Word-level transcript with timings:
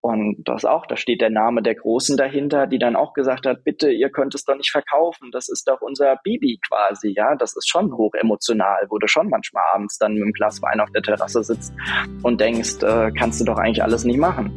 Und 0.00 0.36
das 0.44 0.64
auch, 0.64 0.86
da 0.86 0.96
steht 0.96 1.20
der 1.20 1.30
Name 1.30 1.60
der 1.60 1.74
Großen 1.74 2.16
dahinter, 2.16 2.68
die 2.68 2.78
dann 2.78 2.94
auch 2.94 3.14
gesagt 3.14 3.46
hat, 3.46 3.64
bitte, 3.64 3.90
ihr 3.90 4.10
könnt 4.10 4.34
es 4.34 4.44
doch 4.44 4.54
nicht 4.54 4.70
verkaufen, 4.70 5.30
das 5.32 5.48
ist 5.48 5.66
doch 5.66 5.80
unser 5.80 6.16
Bibi 6.22 6.60
quasi, 6.68 7.12
ja, 7.16 7.34
das 7.34 7.56
ist 7.56 7.68
schon 7.68 7.92
hoch 7.92 8.14
emotional, 8.14 8.86
wo 8.90 8.98
du 8.98 9.08
schon 9.08 9.28
manchmal 9.28 9.64
abends 9.74 9.98
dann 9.98 10.14
mit 10.14 10.22
einem 10.22 10.32
Glas 10.32 10.62
Wein 10.62 10.80
auf 10.80 10.90
der 10.92 11.02
Terrasse 11.02 11.42
sitzt 11.42 11.74
und 12.22 12.40
denkst, 12.40 12.82
äh, 12.82 13.10
kannst 13.10 13.40
du 13.40 13.44
doch 13.44 13.58
eigentlich 13.58 13.82
alles 13.82 14.04
nicht 14.04 14.18
machen. 14.18 14.52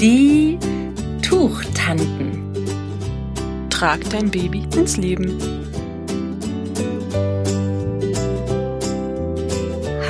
Die 0.00 0.58
Tuchtanten. 1.22 2.48
Trag 3.70 4.00
dein 4.10 4.30
Baby 4.30 4.66
ins 4.76 4.96
Leben. 4.96 5.57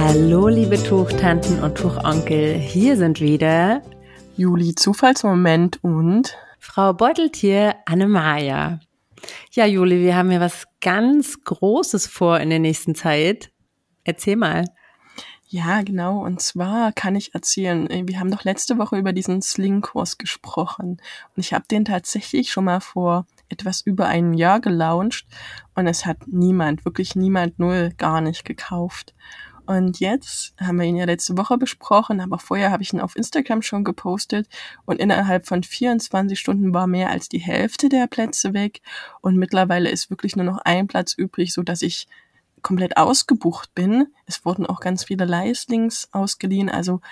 Hallo, 0.00 0.46
liebe 0.46 0.80
Tuchtanten 0.80 1.60
und 1.60 1.76
Tuchonkel. 1.76 2.54
Hier 2.54 2.96
sind 2.96 3.20
wieder 3.20 3.82
Juli 4.36 4.76
Zufallsmoment 4.76 5.82
und 5.82 6.36
Frau 6.60 6.92
Beuteltier 6.92 7.74
Annemaja. 7.84 8.78
Ja, 9.50 9.66
Juli, 9.66 10.00
wir 10.00 10.14
haben 10.14 10.30
ja 10.30 10.38
was 10.38 10.66
ganz 10.80 11.42
Großes 11.42 12.06
vor 12.06 12.38
in 12.38 12.50
der 12.50 12.60
nächsten 12.60 12.94
Zeit. 12.94 13.50
Erzähl 14.04 14.36
mal. 14.36 14.66
Ja, 15.48 15.82
genau. 15.82 16.24
Und 16.24 16.42
zwar 16.42 16.92
kann 16.92 17.16
ich 17.16 17.34
erzählen, 17.34 17.90
äh, 17.90 18.04
wir 18.06 18.20
haben 18.20 18.30
doch 18.30 18.44
letzte 18.44 18.78
Woche 18.78 18.98
über 18.98 19.12
diesen 19.12 19.42
Sling-Kurs 19.42 20.16
gesprochen. 20.16 21.00
Und 21.34 21.40
ich 21.40 21.52
habe 21.52 21.64
den 21.68 21.84
tatsächlich 21.84 22.52
schon 22.52 22.66
mal 22.66 22.80
vor 22.80 23.26
etwas 23.48 23.80
über 23.80 24.06
einem 24.06 24.34
Jahr 24.34 24.60
gelauncht. 24.60 25.26
Und 25.74 25.88
es 25.88 26.06
hat 26.06 26.18
niemand, 26.28 26.84
wirklich 26.84 27.16
niemand, 27.16 27.58
null, 27.58 27.92
gar 27.96 28.20
nicht 28.20 28.44
gekauft. 28.44 29.14
Und 29.68 30.00
jetzt 30.00 30.54
haben 30.58 30.78
wir 30.78 30.86
ihn 30.86 30.96
ja 30.96 31.04
letzte 31.04 31.36
Woche 31.36 31.58
besprochen, 31.58 32.22
aber 32.22 32.38
vorher 32.38 32.70
habe 32.70 32.82
ich 32.82 32.94
ihn 32.94 33.00
auf 33.00 33.16
Instagram 33.16 33.60
schon 33.60 33.84
gepostet. 33.84 34.48
Und 34.86 34.98
innerhalb 34.98 35.46
von 35.46 35.62
24 35.62 36.40
Stunden 36.40 36.72
war 36.72 36.86
mehr 36.86 37.10
als 37.10 37.28
die 37.28 37.38
Hälfte 37.38 37.90
der 37.90 38.06
Plätze 38.06 38.54
weg. 38.54 38.80
Und 39.20 39.36
mittlerweile 39.36 39.90
ist 39.90 40.08
wirklich 40.08 40.36
nur 40.36 40.46
noch 40.46 40.56
ein 40.64 40.86
Platz 40.86 41.12
übrig, 41.12 41.52
so 41.52 41.62
dass 41.62 41.82
ich 41.82 42.08
komplett 42.62 42.96
ausgebucht 42.96 43.74
bin. 43.74 44.06
Es 44.24 44.42
wurden 44.46 44.64
auch 44.64 44.80
ganz 44.80 45.04
viele 45.04 45.26
Leislings 45.26 46.08
ausgeliehen, 46.12 46.70
also 46.70 47.02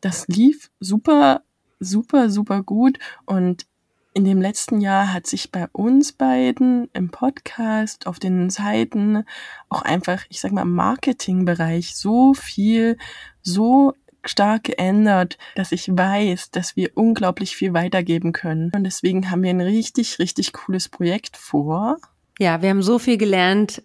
das 0.00 0.26
lief 0.26 0.72
super, 0.80 1.42
super, 1.78 2.30
super 2.30 2.64
gut. 2.64 2.98
Und 3.26 3.66
in 4.14 4.24
dem 4.24 4.40
letzten 4.40 4.80
Jahr 4.80 5.12
hat 5.12 5.26
sich 5.26 5.50
bei 5.50 5.66
uns 5.72 6.12
beiden 6.12 6.88
im 6.92 7.10
Podcast, 7.10 8.06
auf 8.06 8.18
den 8.18 8.50
Seiten, 8.50 9.24
auch 9.68 9.82
einfach, 9.82 10.24
ich 10.28 10.40
sag 10.40 10.52
mal, 10.52 10.62
im 10.62 10.74
Marketingbereich 10.74 11.96
so 11.96 12.34
viel, 12.34 12.98
so 13.40 13.94
stark 14.24 14.64
geändert, 14.64 15.38
dass 15.56 15.72
ich 15.72 15.88
weiß, 15.88 16.50
dass 16.50 16.76
wir 16.76 16.90
unglaublich 16.94 17.56
viel 17.56 17.74
weitergeben 17.74 18.32
können. 18.32 18.70
Und 18.74 18.84
deswegen 18.84 19.30
haben 19.30 19.42
wir 19.42 19.50
ein 19.50 19.60
richtig, 19.60 20.18
richtig 20.18 20.52
cooles 20.52 20.88
Projekt 20.88 21.36
vor. 21.36 21.96
Ja, 22.38 22.62
wir 22.62 22.70
haben 22.70 22.82
so 22.82 22.98
viel 22.98 23.16
gelernt 23.16 23.82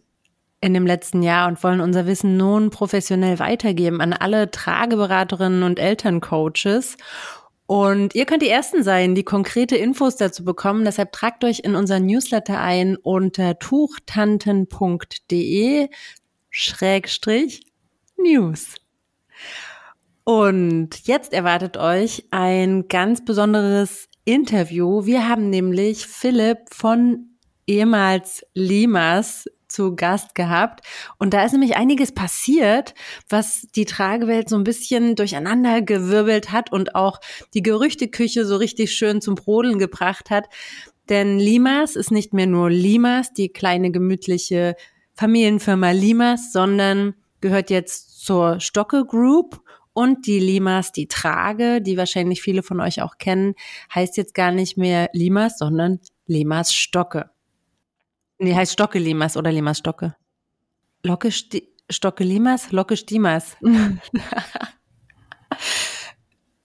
in 0.59 0.73
dem 0.73 0.87
letzten 0.87 1.21
Jahr 1.21 1.47
und 1.47 1.63
wollen 1.63 1.81
unser 1.81 2.05
Wissen 2.05 2.37
nun 2.37 2.69
professionell 2.69 3.39
weitergeben 3.39 4.01
an 4.01 4.13
alle 4.13 4.49
Trageberaterinnen 4.49 5.63
und 5.63 5.79
Elterncoaches. 5.79 6.97
Und 7.67 8.15
ihr 8.15 8.25
könnt 8.25 8.41
die 8.41 8.49
Ersten 8.49 8.81
sein, 8.81 9.13
die 9.13 9.23
konkrete 9.23 9.75
Infos 9.75 10.15
dazu 10.15 10.43
bekommen. 10.45 10.85
Deshalb 10.85 11.11
tragt 11.11 11.43
euch 11.43 11.59
in 11.59 11.75
unseren 11.75 12.05
Newsletter 12.05 12.61
ein 12.61 12.95
unter 12.95 13.59
tuchtanten.de 13.59 15.89
Schrägstrich 16.49 17.67
News. 18.17 18.75
Und 20.23 21.07
jetzt 21.07 21.33
erwartet 21.33 21.75
euch 21.77 22.25
ein 22.31 22.87
ganz 22.87 23.23
besonderes 23.23 24.07
Interview. 24.23 25.05
Wir 25.05 25.27
haben 25.27 25.49
nämlich 25.49 26.07
Philipp 26.07 26.73
von 26.73 27.37
ehemals 27.67 28.45
Limas 28.53 29.45
zu 29.67 29.95
Gast 29.95 30.35
gehabt. 30.35 30.81
Und 31.17 31.33
da 31.33 31.43
ist 31.43 31.51
nämlich 31.51 31.75
einiges 31.75 32.13
passiert, 32.13 32.93
was 33.29 33.67
die 33.75 33.85
Tragewelt 33.85 34.49
so 34.49 34.55
ein 34.55 34.63
bisschen 34.63 35.15
durcheinander 35.15 35.81
gewirbelt 35.81 36.51
hat 36.51 36.71
und 36.71 36.95
auch 36.95 37.19
die 37.53 37.63
Gerüchteküche 37.63 38.45
so 38.45 38.57
richtig 38.57 38.93
schön 38.93 39.21
zum 39.21 39.35
Brodeln 39.35 39.79
gebracht 39.79 40.29
hat. 40.29 40.45
Denn 41.09 41.39
Limas 41.39 41.95
ist 41.95 42.11
nicht 42.11 42.33
mehr 42.33 42.47
nur 42.47 42.69
Limas, 42.69 43.33
die 43.33 43.49
kleine 43.49 43.91
gemütliche 43.91 44.75
Familienfirma 45.13 45.91
Limas, 45.91 46.51
sondern 46.51 47.15
gehört 47.41 47.69
jetzt 47.69 48.25
zur 48.25 48.59
Stocke 48.59 49.05
Group 49.05 49.61
und 49.93 50.27
die 50.27 50.39
Limas, 50.39 50.91
die 50.91 51.07
Trage, 51.07 51.81
die 51.81 51.97
wahrscheinlich 51.97 52.41
viele 52.41 52.61
von 52.61 52.79
euch 52.81 53.01
auch 53.01 53.17
kennen, 53.17 53.55
heißt 53.95 54.17
jetzt 54.17 54.35
gar 54.35 54.51
nicht 54.51 54.77
mehr 54.77 55.09
Limas, 55.13 55.57
sondern 55.57 55.99
Limas 56.27 56.73
Stocke. 56.73 57.31
Nee, 58.39 58.55
heißt 58.55 58.73
Stocke 58.73 58.99
Limas 58.99 59.35
oder 59.37 59.51
Limas 59.51 59.79
Stocke. 59.79 60.15
Locke 61.03 61.31
Sti 61.31 61.67
Stocke 61.89 62.23
Limas, 62.23 62.71
Locke 62.71 62.97
Stimas. 62.97 63.55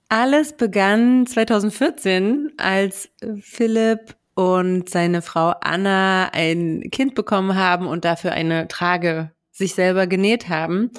Alles 0.09 0.53
begann 0.57 1.25
2014, 1.25 2.51
als 2.57 3.09
Philipp 3.39 4.15
und 4.35 4.89
seine 4.89 5.21
Frau 5.21 5.53
Anna 5.61 6.29
ein 6.33 6.89
Kind 6.91 7.15
bekommen 7.15 7.55
haben 7.55 7.87
und 7.87 8.03
dafür 8.05 8.33
eine 8.33 8.67
Trage 8.67 9.31
sich 9.51 9.75
selber 9.75 10.07
genäht 10.07 10.49
haben. 10.49 10.91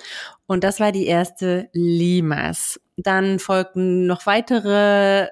Und 0.47 0.65
das 0.65 0.81
war 0.81 0.91
die 0.91 1.07
erste 1.07 1.69
Limas. 1.73 2.81
Dann 2.97 3.39
folgten 3.39 4.07
noch 4.07 4.27
weitere 4.27 5.29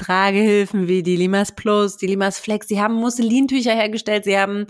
Tragehilfen 0.00 0.88
wie 0.88 1.02
die 1.02 1.16
Limas 1.16 1.52
Plus, 1.52 1.98
die 1.98 2.06
Limas 2.06 2.38
Flex. 2.38 2.68
Sie 2.68 2.80
haben 2.80 2.94
Musselintücher 2.94 3.74
hergestellt. 3.74 4.24
Sie 4.24 4.38
haben 4.38 4.66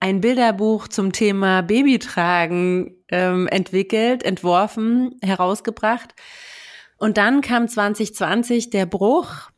ein 0.00 0.20
Bilderbuch 0.20 0.88
zum 0.88 1.12
Thema 1.12 1.62
Babytragen 1.62 2.96
ähm, 3.10 3.46
entwickelt, 3.48 4.22
entworfen, 4.22 5.18
herausgebracht. 5.22 6.14
Und 6.96 7.18
dann 7.18 7.42
kam 7.42 7.68
2020 7.68 8.70
der 8.70 8.86
Bruch. 8.86 9.50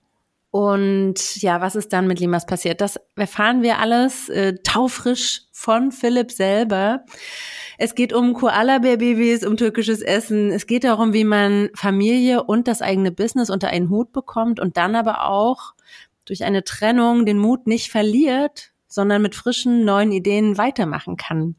Und 0.50 1.42
ja, 1.42 1.60
was 1.60 1.76
ist 1.76 1.92
dann 1.92 2.06
mit 2.06 2.20
Limas 2.20 2.46
passiert? 2.46 2.80
Das 2.80 2.98
erfahren 3.16 3.62
wir 3.62 3.78
alles 3.78 4.28
äh, 4.28 4.54
taufrisch 4.62 5.42
von 5.52 5.92
Philipp 5.92 6.32
selber. 6.32 7.04
Es 7.78 7.94
geht 7.94 8.12
um 8.12 8.32
Koala-Bär-Babys, 8.32 9.44
um 9.44 9.56
türkisches 9.56 10.00
Essen. 10.00 10.50
Es 10.50 10.66
geht 10.66 10.84
darum, 10.84 11.12
wie 11.12 11.24
man 11.24 11.68
Familie 11.74 12.44
und 12.44 12.68
das 12.68 12.80
eigene 12.80 13.12
Business 13.12 13.50
unter 13.50 13.68
einen 13.68 13.90
Hut 13.90 14.12
bekommt 14.12 14.60
und 14.60 14.76
dann 14.76 14.94
aber 14.94 15.28
auch 15.28 15.74
durch 16.24 16.44
eine 16.44 16.64
Trennung 16.64 17.26
den 17.26 17.38
Mut 17.38 17.66
nicht 17.66 17.90
verliert, 17.90 18.72
sondern 18.88 19.22
mit 19.22 19.34
frischen 19.34 19.84
neuen 19.84 20.10
Ideen 20.12 20.56
weitermachen 20.56 21.16
kann. 21.16 21.56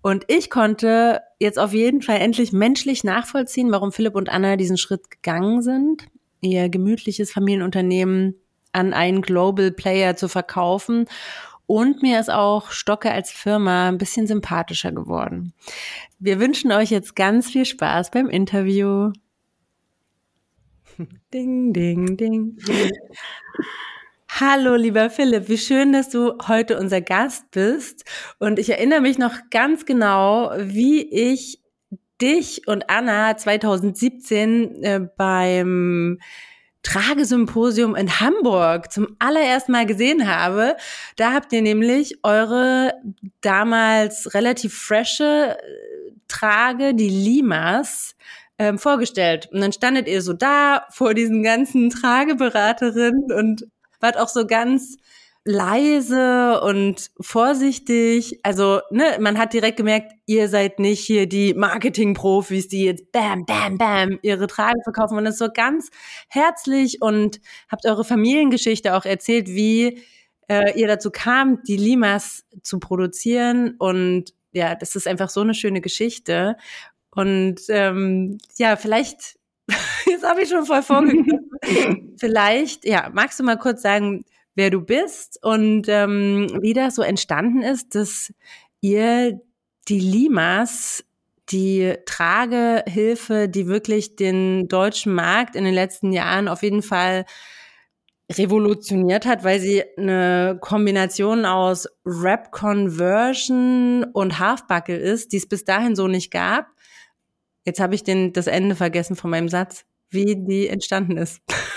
Und 0.00 0.24
ich 0.28 0.50
konnte 0.50 1.22
jetzt 1.38 1.58
auf 1.58 1.72
jeden 1.72 2.02
Fall 2.02 2.18
endlich 2.18 2.52
menschlich 2.52 3.04
nachvollziehen, 3.04 3.70
warum 3.70 3.92
Philipp 3.92 4.14
und 4.14 4.28
Anna 4.28 4.56
diesen 4.56 4.76
Schritt 4.76 5.10
gegangen 5.10 5.62
sind, 5.62 6.06
ihr 6.44 6.68
gemütliches 6.68 7.32
Familienunternehmen 7.32 8.36
an 8.72 8.92
einen 8.92 9.22
Global 9.22 9.70
Player 9.70 10.16
zu 10.16 10.28
verkaufen 10.28 11.06
und 11.66 12.02
mir 12.02 12.20
ist 12.20 12.30
auch 12.30 12.70
Stocke 12.70 13.10
als 13.10 13.30
Firma 13.30 13.88
ein 13.88 13.98
bisschen 13.98 14.26
sympathischer 14.26 14.92
geworden. 14.92 15.54
Wir 16.18 16.38
wünschen 16.38 16.72
euch 16.72 16.90
jetzt 16.90 17.16
ganz 17.16 17.50
viel 17.50 17.64
Spaß 17.64 18.10
beim 18.10 18.28
Interview. 18.28 19.12
Ding, 21.32 21.72
ding, 21.72 22.16
ding. 22.16 22.56
Hallo, 24.28 24.76
lieber 24.76 25.10
Philipp, 25.10 25.48
wie 25.48 25.58
schön, 25.58 25.92
dass 25.92 26.08
du 26.08 26.34
heute 26.46 26.78
unser 26.78 27.00
Gast 27.00 27.50
bist. 27.50 28.04
Und 28.38 28.60
ich 28.60 28.70
erinnere 28.70 29.00
mich 29.00 29.18
noch 29.18 29.34
ganz 29.50 29.86
genau, 29.86 30.52
wie 30.56 31.02
ich 31.02 31.63
dich 32.20 32.66
und 32.66 32.90
Anna 32.90 33.36
2017 33.36 34.82
äh, 34.82 35.00
beim 35.16 36.18
Tragesymposium 36.82 37.96
in 37.96 38.20
Hamburg 38.20 38.92
zum 38.92 39.16
allerersten 39.18 39.72
Mal 39.72 39.86
gesehen 39.86 40.28
habe. 40.28 40.76
Da 41.16 41.32
habt 41.32 41.52
ihr 41.52 41.62
nämlich 41.62 42.18
eure 42.22 42.92
damals 43.40 44.34
relativ 44.34 44.78
frische 44.78 45.56
äh, 45.58 46.12
Trage, 46.28 46.94
die 46.94 47.08
Limas, 47.08 48.14
ähm, 48.58 48.78
vorgestellt. 48.78 49.48
Und 49.52 49.60
dann 49.60 49.72
standet 49.72 50.06
ihr 50.06 50.22
so 50.22 50.32
da 50.32 50.86
vor 50.90 51.14
diesen 51.14 51.42
ganzen 51.42 51.90
Trageberaterinnen 51.90 53.32
und 53.32 53.66
wart 54.00 54.18
auch 54.18 54.28
so 54.28 54.46
ganz 54.46 54.96
leise 55.44 56.60
und 56.62 57.10
vorsichtig. 57.20 58.40
Also, 58.42 58.80
ne, 58.90 59.18
man 59.20 59.38
hat 59.38 59.52
direkt 59.52 59.76
gemerkt, 59.76 60.12
ihr 60.26 60.48
seid 60.48 60.78
nicht 60.78 61.00
hier 61.00 61.28
die 61.28 61.52
Marketing-Profis, 61.52 62.68
die 62.68 62.84
jetzt 62.84 63.12
bam, 63.12 63.44
bam, 63.44 63.76
bam 63.76 64.18
ihre 64.22 64.46
Trage 64.46 64.80
verkaufen. 64.82 65.18
Und 65.18 65.24
das 65.24 65.34
ist 65.34 65.40
so 65.40 65.50
ganz 65.52 65.90
herzlich 66.28 67.02
und 67.02 67.40
habt 67.68 67.84
eure 67.86 68.04
Familiengeschichte 68.04 68.94
auch 68.94 69.04
erzählt, 69.04 69.48
wie 69.48 70.02
äh, 70.48 70.78
ihr 70.78 70.88
dazu 70.88 71.10
kam, 71.10 71.62
die 71.64 71.76
Limas 71.76 72.44
zu 72.62 72.80
produzieren. 72.80 73.74
Und 73.78 74.32
ja, 74.52 74.74
das 74.74 74.96
ist 74.96 75.06
einfach 75.06 75.28
so 75.28 75.42
eine 75.42 75.54
schöne 75.54 75.82
Geschichte. 75.82 76.56
Und 77.10 77.60
ähm, 77.68 78.38
ja, 78.56 78.76
vielleicht, 78.76 79.36
jetzt 80.06 80.24
habe 80.26 80.42
ich 80.42 80.48
schon 80.48 80.64
voll 80.64 80.82
vorgegriffen, 80.82 81.50
vielleicht, 82.18 82.86
ja, 82.86 83.10
magst 83.12 83.38
du 83.38 83.44
mal 83.44 83.58
kurz 83.58 83.82
sagen, 83.82 84.24
wer 84.54 84.70
du 84.70 84.80
bist 84.80 85.38
und 85.42 85.88
ähm, 85.88 86.58
wie 86.60 86.72
das 86.72 86.94
so 86.94 87.02
entstanden 87.02 87.62
ist, 87.62 87.94
dass 87.94 88.32
ihr 88.80 89.40
die 89.88 90.00
Limas 90.00 91.04
die 91.50 91.94
Tragehilfe, 92.06 93.48
die 93.48 93.66
wirklich 93.66 94.16
den 94.16 94.68
deutschen 94.68 95.14
Markt 95.14 95.56
in 95.56 95.64
den 95.64 95.74
letzten 95.74 96.12
Jahren 96.12 96.48
auf 96.48 96.62
jeden 96.62 96.82
Fall 96.82 97.26
revolutioniert 98.32 99.26
hat, 99.26 99.44
weil 99.44 99.60
sie 99.60 99.84
eine 99.98 100.56
Kombination 100.60 101.44
aus 101.44 101.86
Rap 102.06 102.50
Conversion 102.52 104.04
und 104.14 104.38
Halfbuckle 104.38 104.96
ist, 104.96 105.32
die 105.32 105.36
es 105.36 105.48
bis 105.48 105.64
dahin 105.64 105.94
so 105.94 106.08
nicht 106.08 106.30
gab. 106.30 106.68
Jetzt 107.66 107.80
habe 107.80 107.94
ich 107.94 108.02
den, 108.02 108.32
das 108.32 108.46
Ende 108.46 108.76
vergessen 108.76 109.16
von 109.16 109.30
meinem 109.30 109.48
Satz, 109.48 109.84
wie 110.10 110.36
die 110.36 110.68
entstanden 110.68 111.16
ist. 111.18 111.40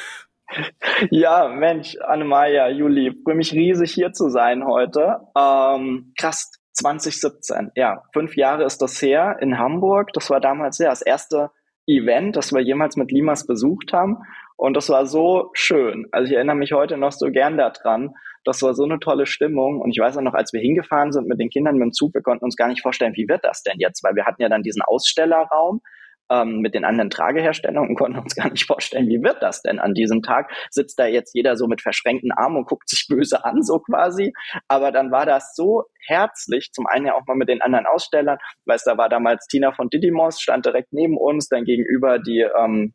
Ja, 1.12 1.48
Mensch, 1.48 1.96
Annemaja, 1.98 2.70
Juli, 2.70 3.16
freue 3.24 3.36
mich 3.36 3.54
riesig 3.54 3.94
hier 3.94 4.12
zu 4.12 4.30
sein 4.30 4.66
heute. 4.66 5.18
Ähm, 5.38 6.14
krass, 6.20 6.52
2017, 6.74 7.72
ja, 7.76 8.04
fünf 8.14 8.36
Jahre 8.36 8.64
ist 8.64 8.82
das 8.82 9.02
her 9.02 9.38
in 9.42 9.58
Hamburg. 9.58 10.14
Das 10.14 10.30
war 10.30 10.40
damals 10.40 10.78
ja 10.78 10.90
das 10.90 11.02
erste 11.02 11.52
Event, 11.88 12.36
das 12.36 12.54
wir 12.54 12.62
jemals 12.62 12.98
mit 12.98 13.12
Limas 13.12 13.48
besucht 13.48 13.94
haben. 13.94 14.18
Und 14.56 14.76
das 14.76 14.90
war 14.90 15.06
so 15.06 15.50
schön. 15.54 16.08
Also 16.12 16.30
ich 16.30 16.36
erinnere 16.36 16.56
mich 16.56 16.74
heute 16.74 16.98
noch 16.98 17.12
so 17.12 17.32
gern 17.32 17.58
daran. 17.58 18.16
Das 18.44 18.62
war 18.62 18.74
so 18.74 18.84
eine 18.84 19.00
tolle 19.00 19.26
Stimmung. 19.26 19.82
Und 19.82 19.92
ich 19.92 20.00
weiß 20.00 20.18
auch 20.18 20.22
noch, 20.22 20.34
als 20.34 20.54
wir 20.54 20.62
hingefahren 20.62 21.12
sind 21.12 21.28
mit 21.28 21.40
den 21.40 21.50
Kindern 21.50 21.76
mit 21.76 21.86
dem 21.86 21.94
Zug, 21.94 22.14
wir 22.14 22.22
konnten 22.22 22.46
uns 22.46 22.56
gar 22.56 22.68
nicht 22.68 22.82
vorstellen, 22.82 23.14
wie 23.16 23.28
wird 23.28 23.44
das 23.44 23.62
denn 23.62 23.78
jetzt? 23.78 24.04
Weil 24.04 24.16
wir 24.16 24.26
hatten 24.26 24.42
ja 24.42 24.50
dann 24.50 24.64
diesen 24.64 24.82
Ausstellerraum 24.82 25.82
ähm, 26.30 26.60
mit 26.60 26.74
den 26.74 26.86
anderen 26.86 27.10
Trageherstellern 27.10 27.88
und 27.88 27.96
konnten 27.96 28.20
uns 28.20 28.36
gar 28.36 28.50
nicht 28.50 28.66
vorstellen, 28.66 29.08
wie 29.08 29.24
wird 29.24 29.42
das 29.42 29.62
denn 29.62 29.80
an 29.80 29.94
diesem 29.94 30.22
Tag? 30.22 30.52
Sitzt 30.70 31.00
da 31.00 31.06
jetzt 31.06 31.34
jeder 31.36 31.56
so 31.56 31.68
mit 31.68 31.82
verschränkten 31.82 32.32
Armen 32.32 32.58
und 32.58 32.68
guckt 32.68 32.90
sich 32.90 33.08
böse 33.10 33.44
an, 33.44 33.64
so 33.64 33.80
quasi. 33.80 34.34
Aber 34.68 34.92
dann 34.92 35.12
war 35.12 35.26
das 35.26 35.56
so 35.56 35.86
herzlich, 36.06 36.72
zum 36.72 36.88
einen 36.88 37.08
ja 37.08 37.16
auch 37.16 37.26
mal 37.28 37.36
mit 37.36 37.50
den 37.50 37.62
anderen 37.62 37.86
Ausstellern, 37.86 38.38
weil 38.66 38.78
da 38.86 38.98
war 38.98 39.10
damals 39.10 39.48
Tina 39.48 39.72
von 39.72 39.90
Didymos, 39.90 40.40
stand 40.40 40.66
direkt 40.66 40.94
neben 40.94 41.18
uns, 41.18 41.50
dann 41.50 41.66
gegenüber 41.66 42.20
die 42.20 42.46
ähm, 42.58 42.94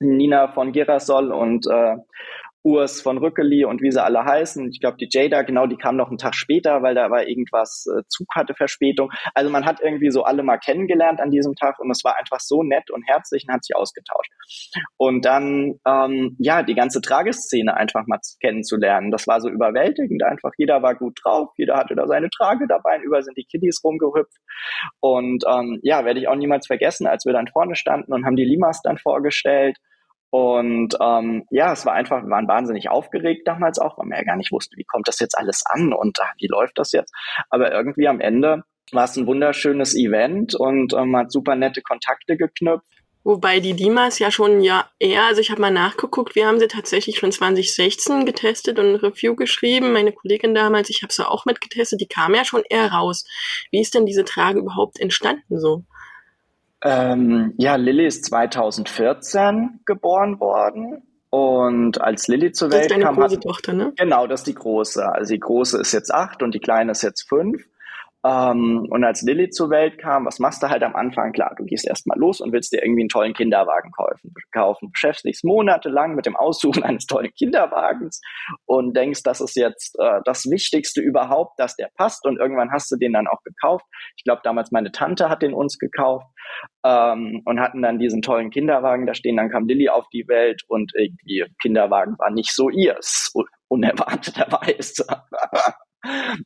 Nina 0.00 0.52
von 0.52 0.72
Girasol 0.72 1.32
und 1.32 1.66
äh, 1.66 1.96
Urs 2.68 3.00
von 3.00 3.16
Rückeli 3.16 3.64
und 3.64 3.80
wie 3.80 3.90
sie 3.90 4.02
alle 4.02 4.24
heißen. 4.24 4.68
Ich 4.70 4.80
glaube, 4.80 4.98
die 4.98 5.08
Jada, 5.10 5.40
genau, 5.42 5.66
die 5.66 5.76
kam 5.76 5.96
noch 5.96 6.08
einen 6.08 6.18
Tag 6.18 6.34
später, 6.34 6.82
weil 6.82 6.94
da 6.94 7.10
war 7.10 7.26
irgendwas, 7.26 7.86
äh, 7.86 8.02
Zug 8.08 8.26
hatte 8.34 8.54
Verspätung. 8.54 9.10
Also 9.34 9.50
man 9.50 9.64
hat 9.64 9.80
irgendwie 9.80 10.10
so 10.10 10.24
alle 10.24 10.42
mal 10.42 10.58
kennengelernt 10.58 11.20
an 11.20 11.30
diesem 11.30 11.54
Tag 11.54 11.78
und 11.78 11.90
es 11.90 12.04
war 12.04 12.18
einfach 12.18 12.40
so 12.40 12.62
nett 12.62 12.90
und 12.90 13.02
herzlich 13.06 13.44
und 13.48 13.54
hat 13.54 13.64
sich 13.64 13.74
ausgetauscht. 13.74 14.30
Und 14.98 15.24
dann, 15.24 15.80
ähm, 15.86 16.36
ja, 16.38 16.62
die 16.62 16.74
ganze 16.74 17.00
Trageszene 17.00 17.74
einfach 17.74 18.06
mal 18.06 18.18
kennenzulernen. 18.40 19.10
Das 19.10 19.26
war 19.26 19.40
so 19.40 19.48
überwältigend 19.48 20.22
einfach. 20.22 20.50
Jeder 20.58 20.82
war 20.82 20.94
gut 20.94 21.18
drauf, 21.22 21.48
jeder 21.56 21.76
hatte 21.76 21.94
da 21.94 22.06
seine 22.06 22.28
Trage 22.28 22.66
dabei, 22.68 22.98
überall 23.02 23.22
sind 23.22 23.38
die 23.38 23.44
Kiddies 23.44 23.80
rumgehüpft. 23.82 24.36
Und 25.00 25.44
ähm, 25.48 25.78
ja, 25.82 26.04
werde 26.04 26.20
ich 26.20 26.28
auch 26.28 26.36
niemals 26.36 26.66
vergessen, 26.66 27.06
als 27.06 27.24
wir 27.24 27.32
dann 27.32 27.46
vorne 27.46 27.76
standen 27.76 28.12
und 28.12 28.26
haben 28.26 28.36
die 28.36 28.44
Limas 28.44 28.82
dann 28.82 28.98
vorgestellt 28.98 29.78
und 30.30 30.94
ähm, 31.00 31.46
ja, 31.50 31.72
es 31.72 31.86
war 31.86 31.94
einfach, 31.94 32.22
wir 32.22 32.30
waren 32.30 32.48
wahnsinnig 32.48 32.90
aufgeregt 32.90 33.46
damals 33.46 33.78
auch, 33.78 33.96
weil 33.96 34.06
man 34.06 34.18
ja 34.18 34.24
gar 34.24 34.36
nicht 34.36 34.52
wusste, 34.52 34.76
wie 34.76 34.84
kommt 34.84 35.08
das 35.08 35.20
jetzt 35.20 35.38
alles 35.38 35.62
an 35.66 35.92
und 35.92 36.20
ah, 36.20 36.32
wie 36.38 36.48
läuft 36.48 36.78
das 36.78 36.92
jetzt. 36.92 37.14
Aber 37.48 37.72
irgendwie 37.72 38.08
am 38.08 38.20
Ende 38.20 38.64
war 38.92 39.04
es 39.04 39.16
ein 39.16 39.26
wunderschönes 39.26 39.94
Event 39.96 40.54
und 40.54 40.92
ähm, 40.94 41.16
hat 41.16 41.32
super 41.32 41.56
nette 41.56 41.82
Kontakte 41.82 42.36
geknüpft. 42.36 42.84
Wobei 43.24 43.60
die 43.60 43.74
Dimas 43.74 44.18
ja 44.18 44.30
schon 44.30 44.62
ja 44.62 44.88
eher, 44.98 45.24
also 45.24 45.40
ich 45.40 45.50
habe 45.50 45.60
mal 45.60 45.70
nachgeguckt, 45.70 46.34
wir 46.34 46.46
haben 46.46 46.58
sie 46.58 46.68
tatsächlich 46.68 47.18
schon 47.18 47.32
2016 47.32 48.24
getestet 48.24 48.78
und 48.78 48.86
ein 48.86 48.96
Review 48.96 49.34
geschrieben. 49.34 49.92
Meine 49.92 50.12
Kollegin 50.12 50.54
damals, 50.54 50.88
ich 50.88 51.02
habe 51.02 51.12
sie 51.12 51.28
auch 51.28 51.44
mitgetestet, 51.44 52.00
die 52.00 52.06
kam 52.06 52.34
ja 52.34 52.44
schon 52.44 52.62
eher 52.68 52.92
raus. 52.92 53.26
Wie 53.70 53.80
ist 53.80 53.94
denn 53.94 54.06
diese 54.06 54.24
Trage 54.24 54.60
überhaupt 54.60 55.00
entstanden 55.00 55.58
so? 55.58 55.84
Ähm, 56.82 57.54
ja, 57.58 57.76
Lilly 57.76 58.06
ist 58.06 58.24
2014 58.26 59.80
geboren 59.84 60.40
worden. 60.40 61.02
Und 61.30 62.00
als 62.00 62.26
Lilly 62.28 62.52
zur 62.52 62.70
Welt 62.70 62.90
kam, 62.90 63.00
Das 63.00 63.00
ist 63.00 63.06
deine 63.06 63.28
große 63.28 63.40
Tochter, 63.40 63.72
ne? 63.74 63.92
Genau, 63.96 64.26
das 64.26 64.40
ist 64.40 64.46
die 64.46 64.54
große. 64.54 65.06
Also 65.06 65.34
die 65.34 65.40
große 65.40 65.78
ist 65.78 65.92
jetzt 65.92 66.12
acht 66.12 66.42
und 66.42 66.54
die 66.54 66.60
kleine 66.60 66.92
ist 66.92 67.02
jetzt 67.02 67.28
fünf. 67.28 67.66
Ähm, 68.28 68.86
und 68.90 69.04
als 69.04 69.22
Lilly 69.22 69.48
zur 69.48 69.70
Welt 69.70 69.98
kam, 69.98 70.26
was 70.26 70.38
machst 70.38 70.62
du 70.62 70.68
halt 70.68 70.82
am 70.82 70.94
Anfang? 70.94 71.32
Klar, 71.32 71.54
du 71.56 71.64
gehst 71.64 71.86
erstmal 71.86 72.18
los 72.18 72.40
und 72.40 72.52
willst 72.52 72.72
dir 72.72 72.82
irgendwie 72.82 73.02
einen 73.02 73.08
tollen 73.08 73.32
Kinderwagen 73.32 73.90
kaufen. 73.92 74.34
kaufen. 74.52 74.90
Beschäftigst 74.90 75.44
monatelang 75.44 76.14
mit 76.14 76.26
dem 76.26 76.36
Aussuchen 76.36 76.82
eines 76.84 77.06
tollen 77.06 77.32
Kinderwagens 77.32 78.20
und 78.66 78.94
denkst, 78.96 79.22
das 79.22 79.40
ist 79.40 79.56
jetzt 79.56 79.96
äh, 79.98 80.20
das 80.24 80.44
Wichtigste 80.50 81.00
überhaupt, 81.00 81.58
dass 81.58 81.76
der 81.76 81.88
passt. 81.96 82.26
Und 82.26 82.38
irgendwann 82.38 82.70
hast 82.70 82.90
du 82.90 82.96
den 82.96 83.14
dann 83.14 83.28
auch 83.28 83.42
gekauft. 83.44 83.86
Ich 84.16 84.24
glaube, 84.24 84.42
damals 84.44 84.72
meine 84.72 84.92
Tante 84.92 85.30
hat 85.30 85.42
den 85.42 85.54
uns 85.54 85.78
gekauft 85.78 86.26
ähm, 86.84 87.42
und 87.46 87.60
hatten 87.60 87.80
dann 87.82 87.98
diesen 87.98 88.20
tollen 88.20 88.50
Kinderwagen 88.50 89.06
da 89.06 89.14
stehen. 89.14 89.36
Dann 89.36 89.50
kam 89.50 89.66
Lilly 89.66 89.88
auf 89.88 90.06
die 90.12 90.26
Welt 90.28 90.62
und 90.68 90.92
irgendwie 90.94 91.46
Kinderwagen 91.62 92.18
war 92.18 92.30
nicht 92.30 92.52
so 92.52 92.68
ihrs, 92.68 93.32
unerwarteterweise. 93.68 95.06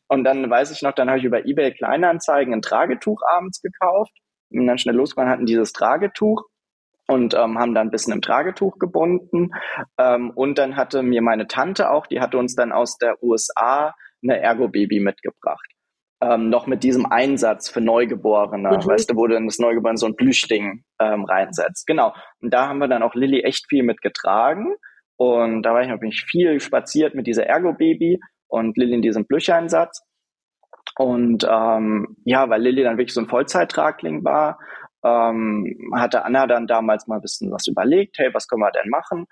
Und 0.08 0.24
dann 0.24 0.48
weiß 0.48 0.70
ich 0.70 0.82
noch, 0.82 0.92
dann 0.92 1.08
habe 1.08 1.18
ich 1.18 1.24
über 1.24 1.46
eBay 1.46 1.72
Kleinanzeigen 1.72 2.54
ein 2.54 2.62
Tragetuch 2.62 3.20
abends 3.30 3.60
gekauft 3.60 4.12
und 4.50 4.66
dann 4.66 4.78
schnell 4.78 4.96
losgefahren, 4.96 5.30
hatten 5.30 5.46
dieses 5.46 5.72
Tragetuch 5.72 6.44
und 7.08 7.34
ähm, 7.34 7.58
haben 7.58 7.74
dann 7.74 7.88
ein 7.88 7.90
bisschen 7.90 8.12
im 8.12 8.22
Tragetuch 8.22 8.78
gebunden. 8.78 9.50
Ähm, 9.98 10.30
und 10.30 10.58
dann 10.58 10.76
hatte 10.76 11.02
mir 11.02 11.22
meine 11.22 11.46
Tante 11.46 11.90
auch, 11.90 12.06
die 12.06 12.20
hatte 12.20 12.38
uns 12.38 12.54
dann 12.54 12.72
aus 12.72 12.96
der 12.96 13.22
USA 13.22 13.94
eine 14.22 14.40
Ergo-Baby 14.40 15.00
mitgebracht. 15.00 15.66
Ähm, 16.22 16.50
noch 16.50 16.68
mit 16.68 16.84
diesem 16.84 17.06
Einsatz 17.06 17.68
für 17.68 17.80
Neugeborene, 17.80 18.68
mhm. 18.70 18.86
weißt 18.86 19.10
du, 19.10 19.16
wo 19.16 19.26
dann 19.26 19.46
das 19.46 19.58
Neugeborene 19.58 19.98
so 19.98 20.06
ein 20.06 20.14
Plüschding 20.14 20.84
ähm, 21.00 21.24
reinsetzt. 21.24 21.86
Genau. 21.86 22.14
Und 22.40 22.54
da 22.54 22.68
haben 22.68 22.78
wir 22.78 22.88
dann 22.88 23.02
auch 23.02 23.14
Lilly 23.14 23.40
echt 23.40 23.66
viel 23.68 23.82
mitgetragen. 23.82 24.76
Und 25.16 25.62
da 25.62 25.74
war 25.74 25.82
ich 25.82 25.88
natürlich 25.88 26.24
viel 26.24 26.60
spaziert 26.60 27.14
mit 27.14 27.26
dieser 27.26 27.46
Ergo-Baby 27.46 28.20
und 28.52 28.76
Lilly 28.76 28.94
in 28.94 29.02
diesem 29.02 29.26
Blücheinsatz. 29.26 30.02
Und 30.98 31.46
ähm, 31.48 32.16
ja, 32.24 32.48
weil 32.50 32.60
Lilly 32.60 32.82
dann 32.82 32.98
wirklich 32.98 33.14
so 33.14 33.20
ein 33.20 33.28
Vollzeittragling 33.28 34.24
war, 34.24 34.58
ähm, 35.02 35.90
hatte 35.94 36.24
Anna 36.24 36.46
dann 36.46 36.66
damals 36.66 37.06
mal 37.06 37.16
ein 37.16 37.22
bisschen 37.22 37.50
was 37.50 37.66
überlegt, 37.66 38.18
hey, 38.18 38.32
was 38.32 38.46
können 38.46 38.60
wir 38.60 38.70
denn 38.70 38.90
machen? 38.90 39.26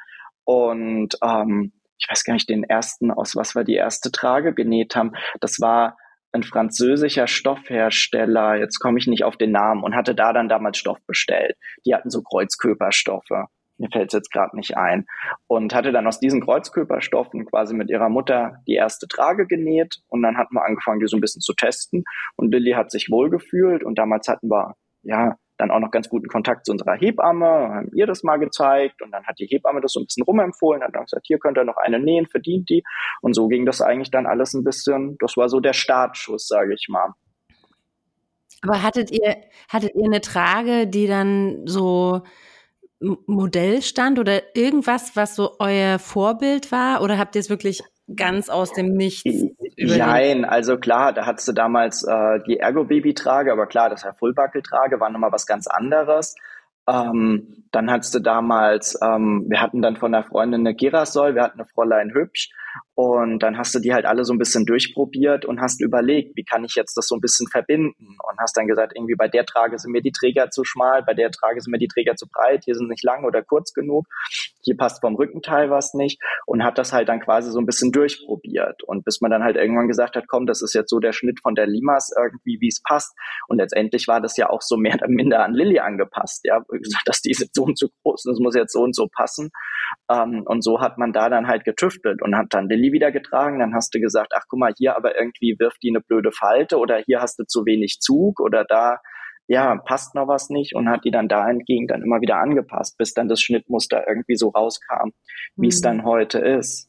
Und 0.45 1.17
ähm, 1.23 1.73
ich 1.99 2.09
weiß 2.09 2.25
gar 2.25 2.33
nicht, 2.33 2.49
den 2.49 2.65
ersten, 2.65 3.11
aus 3.11 3.37
was 3.37 3.55
wir 3.55 3.63
die 3.63 3.75
erste 3.75 4.11
Trage 4.11 4.55
genäht 4.55 4.97
haben, 4.97 5.13
das 5.41 5.61
war 5.61 5.99
ein 6.33 6.43
französischer 6.43 7.27
Stoffhersteller, 7.27 8.57
jetzt 8.57 8.79
komme 8.79 8.99
ich 8.99 9.07
nicht 9.07 9.25
auf 9.25 9.37
den 9.37 9.53
Namen, 9.53 9.83
und 9.83 9.95
hatte 9.95 10.15
da 10.15 10.33
dann 10.33 10.49
damals 10.49 10.79
Stoff 10.79 10.99
bestellt. 11.07 11.57
Die 11.85 11.95
hatten 11.95 12.09
so 12.09 12.23
Kreuzkörperstoffe 12.23 13.49
mir 13.81 13.89
fällt 13.91 14.09
es 14.09 14.13
jetzt 14.13 14.33
gerade 14.33 14.57
nicht 14.57 14.77
ein, 14.77 15.07
und 15.47 15.75
hatte 15.75 15.91
dann 15.91 16.07
aus 16.07 16.21
diesen 16.21 16.43
Kreuzkörperstoffen 16.43 17.47
quasi 17.47 17.75
mit 17.75 17.91
ihrer 17.91 18.09
Mutter 18.09 18.57
die 18.67 18.75
erste 18.75 19.09
Trage 19.09 19.47
genäht 19.47 20.01
und 20.09 20.23
dann 20.23 20.37
hatten 20.37 20.55
wir 20.55 20.65
angefangen, 20.65 21.01
die 21.01 21.07
so 21.07 21.17
ein 21.17 21.21
bisschen 21.21 21.41
zu 21.41 21.55
testen. 21.55 22.05
Und 22.37 22.53
Lilly 22.53 22.73
hat 22.73 22.91
sich 22.91 23.11
wohlgefühlt 23.11 23.83
und 23.83 23.99
damals 23.99 24.29
hatten 24.29 24.49
wir 24.49 24.75
ja 25.03 25.37
dann 25.57 25.71
auch 25.71 25.81
noch 25.81 25.91
ganz 25.91 26.09
guten 26.09 26.29
Kontakt 26.29 26.65
zu 26.65 26.73
unserer 26.73 26.97
Hebamme, 26.97 27.47
haben 27.47 27.91
ihr 27.95 28.07
das 28.07 28.23
mal 28.23 28.39
gezeigt 28.39 29.03
und 29.03 29.11
dann 29.13 29.25
hat 29.27 29.39
die 29.39 29.47
Hebamme 29.47 29.81
das 29.81 29.93
so 29.93 30.01
ein 30.01 30.07
bisschen 30.07 30.25
rumempfohlen, 30.25 30.83
hat 30.83 30.95
dann 30.95 31.05
gesagt, 31.05 31.27
hier 31.27 31.39
könnt 31.39 31.59
ihr 31.59 31.65
noch 31.65 31.77
eine 31.77 32.01
nähen, 32.01 32.27
verdient 32.27 32.71
die. 32.71 32.83
Und 33.21 33.35
so 33.35 33.49
ging 33.49 33.67
das 33.67 33.83
eigentlich 33.83 34.11
dann 34.11 34.27
alles 34.27 34.55
ein 34.55 34.65
bisschen, 34.65 35.17
das 35.19 35.37
war 35.37 35.49
so 35.49 35.61
der 35.61 35.75
Startschuss, 35.75 36.49
sage 36.49 36.75
ich 36.75 36.87
mal. 36.89 37.13
Aber 38.63 38.83
hattet 38.83 39.11
ihr, 39.11 39.37
hattet 39.69 39.95
ihr 39.95 40.05
eine 40.05 40.21
Trage, 40.21 40.87
die 40.87 41.07
dann 41.07 41.67
so 41.67 42.23
Modell 43.01 43.83
stand 43.83 44.19
oder 44.19 44.55
irgendwas, 44.55 45.17
was 45.17 45.35
so 45.35 45.57
euer 45.59 45.99
Vorbild 45.99 46.71
war? 46.71 47.03
Oder 47.03 47.19
habt 47.19 47.35
ihr 47.35 47.41
es 47.41 47.49
wirklich 47.49 47.83
ganz 48.15 48.49
aus 48.49 48.73
dem 48.73 48.93
Nichts 48.93 49.25
überlegt? 49.25 50.07
Nein, 50.07 50.45
also 50.45 50.77
klar, 50.77 51.13
da 51.13 51.27
hattest 51.27 51.49
du 51.49 51.53
damals 51.53 52.05
äh, 52.05 52.41
die 52.47 52.59
Ergo-Baby-Trage, 52.59 53.53
aber 53.53 53.67
klar, 53.67 53.89
das 53.89 54.05
Fullbuckle-Trage 54.19 55.01
war 55.01 55.11
nochmal 55.11 55.33
was 55.33 55.47
ganz 55.47 55.67
anderes. 55.67 56.35
Ähm, 56.89 57.65
dann 57.71 57.91
hattest 57.91 58.15
du 58.15 58.21
damals, 58.21 58.99
ähm, 59.03 59.47
wir 59.49 59.61
hatten 59.61 59.81
dann 59.81 59.97
von 59.97 60.13
der 60.13 60.25
Freundin 60.25 60.61
eine 60.61 60.75
Girasol, 60.75 61.35
wir 61.35 61.43
hatten 61.43 61.61
eine 61.61 61.69
Fräulein 61.69 62.13
Hübsch 62.13 62.51
Und 63.01 63.39
dann 63.39 63.57
hast 63.57 63.75
du 63.75 63.79
die 63.79 63.95
halt 63.95 64.05
alle 64.05 64.27
so 64.27 64.35
ein 64.35 64.39
bisschen 64.39 64.67
durchprobiert 64.67 65.47
und 65.47 65.63
hast 65.63 65.81
überlegt, 65.81 66.37
wie 66.37 66.45
kann 66.45 66.65
ich 66.65 66.75
jetzt 66.75 66.99
das 66.99 67.07
so 67.07 67.15
ein 67.15 67.23
bisschen 67.23 67.47
verbinden? 67.47 67.95
Und 67.97 68.39
hast 68.39 68.55
dann 68.59 68.67
gesagt, 68.67 68.93
irgendwie 68.95 69.15
bei 69.15 69.27
der 69.27 69.47
Trage 69.47 69.79
sind 69.79 69.93
mir 69.93 70.03
die 70.03 70.13
Träger 70.13 70.51
zu 70.51 70.65
schmal, 70.65 71.03
bei 71.03 71.15
der 71.15 71.31
Trage 71.31 71.63
sind 71.63 71.71
mir 71.71 71.79
die 71.79 71.89
Träger 71.89 72.15
zu 72.17 72.27
breit, 72.29 72.65
hier 72.67 72.75
sind 72.75 72.91
nicht 72.91 73.03
lang 73.03 73.25
oder 73.25 73.43
kurz 73.43 73.73
genug, 73.73 74.05
hier 74.63 74.77
passt 74.77 75.01
vom 75.01 75.15
Rückenteil 75.15 75.71
was 75.71 75.95
nicht 75.95 76.21
und 76.45 76.63
hat 76.63 76.77
das 76.77 76.93
halt 76.93 77.09
dann 77.09 77.21
quasi 77.21 77.51
so 77.51 77.59
ein 77.59 77.65
bisschen 77.65 77.91
durchprobiert. 77.91 78.83
Und 78.83 79.03
bis 79.07 79.23
man 79.23 79.31
dann 79.31 79.45
halt 79.45 79.57
irgendwann 79.57 79.89
gesagt 79.89 80.15
hat, 80.15 80.29
komm, 80.29 80.47
das 80.47 80.61
ist 80.61 80.75
jetzt 80.75 80.91
so 80.91 80.99
der 80.99 81.15
Schnitt 81.15 81.41
von 81.41 81.55
der 81.55 81.67
Limas 81.67 82.11
irgendwie, 82.15 82.61
wie 82.61 82.69
es 82.69 82.83
passt. 82.87 83.17
Und 83.49 83.57
letztendlich 83.57 84.09
war 84.09 84.21
das 84.21 84.37
ja 84.37 84.51
auch 84.51 84.61
so 84.61 84.77
mehr 84.77 84.97
oder 84.97 85.09
minder 85.09 85.43
an 85.43 85.55
Lilly 85.55 85.79
angepasst, 85.79 86.43
ja, 86.45 86.59
gesagt, 86.69 87.05
dass 87.07 87.23
die 87.23 87.33
so 87.33 87.63
und 87.63 87.79
so 87.79 87.89
groß 88.03 88.27
und 88.27 88.33
das 88.35 88.41
muss 88.41 88.55
jetzt 88.55 88.75
so 88.75 88.83
und 88.83 88.95
so 88.95 89.09
passen. 89.11 89.49
Ähm, 90.11 90.43
und 90.45 90.63
so 90.63 90.81
hat 90.81 90.99
man 90.99 91.15
da 91.15 91.31
dann 91.31 91.47
halt 91.47 91.65
getüftelt 91.65 92.21
und 92.21 92.37
hat 92.37 92.49
dann 92.51 92.69
Lilly 92.69 92.90
wieder 92.93 93.13
getragen, 93.13 93.59
dann 93.59 93.75
hast 93.75 93.95
du 93.95 94.01
gesagt, 94.01 94.33
ach 94.37 94.45
guck 94.49 94.59
mal, 94.59 94.73
hier 94.77 94.97
aber 94.97 95.19
irgendwie 95.19 95.57
wirft 95.59 95.83
die 95.83 95.91
eine 95.91 96.01
blöde 96.01 96.33
Falte 96.33 96.79
oder 96.79 96.99
hier 96.99 97.21
hast 97.21 97.39
du 97.39 97.45
zu 97.45 97.65
wenig 97.65 97.99
Zug 98.01 98.41
oder 98.41 98.65
da 98.65 98.99
ja, 99.51 99.77
passt 99.77 100.15
noch 100.15 100.29
was 100.29 100.49
nicht 100.49 100.77
und 100.77 100.89
hat 100.89 101.05
die 101.05 101.11
dann 101.11 101.27
da 101.27 101.51
entgegen 101.51 101.89
dann 101.89 102.03
immer 102.03 102.21
wieder 102.21 102.37
angepasst, 102.37 102.97
bis 102.99 103.15
dann 103.15 103.29
das 103.29 103.41
Schnittmuster 103.41 104.07
irgendwie 104.07 104.37
so 104.37 104.51
rauskam, 104.51 105.11
wie 105.57 105.67
mhm. 105.67 105.71
es 105.71 105.81
dann 105.81 106.05
heute 106.05 106.39
ist. 106.39 106.89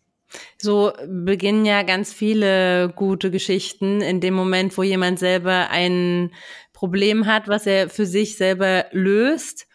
So 0.59 0.93
beginnen 1.07 1.65
ja 1.65 1.81
ganz 1.81 2.13
viele 2.13 2.89
gute 2.95 3.31
Geschichten 3.31 4.01
in 4.01 4.21
dem 4.21 4.35
Moment, 4.35 4.77
wo 4.77 4.83
jemand 4.83 5.17
selber 5.17 5.69
ein 5.71 6.31
Problem 6.71 7.25
hat, 7.25 7.47
was 7.47 7.65
er 7.65 7.89
für 7.89 8.05
sich 8.05 8.37
selber 8.37 8.85
löst 8.91 9.67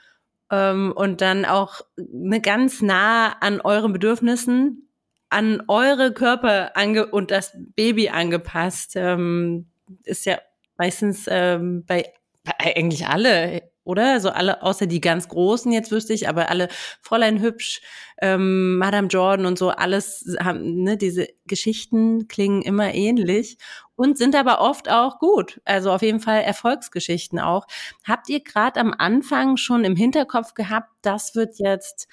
ähm, 0.52 0.92
und 0.94 1.20
dann 1.20 1.44
auch 1.44 1.80
ne, 1.96 2.40
ganz 2.40 2.82
nah 2.82 3.32
an 3.40 3.60
euren 3.60 3.92
Bedürfnissen 3.92 4.85
an 5.28 5.62
eure 5.68 6.12
Körper 6.12 6.76
ange 6.76 7.06
und 7.06 7.30
das 7.30 7.52
Baby 7.74 8.08
angepasst. 8.08 8.92
Ähm, 8.96 9.66
ist 10.04 10.26
ja 10.26 10.38
meistens 10.76 11.26
ähm, 11.28 11.84
bei, 11.86 12.12
bei 12.44 12.52
eigentlich 12.58 13.06
alle, 13.06 13.62
oder? 13.84 14.20
So 14.20 14.30
alle, 14.30 14.62
außer 14.62 14.86
die 14.86 15.00
ganz 15.00 15.28
Großen 15.28 15.70
jetzt 15.72 15.90
wüsste 15.92 16.12
ich, 16.12 16.28
aber 16.28 16.50
alle 16.50 16.68
Fräulein 17.00 17.40
Hübsch, 17.40 17.80
ähm, 18.20 18.78
Madame 18.78 19.08
Jordan 19.08 19.46
und 19.46 19.58
so, 19.58 19.70
alles 19.70 20.36
haben, 20.40 20.82
ne, 20.82 20.96
diese 20.96 21.28
Geschichten 21.46 22.28
klingen 22.28 22.62
immer 22.62 22.94
ähnlich 22.94 23.58
und 23.94 24.18
sind 24.18 24.34
aber 24.34 24.60
oft 24.60 24.90
auch 24.90 25.18
gut. 25.18 25.60
Also 25.64 25.92
auf 25.92 26.02
jeden 26.02 26.20
Fall 26.20 26.42
Erfolgsgeschichten 26.42 27.38
auch. 27.38 27.66
Habt 28.04 28.28
ihr 28.28 28.42
gerade 28.42 28.80
am 28.80 28.94
Anfang 28.96 29.56
schon 29.56 29.84
im 29.84 29.96
Hinterkopf 29.96 30.54
gehabt, 30.54 30.90
das 31.02 31.34
wird 31.34 31.58
jetzt 31.58 32.08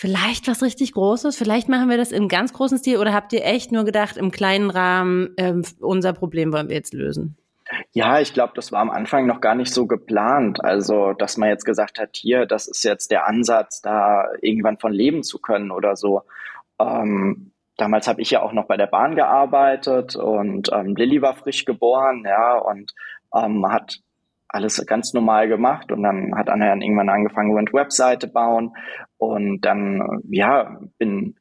vielleicht 0.00 0.48
was 0.48 0.62
richtig 0.62 0.92
Großes? 0.92 1.36
Vielleicht 1.36 1.68
machen 1.68 1.90
wir 1.90 1.98
das 1.98 2.10
im 2.10 2.28
ganz 2.28 2.54
großen 2.54 2.78
Stil 2.78 2.96
oder 2.96 3.12
habt 3.12 3.34
ihr 3.34 3.44
echt 3.44 3.70
nur 3.70 3.84
gedacht, 3.84 4.16
im 4.16 4.30
kleinen 4.30 4.70
Rahmen, 4.70 5.34
ähm, 5.36 5.62
unser 5.78 6.14
Problem 6.14 6.54
wollen 6.54 6.70
wir 6.70 6.76
jetzt 6.76 6.94
lösen? 6.94 7.36
Ja, 7.92 8.18
ich 8.18 8.32
glaube, 8.32 8.54
das 8.56 8.72
war 8.72 8.80
am 8.80 8.90
Anfang 8.90 9.26
noch 9.26 9.42
gar 9.42 9.54
nicht 9.54 9.74
so 9.74 9.86
geplant. 9.86 10.64
Also, 10.64 11.12
dass 11.12 11.36
man 11.36 11.50
jetzt 11.50 11.66
gesagt 11.66 12.00
hat, 12.00 12.16
hier, 12.16 12.46
das 12.46 12.66
ist 12.66 12.82
jetzt 12.82 13.10
der 13.10 13.26
Ansatz, 13.26 13.82
da 13.82 14.24
irgendwann 14.40 14.78
von 14.78 14.92
leben 14.92 15.22
zu 15.22 15.38
können 15.38 15.70
oder 15.70 15.96
so. 15.96 16.22
Ähm, 16.80 17.52
damals 17.76 18.08
habe 18.08 18.22
ich 18.22 18.30
ja 18.30 18.40
auch 18.40 18.52
noch 18.52 18.66
bei 18.66 18.78
der 18.78 18.86
Bahn 18.86 19.16
gearbeitet 19.16 20.16
und 20.16 20.70
ähm, 20.72 20.96
Lilly 20.96 21.20
war 21.20 21.34
frisch 21.34 21.66
geboren, 21.66 22.24
ja, 22.26 22.56
und 22.56 22.94
ähm, 23.34 23.70
hat 23.70 24.00
alles 24.52 24.84
ganz 24.86 25.12
normal 25.12 25.48
gemacht 25.48 25.92
und 25.92 26.02
dann 26.02 26.34
hat 26.36 26.48
Anna 26.48 26.66
dann 26.66 26.82
irgendwann 26.82 27.08
angefangen, 27.08 27.56
eine 27.56 27.72
Webseite 27.72 28.26
bauen 28.28 28.74
und 29.16 29.60
dann, 29.64 30.22
ja, 30.28 30.80
bin, 30.98 31.36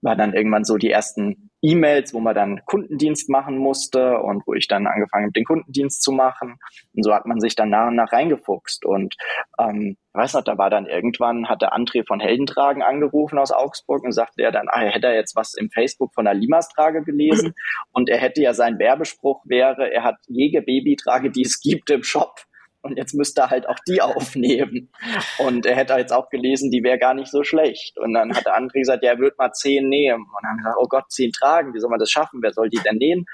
war 0.00 0.16
dann 0.16 0.34
irgendwann 0.34 0.64
so 0.64 0.76
die 0.76 0.90
ersten 0.90 1.50
E-Mails, 1.64 2.12
wo 2.12 2.18
man 2.18 2.34
dann 2.34 2.60
Kundendienst 2.66 3.30
machen 3.30 3.56
musste 3.56 4.18
und 4.18 4.42
wo 4.46 4.54
ich 4.54 4.66
dann 4.66 4.88
angefangen 4.88 5.26
habe, 5.26 5.32
den 5.32 5.44
Kundendienst 5.44 6.02
zu 6.02 6.10
machen. 6.10 6.56
Und 6.92 7.04
so 7.04 7.14
hat 7.14 7.24
man 7.24 7.38
sich 7.38 7.54
dann 7.54 7.70
nach 7.70 7.86
und 7.86 7.94
nach 7.94 8.12
reingefuchst. 8.12 8.84
Und 8.84 9.14
ähm, 9.60 9.96
weiß 10.12 10.34
noch, 10.34 10.42
da 10.42 10.58
war 10.58 10.70
dann 10.70 10.86
irgendwann, 10.86 11.48
hat 11.48 11.62
der 11.62 11.72
André 11.72 12.04
von 12.04 12.18
Heldentragen 12.18 12.82
angerufen 12.82 13.38
aus 13.38 13.52
Augsburg 13.52 14.02
und 14.02 14.10
sagte 14.10 14.42
er 14.42 14.50
dann, 14.50 14.66
ah, 14.68 14.82
er 14.82 14.90
hätte 14.90 15.06
jetzt 15.08 15.36
was 15.36 15.54
im 15.54 15.70
Facebook 15.70 16.12
von 16.14 16.24
der 16.24 16.34
Limas-Trage 16.34 17.04
gelesen 17.04 17.54
und 17.92 18.08
er 18.08 18.18
hätte 18.18 18.42
ja 18.42 18.54
sein 18.54 18.80
Werbespruch 18.80 19.44
wäre, 19.46 19.92
er 19.92 20.02
hat 20.02 20.16
jede 20.26 20.62
Babytrage, 20.62 21.30
die 21.30 21.42
es 21.42 21.60
gibt 21.60 21.90
im 21.90 22.02
Shop 22.02 22.40
und 22.82 22.96
jetzt 22.96 23.14
müsste 23.14 23.42
er 23.42 23.50
halt 23.50 23.68
auch 23.68 23.78
die 23.86 24.02
aufnehmen. 24.02 24.90
Und 25.38 25.66
er 25.66 25.76
hätte 25.76 25.94
jetzt 25.94 26.12
auch 26.12 26.28
gelesen, 26.28 26.70
die 26.70 26.82
wäre 26.82 26.98
gar 26.98 27.14
nicht 27.14 27.30
so 27.30 27.42
schlecht. 27.42 27.98
Und 27.98 28.12
dann 28.14 28.34
hat 28.34 28.46
der 28.46 28.58
André 28.58 28.80
gesagt, 28.80 29.02
ja, 29.02 29.12
er 29.12 29.18
wird 29.18 29.38
mal 29.38 29.52
zehn 29.52 29.88
nehmen. 29.88 30.24
Und 30.24 30.42
dann 30.42 30.50
haben 30.50 30.56
wir 30.58 30.62
gesagt, 30.64 30.78
oh 30.80 30.88
Gott, 30.88 31.10
zehn 31.10 31.32
tragen, 31.32 31.74
wie 31.74 31.80
soll 31.80 31.90
man 31.90 32.00
das 32.00 32.10
schaffen? 32.10 32.40
Wer 32.42 32.52
soll 32.52 32.68
die 32.68 32.80
denn 32.84 32.96
nähen? 32.96 33.26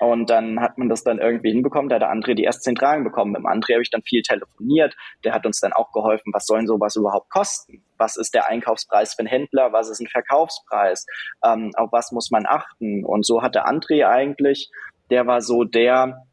Und 0.00 0.30
dann 0.30 0.60
hat 0.60 0.78
man 0.78 0.88
das 0.88 1.04
dann 1.04 1.18
irgendwie 1.18 1.50
hinbekommen. 1.50 1.90
Da 1.90 1.96
hat 1.96 2.02
der 2.02 2.10
André 2.10 2.34
die 2.34 2.44
ersten 2.44 2.62
zehn 2.62 2.74
Tragen 2.74 3.04
bekommen. 3.04 3.32
Mit 3.32 3.40
dem 3.40 3.46
André 3.46 3.74
habe 3.74 3.82
ich 3.82 3.90
dann 3.90 4.02
viel 4.02 4.22
telefoniert. 4.22 4.96
Der 5.24 5.34
hat 5.34 5.44
uns 5.44 5.60
dann 5.60 5.74
auch 5.74 5.92
geholfen, 5.92 6.32
was 6.32 6.46
sollen 6.46 6.66
sowas 6.66 6.96
überhaupt 6.96 7.28
kosten? 7.28 7.84
Was 7.98 8.16
ist 8.16 8.32
der 8.32 8.48
Einkaufspreis 8.48 9.12
für 9.12 9.20
einen 9.20 9.28
Händler? 9.28 9.74
Was 9.74 9.90
ist 9.90 10.00
ein 10.00 10.06
Verkaufspreis? 10.06 11.04
Ähm, 11.44 11.72
auf 11.76 11.92
was 11.92 12.12
muss 12.12 12.30
man 12.30 12.46
achten? 12.46 13.04
Und 13.04 13.26
so 13.26 13.42
hat 13.42 13.54
der 13.54 13.66
André 13.66 14.06
eigentlich, 14.06 14.70
der 15.10 15.26
war 15.26 15.42
so 15.42 15.64
der, 15.64 16.26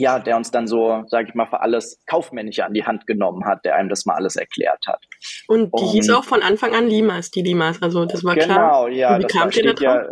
ja, 0.00 0.18
der 0.18 0.36
uns 0.36 0.50
dann 0.50 0.66
so, 0.66 1.04
sage 1.08 1.28
ich 1.28 1.34
mal, 1.34 1.46
für 1.46 1.60
alles 1.60 2.02
Kaufmännische 2.06 2.64
an 2.64 2.74
die 2.74 2.84
Hand 2.84 3.06
genommen 3.06 3.44
hat, 3.44 3.64
der 3.64 3.76
einem 3.76 3.88
das 3.88 4.06
mal 4.06 4.14
alles 4.14 4.36
erklärt 4.36 4.86
hat. 4.86 5.04
Und 5.46 5.72
die 5.78 5.82
und, 5.82 5.90
hieß 5.90 6.10
auch 6.10 6.24
von 6.24 6.42
Anfang 6.42 6.74
an 6.74 6.88
Limas, 6.88 7.30
die 7.30 7.42
Limas, 7.42 7.80
also 7.82 8.04
das 8.06 8.24
war 8.24 8.34
genau, 8.34 8.46
klar. 8.46 8.86
Genau, 8.86 8.88
ja, 8.88 9.18
wie 9.18 9.22
das 9.22 9.32
kam 9.32 9.50
war, 9.54 9.74
da 9.74 9.82
ja, 9.82 10.06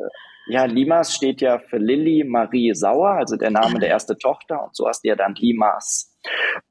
ja, 0.49 0.65
Limas 0.65 1.15
steht 1.15 1.41
ja 1.41 1.59
für 1.59 1.77
Lilly 1.77 2.25
Marie 2.25 2.75
Sauer, 2.75 3.11
also 3.11 3.37
der 3.37 3.51
Name 3.51 3.79
der 3.79 3.91
erste 3.91 4.17
Tochter, 4.17 4.65
und 4.65 4.75
so 4.75 4.89
hast 4.89 5.05
du 5.05 5.09
ja 5.09 5.17
dann 5.17 5.35
Limas. 5.35 6.08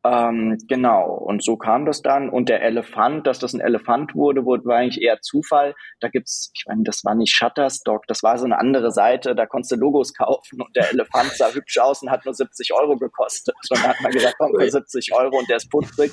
Ähm, 0.05 0.57
genau, 0.67 1.13
und 1.13 1.43
so 1.43 1.57
kam 1.57 1.85
das 1.85 2.01
dann. 2.01 2.29
Und 2.29 2.49
der 2.49 2.61
Elefant, 2.61 3.27
dass 3.27 3.39
das 3.39 3.53
ein 3.53 3.61
Elefant 3.61 4.15
wurde, 4.15 4.45
wurde 4.45 4.65
war 4.65 4.77
eigentlich 4.77 5.01
eher 5.01 5.21
Zufall. 5.21 5.75
Da 5.99 6.09
gibt's, 6.09 6.51
ich 6.55 6.65
meine, 6.67 6.83
das 6.83 7.03
war 7.03 7.15
nicht 7.15 7.33
Shutterstock, 7.33 8.05
das 8.07 8.23
war 8.23 8.37
so 8.37 8.45
eine 8.45 8.59
andere 8.59 8.91
Seite, 8.91 9.35
da 9.35 9.45
konntest 9.45 9.71
du 9.71 9.75
Logos 9.75 10.13
kaufen 10.17 10.61
und 10.61 10.75
der 10.75 10.91
Elefant 10.91 11.31
sah 11.31 11.51
hübsch 11.51 11.77
aus 11.79 12.01
und 12.01 12.11
hat 12.11 12.25
nur 12.25 12.33
70 12.33 12.73
Euro 12.73 12.97
gekostet. 12.97 13.55
Und 13.69 13.79
dann 13.79 13.89
hat 13.89 14.01
man 14.01 14.11
gesagt, 14.11 14.35
komm, 14.37 14.51
für 14.57 14.69
70 14.69 15.13
Euro 15.13 15.37
und 15.37 15.49
der 15.49 15.57
ist 15.57 15.69
putzig. 15.69 16.11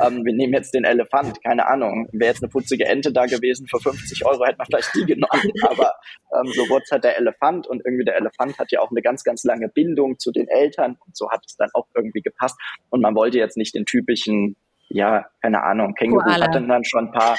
Ähm, 0.00 0.24
wir 0.24 0.34
nehmen 0.34 0.52
jetzt 0.52 0.74
den 0.74 0.84
Elefant, 0.84 1.42
keine 1.42 1.66
Ahnung. 1.66 2.08
Wäre 2.12 2.32
jetzt 2.32 2.42
eine 2.42 2.50
putzige 2.50 2.86
Ente 2.86 3.12
da 3.12 3.26
gewesen, 3.26 3.66
für 3.66 3.80
50 3.80 4.24
Euro 4.26 4.44
hätte 4.44 4.58
man 4.58 4.66
vielleicht 4.66 4.94
die 4.94 5.04
genommen. 5.04 5.52
Aber 5.68 5.92
ähm, 6.34 6.50
so 6.54 6.68
wurde 6.68 6.84
es 6.84 6.90
halt 6.90 7.04
der 7.04 7.16
Elefant 7.16 7.66
und 7.66 7.82
irgendwie 7.84 8.04
der 8.04 8.16
Elefant 8.16 8.58
hat 8.58 8.70
ja 8.72 8.80
auch 8.80 8.90
eine 8.90 9.02
ganz, 9.02 9.24
ganz 9.24 9.44
lange 9.44 9.68
Bindung 9.68 10.18
zu 10.18 10.32
den 10.32 10.48
Eltern 10.48 10.96
und 11.04 11.16
so 11.16 11.30
hat 11.30 11.42
es 11.46 11.56
dann 11.56 11.70
auch 11.74 11.86
irgendwie 11.94 12.20
gepasst. 12.20 12.56
Und 12.90 13.00
man 13.00 13.14
wollte 13.14 13.38
jetzt 13.38 13.56
nicht 13.56 13.74
den 13.74 13.86
typischen, 13.86 14.56
ja, 14.88 15.26
keine 15.42 15.62
Ahnung, 15.62 15.94
Känguru 15.94 16.22
Koala. 16.22 16.46
hatte 16.46 16.62
dann 16.62 16.84
schon 16.84 17.06
ein 17.08 17.12
paar. 17.12 17.36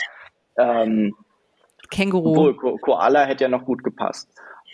Ähm, 0.57 1.15
Känguru. 1.91 2.31
Obwohl, 2.31 2.55
Ko 2.55 2.77
Koala 2.77 3.25
hätte 3.25 3.43
ja 3.43 3.49
noch 3.49 3.65
gut 3.65 3.83
gepasst. 3.83 4.29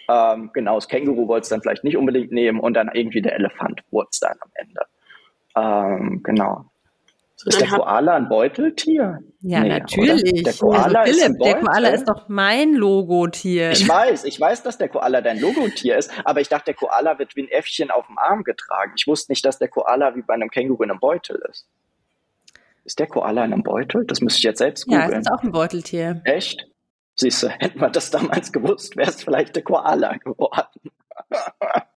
Ähm, 0.09 0.49
genau, 0.53 0.75
das 0.75 0.87
Känguru 0.87 1.27
wollte 1.27 1.43
es 1.43 1.49
dann 1.49 1.61
vielleicht 1.61 1.83
nicht 1.83 1.97
unbedingt 1.97 2.31
nehmen 2.31 2.59
und 2.59 2.73
dann 2.73 2.89
irgendwie 2.93 3.21
der 3.21 3.35
Elefant 3.35 3.81
wurde 3.91 4.07
es 4.11 4.19
dann 4.19 4.37
am 4.41 4.51
Ende. 4.55 4.81
Ähm, 5.55 6.23
genau. 6.23 6.65
Ist 7.45 7.59
der 7.59 7.67
Koala 7.67 8.15
ein 8.15 8.29
Beuteltier? 8.29 9.19
Ja, 9.41 9.61
nee, 9.61 9.69
natürlich. 9.69 10.43
Der 10.43 10.53
Koala, 10.53 11.01
also 11.01 11.19
Philipp, 11.19 11.31
ist 11.31 11.45
der 11.45 11.59
Koala 11.59 11.89
ist 11.89 12.05
doch 12.07 12.29
mein 12.29 12.73
Logotier. 12.73 13.71
Ich 13.71 13.87
weiß, 13.87 14.25
ich 14.25 14.39
weiß, 14.39 14.63
dass 14.63 14.77
der 14.77 14.89
Koala 14.89 15.21
dein 15.21 15.39
Logotier 15.39 15.97
ist, 15.97 16.11
aber 16.23 16.41
ich 16.41 16.49
dachte, 16.49 16.65
der 16.65 16.73
Koala 16.75 17.17
wird 17.17 17.35
wie 17.35 17.43
ein 17.43 17.47
Äffchen 17.49 17.89
auf 17.89 18.05
dem 18.07 18.17
Arm 18.19 18.43
getragen. 18.43 18.93
Ich 18.95 19.07
wusste 19.07 19.31
nicht, 19.31 19.43
dass 19.45 19.57
der 19.57 19.69
Koala 19.69 20.15
wie 20.15 20.21
bei 20.21 20.35
einem 20.35 20.49
Känguru 20.49 20.83
in 20.83 20.91
einem 20.91 20.99
Beutel 20.99 21.41
ist. 21.49 21.67
Ist 22.83 22.99
der 22.99 23.07
Koala 23.07 23.45
in 23.45 23.53
einem 23.53 23.63
Beutel? 23.63 24.05
Das 24.05 24.21
müsste 24.21 24.39
ich 24.39 24.43
jetzt 24.43 24.59
selbst 24.59 24.85
googeln. 24.85 25.11
Ja, 25.11 25.17
ist 25.17 25.31
auch 25.31 25.43
ein 25.43 25.51
Beuteltier. 25.51 26.21
Echt? 26.25 26.67
Siehst 27.15 27.43
du, 27.43 27.49
hätten 27.49 27.79
wir 27.79 27.89
das 27.89 28.09
damals 28.11 28.51
gewusst, 28.51 28.95
wäre 28.97 29.09
es 29.09 29.23
vielleicht 29.23 29.55
der 29.55 29.63
Koala 29.63 30.17
geworden. 30.17 30.91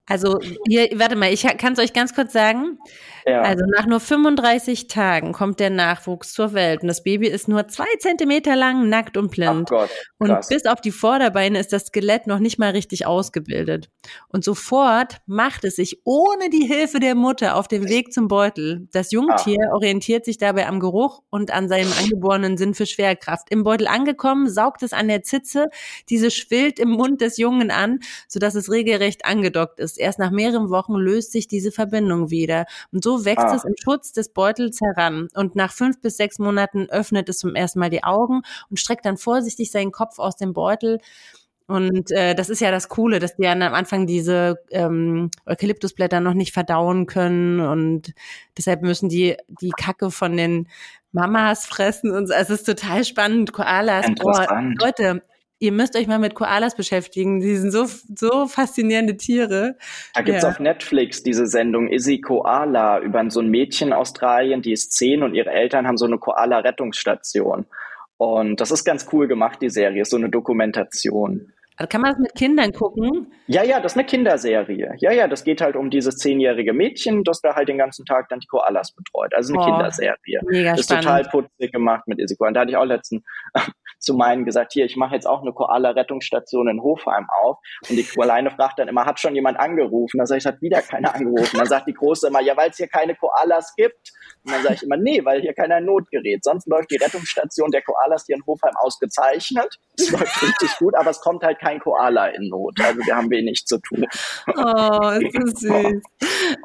Also, 0.08 0.40
hier, 0.68 0.90
warte 0.96 1.16
mal, 1.16 1.32
ich 1.32 1.44
kann 1.58 1.74
es 1.74 1.80
euch 1.80 1.94
ganz 1.94 2.14
kurz 2.14 2.34
sagen. 2.34 2.80
Ja. 3.26 3.42
Also 3.42 3.66
nach 3.66 3.86
nur 3.86 4.00
35 4.00 4.88
Tagen 4.88 5.34
kommt 5.34 5.60
der 5.60 5.70
Nachwuchs 5.70 6.34
zur 6.34 6.54
Welt 6.54 6.82
und 6.82 6.88
das 6.88 7.04
Baby 7.04 7.28
ist 7.28 7.48
nur 7.48 7.68
zwei 7.68 7.88
Zentimeter 8.00 8.56
lang, 8.56 8.90
nackt 8.90 9.18
und 9.18 9.32
blind. 9.32 9.70
Gott, 9.70 9.90
und 10.18 10.48
bis 10.50 10.66
auf 10.66 10.82
die 10.82 10.92
Vorderbeine 10.92 11.60
ist 11.60 11.74
das 11.74 11.88
Skelett 11.88 12.28
noch 12.28 12.40
nicht 12.40 12.60
mal 12.60 12.72
richtig 12.72 13.06
ausgebildet. 13.06 13.90
Und 14.30 14.44
sofort 14.44 15.18
macht 15.26 15.64
es 15.64 15.76
sich 15.76 16.02
ohne 16.04 16.50
die 16.50 16.66
Hilfe 16.66 17.00
der 17.00 17.16
Mutter 17.16 17.56
auf 17.56 17.68
den 17.68 17.90
Weg 17.90 18.14
zum 18.14 18.28
Beutel. 18.28 18.88
Das 18.92 19.12
Jungtier 19.12 19.68
Ach. 19.70 19.74
orientiert 19.74 20.26
sich 20.26 20.38
dabei 20.38 20.68
am 20.68 20.80
Geruch 20.80 21.22
und 21.30 21.52
an 21.52 21.68
seinem 21.68 21.92
angeborenen 22.00 22.58
Sinn 22.58 22.74
für 22.74 22.86
Schwerkraft. 22.86 23.48
Im 23.50 23.64
Beutel 23.64 23.88
angekommen, 23.88 24.50
saugt 24.50 24.84
es 24.84 24.94
an 24.94 25.08
der 25.08 25.24
Zitze, 25.24 25.70
diese 26.10 26.32
schwillt 26.32 26.80
im 26.80 26.90
Mund 26.90 27.22
des 27.22 27.38
Jungen 27.38 27.72
an, 27.72 28.00
sodass 28.28 28.56
es 28.56 28.72
regelrecht 28.72 29.26
angedockt 29.26 29.80
ist. 29.80 30.00
Erst 30.00 30.20
nach 30.20 30.32
mehreren 30.32 30.70
Wochen 30.70 30.94
löst 30.94 31.32
sich 31.32 31.48
diese 31.48 31.72
Verbindung 31.72 32.30
wieder. 32.30 32.66
Und 32.92 33.04
so 33.04 33.11
so 33.18 33.26
wächst 33.26 33.46
ah. 33.46 33.56
es 33.56 33.66
im 33.66 33.76
Schutz 33.78 34.12
des 34.14 34.30
Beutels 34.34 34.80
heran. 34.82 35.28
Und 35.34 35.56
nach 35.56 35.72
fünf 35.72 36.02
bis 36.02 36.18
sechs 36.18 36.40
Monaten 36.40 36.88
öffnet 36.90 37.30
es 37.30 37.40
zum 37.40 37.56
ersten 37.56 37.80
Mal 37.80 37.90
die 37.90 38.04
Augen 38.04 38.42
und 38.70 38.80
streckt 38.80 39.06
dann 39.06 39.18
vorsichtig 39.18 39.72
seinen 39.72 39.92
Kopf 39.92 40.20
aus 40.20 40.36
dem 40.36 40.54
Beutel. 40.54 41.00
Und 41.68 42.12
äh, 42.12 42.36
das 42.36 42.50
ist 42.50 42.60
ja 42.60 42.70
das 42.70 42.90
Coole, 42.90 43.20
dass 43.20 43.36
die 43.38 43.44
dann 43.44 43.62
am 43.62 43.74
Anfang 43.74 44.06
diese 44.06 44.60
ähm, 44.72 45.32
Eukalyptusblätter 45.46 46.20
noch 46.20 46.34
nicht 46.34 46.54
verdauen 46.54 47.06
können 47.06 47.62
und 47.62 48.14
deshalb 48.58 48.82
müssen 48.82 49.08
die 49.08 49.38
die 49.48 49.72
Kacke 49.72 50.12
von 50.12 50.36
den 50.36 50.68
Mamas 51.14 51.66
fressen 51.66 52.12
und 52.12 52.28
so. 52.28 52.34
Es 52.34 52.50
ist 52.50 52.66
total 52.66 53.06
spannend. 53.06 53.54
Koalas. 53.54 54.06
Boah, 54.20 54.48
Leute, 54.80 55.22
ihr 55.62 55.72
müsst 55.72 55.96
euch 55.96 56.08
mal 56.08 56.18
mit 56.20 56.34
Koalas 56.34 56.76
beschäftigen. 56.76 57.40
Die 57.40 57.56
sind 57.56 57.72
so, 57.72 57.86
so 58.16 58.48
faszinierende 58.48 59.16
Tiere. 59.16 59.78
Da 60.16 60.22
gibt's 60.24 60.42
Ja. 60.44 60.50
auf 60.50 60.60
Netflix 60.60 61.22
diese 61.22 61.46
Sendung 61.46 61.88
Izzy 61.88 62.20
Koala 62.20 63.00
über 63.00 63.24
so 63.30 63.40
ein 63.42 63.50
Mädchen 63.50 63.90
in 63.90 63.94
Australien, 63.94 64.64
die 64.64 64.72
ist 64.74 64.92
zehn 64.92 65.22
und 65.22 65.36
ihre 65.36 65.52
Eltern 65.52 65.88
haben 65.88 65.98
so 65.98 66.06
eine 66.06 66.18
Koala-Rettungsstation. 66.18 67.66
Und 68.18 68.60
das 68.60 68.72
ist 68.72 68.84
ganz 68.84 69.08
cool 69.14 69.28
gemacht, 69.28 69.60
die 69.62 69.70
Serie, 69.70 70.02
ist 70.02 70.10
so 70.10 70.18
eine 70.18 70.30
Dokumentation. 70.30 71.54
Also 71.82 71.88
kann 71.90 72.02
man 72.02 72.12
das 72.12 72.20
mit 72.20 72.36
Kindern 72.36 72.72
gucken? 72.74 73.34
Ja, 73.48 73.64
ja, 73.64 73.80
das 73.80 73.94
ist 73.94 73.98
eine 73.98 74.06
Kinderserie. 74.06 74.94
Ja, 75.00 75.12
ja, 75.12 75.28
das 75.28 75.44
geht 75.44 75.62
halt 75.62 75.76
um 75.76 75.90
dieses 75.90 76.18
zehnjährige 76.18 76.74
Mädchen, 76.74 77.24
das 77.24 77.42
da 77.42 77.56
halt 77.56 77.70
den 77.70 77.80
ganzen 77.80 78.06
Tag 78.06 78.30
dann 78.30 78.40
die 78.40 78.46
Koalas 78.46 78.92
betreut. 78.94 79.34
Also 79.34 79.56
eine 79.56 79.64
Oh, 79.64 79.66
Kinderserie. 79.66 80.42
Mega 80.44 80.74
ist 80.76 80.84
spannend. 80.86 81.06
total 81.06 81.24
putzig 81.24 81.72
gemacht 81.72 82.04
mit 82.08 82.20
Isiko. 82.20 82.46
Und 82.46 82.54
da 82.54 82.60
hatte 82.62 82.70
ich 82.70 82.78
auch 82.78 82.86
letztens 82.86 83.24
zu 84.00 84.14
meinen 84.14 84.46
gesagt, 84.46 84.74
hier, 84.74 84.86
ich 84.86 84.96
mache 84.96 85.16
jetzt 85.16 85.26
auch 85.26 85.42
eine 85.42 85.54
Koala-Rettungsstation 85.54 86.68
in 86.68 86.84
Hofheim 86.84 87.26
auf. 87.42 87.58
Und 87.90 87.96
die 87.96 88.04
Kleine 88.04 88.52
fragt 88.56 88.78
dann 88.78 88.88
immer, 88.88 89.06
hat 89.06 89.20
schon 89.20 89.34
jemand 89.34 89.60
angerufen? 89.60 90.20
Dann 90.20 90.28
sage 90.28 90.38
ich, 90.38 90.46
hat 90.46 90.62
wieder 90.62 90.82
keiner 90.84 91.16
angerufen. 91.16 91.58
Dann 91.58 91.66
sagt 91.68 91.88
die 91.88 91.94
Große 91.94 92.28
immer, 92.28 92.42
ja, 92.42 92.56
weil 92.56 92.70
es 92.70 92.78
hier 92.78 92.88
keine 92.90 93.16
Koalas 93.16 93.74
gibt. 93.76 94.12
Und 94.46 94.54
dann 94.54 94.62
sage 94.62 94.76
ich 94.76 94.84
immer, 94.84 94.98
nee, 94.98 95.26
weil 95.26 95.42
hier 95.42 95.54
keiner 95.54 95.80
Notgerät. 95.82 96.44
Sonst 96.44 96.68
läuft 96.68 96.92
die 96.92 96.98
Rettungsstation 96.98 97.72
der 97.72 97.82
Koalas 97.82 98.26
hier 98.28 98.36
in 98.36 98.46
Hofheim 98.46 98.74
ausgezeichnet. 98.78 99.78
Es 99.98 100.12
läuft 100.12 100.42
richtig 100.42 100.76
gut, 100.78 100.96
aber 100.96 101.10
es 101.12 101.22
kommt 101.22 101.44
halt 101.44 101.60
kein 101.60 101.71
Koala 101.80 102.28
in 102.28 102.50
Not. 102.50 102.80
Also 102.82 103.00
wir 103.06 103.16
haben 103.16 103.30
wenig 103.30 103.66
zu 103.66 103.78
tun. 103.80 104.06
Oh, 104.48 105.10
ist 105.20 105.36
das 105.36 105.60
süß. 105.60 106.04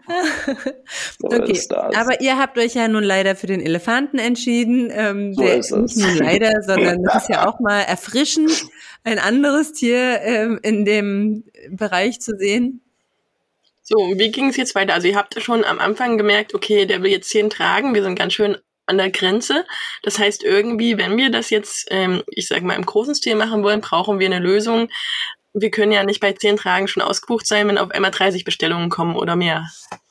So 1.18 1.28
okay, 1.28 1.52
ist 1.52 1.68
das. 1.72 1.94
aber 1.96 2.20
ihr 2.20 2.38
habt 2.38 2.58
euch 2.58 2.74
ja 2.74 2.88
nun 2.88 3.02
leider 3.02 3.36
für 3.36 3.46
den 3.46 3.60
Elefanten 3.60 4.18
entschieden. 4.18 4.90
Ähm, 4.92 5.34
So 5.34 5.42
der 5.42 5.56
ist 5.58 5.70
es. 5.72 5.96
nicht 5.96 6.06
nur 6.06 6.24
leider, 6.24 6.50
sondern 6.62 7.02
das 7.02 7.22
ist 7.24 7.28
ja 7.28 7.46
auch 7.48 7.58
mal 7.60 7.80
erfrischend, 7.80 8.66
ein 9.04 9.18
anderes 9.18 9.72
Tier 9.72 10.20
ähm, 10.22 10.58
in 10.62 10.84
dem 10.84 11.44
Bereich 11.70 12.20
zu 12.20 12.36
sehen. 12.36 12.80
So, 13.82 13.96
wie 14.16 14.30
ging 14.32 14.48
es 14.48 14.56
jetzt 14.56 14.74
weiter? 14.74 14.94
Also 14.94 15.06
ihr 15.08 15.16
habt 15.16 15.34
ja 15.36 15.40
schon 15.40 15.64
am 15.64 15.78
Anfang 15.78 16.18
gemerkt, 16.18 16.54
okay, 16.54 16.86
der 16.86 17.02
will 17.02 17.10
jetzt 17.10 17.28
zehn 17.30 17.50
tragen, 17.50 17.94
wir 17.94 18.02
sind 18.02 18.18
ganz 18.18 18.32
schön 18.32 18.56
an 18.86 18.98
der 18.98 19.10
Grenze. 19.10 19.64
Das 20.02 20.18
heißt, 20.18 20.44
irgendwie, 20.44 20.98
wenn 20.98 21.16
wir 21.16 21.30
das 21.30 21.50
jetzt, 21.50 21.88
ähm, 21.90 22.22
ich 22.28 22.48
sag 22.48 22.62
mal, 22.62 22.76
im 22.76 22.86
großen 22.86 23.14
Stil 23.14 23.34
machen 23.34 23.62
wollen, 23.62 23.80
brauchen 23.80 24.18
wir 24.18 24.26
eine 24.26 24.38
Lösung. 24.38 24.88
Wir 25.52 25.70
können 25.70 25.92
ja 25.92 26.04
nicht 26.04 26.20
bei 26.20 26.32
zehn 26.32 26.56
Tragen 26.56 26.86
schon 26.88 27.02
ausgebucht 27.02 27.46
sein, 27.46 27.68
wenn 27.68 27.78
auf 27.78 27.90
einmal 27.90 28.10
30 28.10 28.44
Bestellungen 28.44 28.90
kommen 28.90 29.16
oder 29.16 29.36
mehr. 29.36 29.66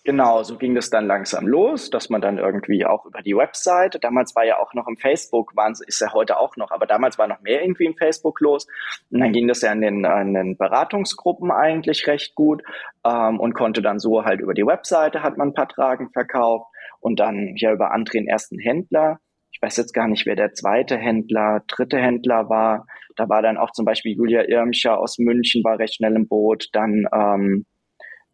Genau, 0.06 0.44
so 0.44 0.58
ging 0.60 0.76
das 0.76 0.92
dann 0.92 1.08
langsam 1.08 1.48
los, 1.48 1.90
dass 1.90 2.12
man 2.12 2.22
dann 2.22 2.38
irgendwie 2.38 2.86
auch 2.86 3.08
über 3.08 3.24
die 3.24 3.36
Webseite, 3.36 3.98
damals 3.98 4.36
war 4.36 4.46
ja 4.46 4.60
auch 4.60 4.76
noch 4.76 4.88
im 4.88 4.98
Facebook, 4.98 5.56
waren, 5.56 5.74
ist 5.88 6.00
ja 6.00 6.14
heute 6.14 6.38
auch 6.38 6.58
noch, 6.58 6.70
aber 6.70 6.86
damals 6.86 7.18
war 7.18 7.28
noch 7.28 7.42
mehr 7.42 7.64
irgendwie 7.64 7.86
im 7.86 7.96
Facebook 7.96 8.40
los. 8.40 8.68
Und 9.10 9.22
dann 9.22 9.34
ging 9.34 9.48
das 9.48 9.62
ja 9.62 9.72
in 9.72 9.82
den, 9.82 10.06
in 10.06 10.36
den 10.36 10.58
Beratungsgruppen 10.58 11.50
eigentlich 11.50 12.06
recht 12.06 12.36
gut 12.36 12.62
ähm, 13.04 13.40
und 13.40 13.56
konnte 13.56 13.82
dann 13.82 13.98
so 13.98 14.24
halt 14.24 14.42
über 14.42 14.54
die 14.54 14.66
Webseite 14.66 15.24
hat 15.24 15.38
man 15.38 15.50
ein 15.50 15.54
paar 15.56 15.70
Tragen 15.70 16.12
verkauft 16.12 16.68
und 17.06 17.20
dann 17.20 17.54
ja 17.58 17.72
über 17.72 17.94
André 17.94 18.14
den 18.14 18.28
ersten 18.28 18.58
Händler. 18.58 19.20
Ich 19.52 19.62
weiß 19.62 19.78
jetzt 19.78 19.94
gar 19.94 20.08
nicht, 20.08 20.26
wer 20.26 20.36
der 20.36 20.54
zweite 20.54 20.98
Händler, 20.98 21.62
dritte 21.68 22.00
Händler 22.00 22.50
war. 22.50 22.88
Da 23.16 23.30
war 23.30 23.44
dann 23.44 23.58
auch 23.58 23.70
zum 23.74 23.86
Beispiel 23.86 24.16
Julia 24.16 24.42
Irmscher 24.50 24.98
aus 24.98 25.20
München, 25.20 25.64
war 25.64 25.78
recht 25.78 25.98
schnell 25.98 26.16
im 26.16 26.28
Boot. 26.28 26.68
Dann 26.74 27.06
ähm, 27.14 27.66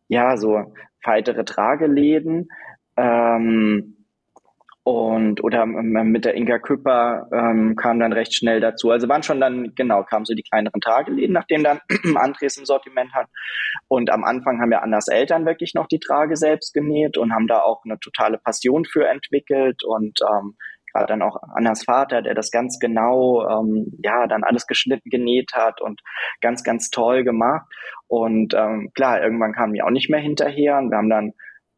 ja, 0.08 0.38
so 0.38 0.74
weitere 1.04 1.44
Trageläden 1.44 2.48
ähm, 2.96 4.01
und 4.84 5.44
oder 5.44 5.62
m- 5.64 6.12
mit 6.12 6.26
der 6.26 6.36
Inga 6.36 6.58
Küpper 6.60 7.28
ähm, 7.32 7.76
kam 7.76 8.00
dann 8.00 8.14
recht 8.14 8.34
schnell 8.34 8.60
dazu. 8.60 8.90
Also 8.90 9.08
waren 9.08 9.22
schon 9.24 9.40
dann, 9.40 9.74
genau, 9.76 10.04
kamen 10.04 10.26
so 10.26 10.34
die 10.34 10.44
kleineren 10.44 10.82
Trageläden, 10.82 11.34
nachdem 11.34 11.64
dann 11.64 11.80
Andres 12.16 12.58
im 12.58 12.66
Sortiment 12.66 13.14
hat. 13.14 13.28
Und 13.88 14.10
am 14.12 14.24
Anfang 14.24 14.60
haben 14.60 14.72
ja 14.72 14.80
Annas 14.80 15.08
Eltern 15.08 15.46
wirklich 15.46 15.74
noch 15.76 15.88
die 15.88 16.00
Trage 16.00 16.36
selbst 16.36 16.74
genäht 16.74 17.18
und 17.18 17.34
haben 17.34 17.48
da 17.48 17.60
auch 17.62 17.82
eine 17.86 18.00
totale 18.00 18.40
Passion 18.40 18.86
für 18.86 19.08
entwickelt 19.08 19.84
und 19.84 20.20
ähm, 20.22 20.56
gerade 20.92 21.08
dann 21.08 21.22
auch 21.22 21.38
Annas 21.56 21.84
Vater, 21.84 22.22
der 22.22 22.34
das 22.34 22.52
ganz 22.52 22.80
genau, 22.80 23.48
ähm, 23.48 23.98
ja, 24.04 24.28
dann 24.28 24.44
alles 24.44 24.68
geschnitten, 24.68 25.10
genäht 25.10 25.52
hat 25.54 25.80
und 25.82 26.02
ganz, 26.42 26.64
ganz 26.64 26.90
toll 26.90 27.24
gemacht. 27.24 27.66
Und 28.08 28.54
ähm, 28.54 28.92
klar, 28.94 29.22
irgendwann 29.22 29.54
kamen 29.54 29.74
wir 29.74 29.86
auch 29.86 29.92
nicht 29.92 30.10
mehr 30.10 30.20
hinterher 30.20 30.78
und 30.78 30.90
wir 30.92 30.98
haben 30.98 31.10
dann, 31.10 31.34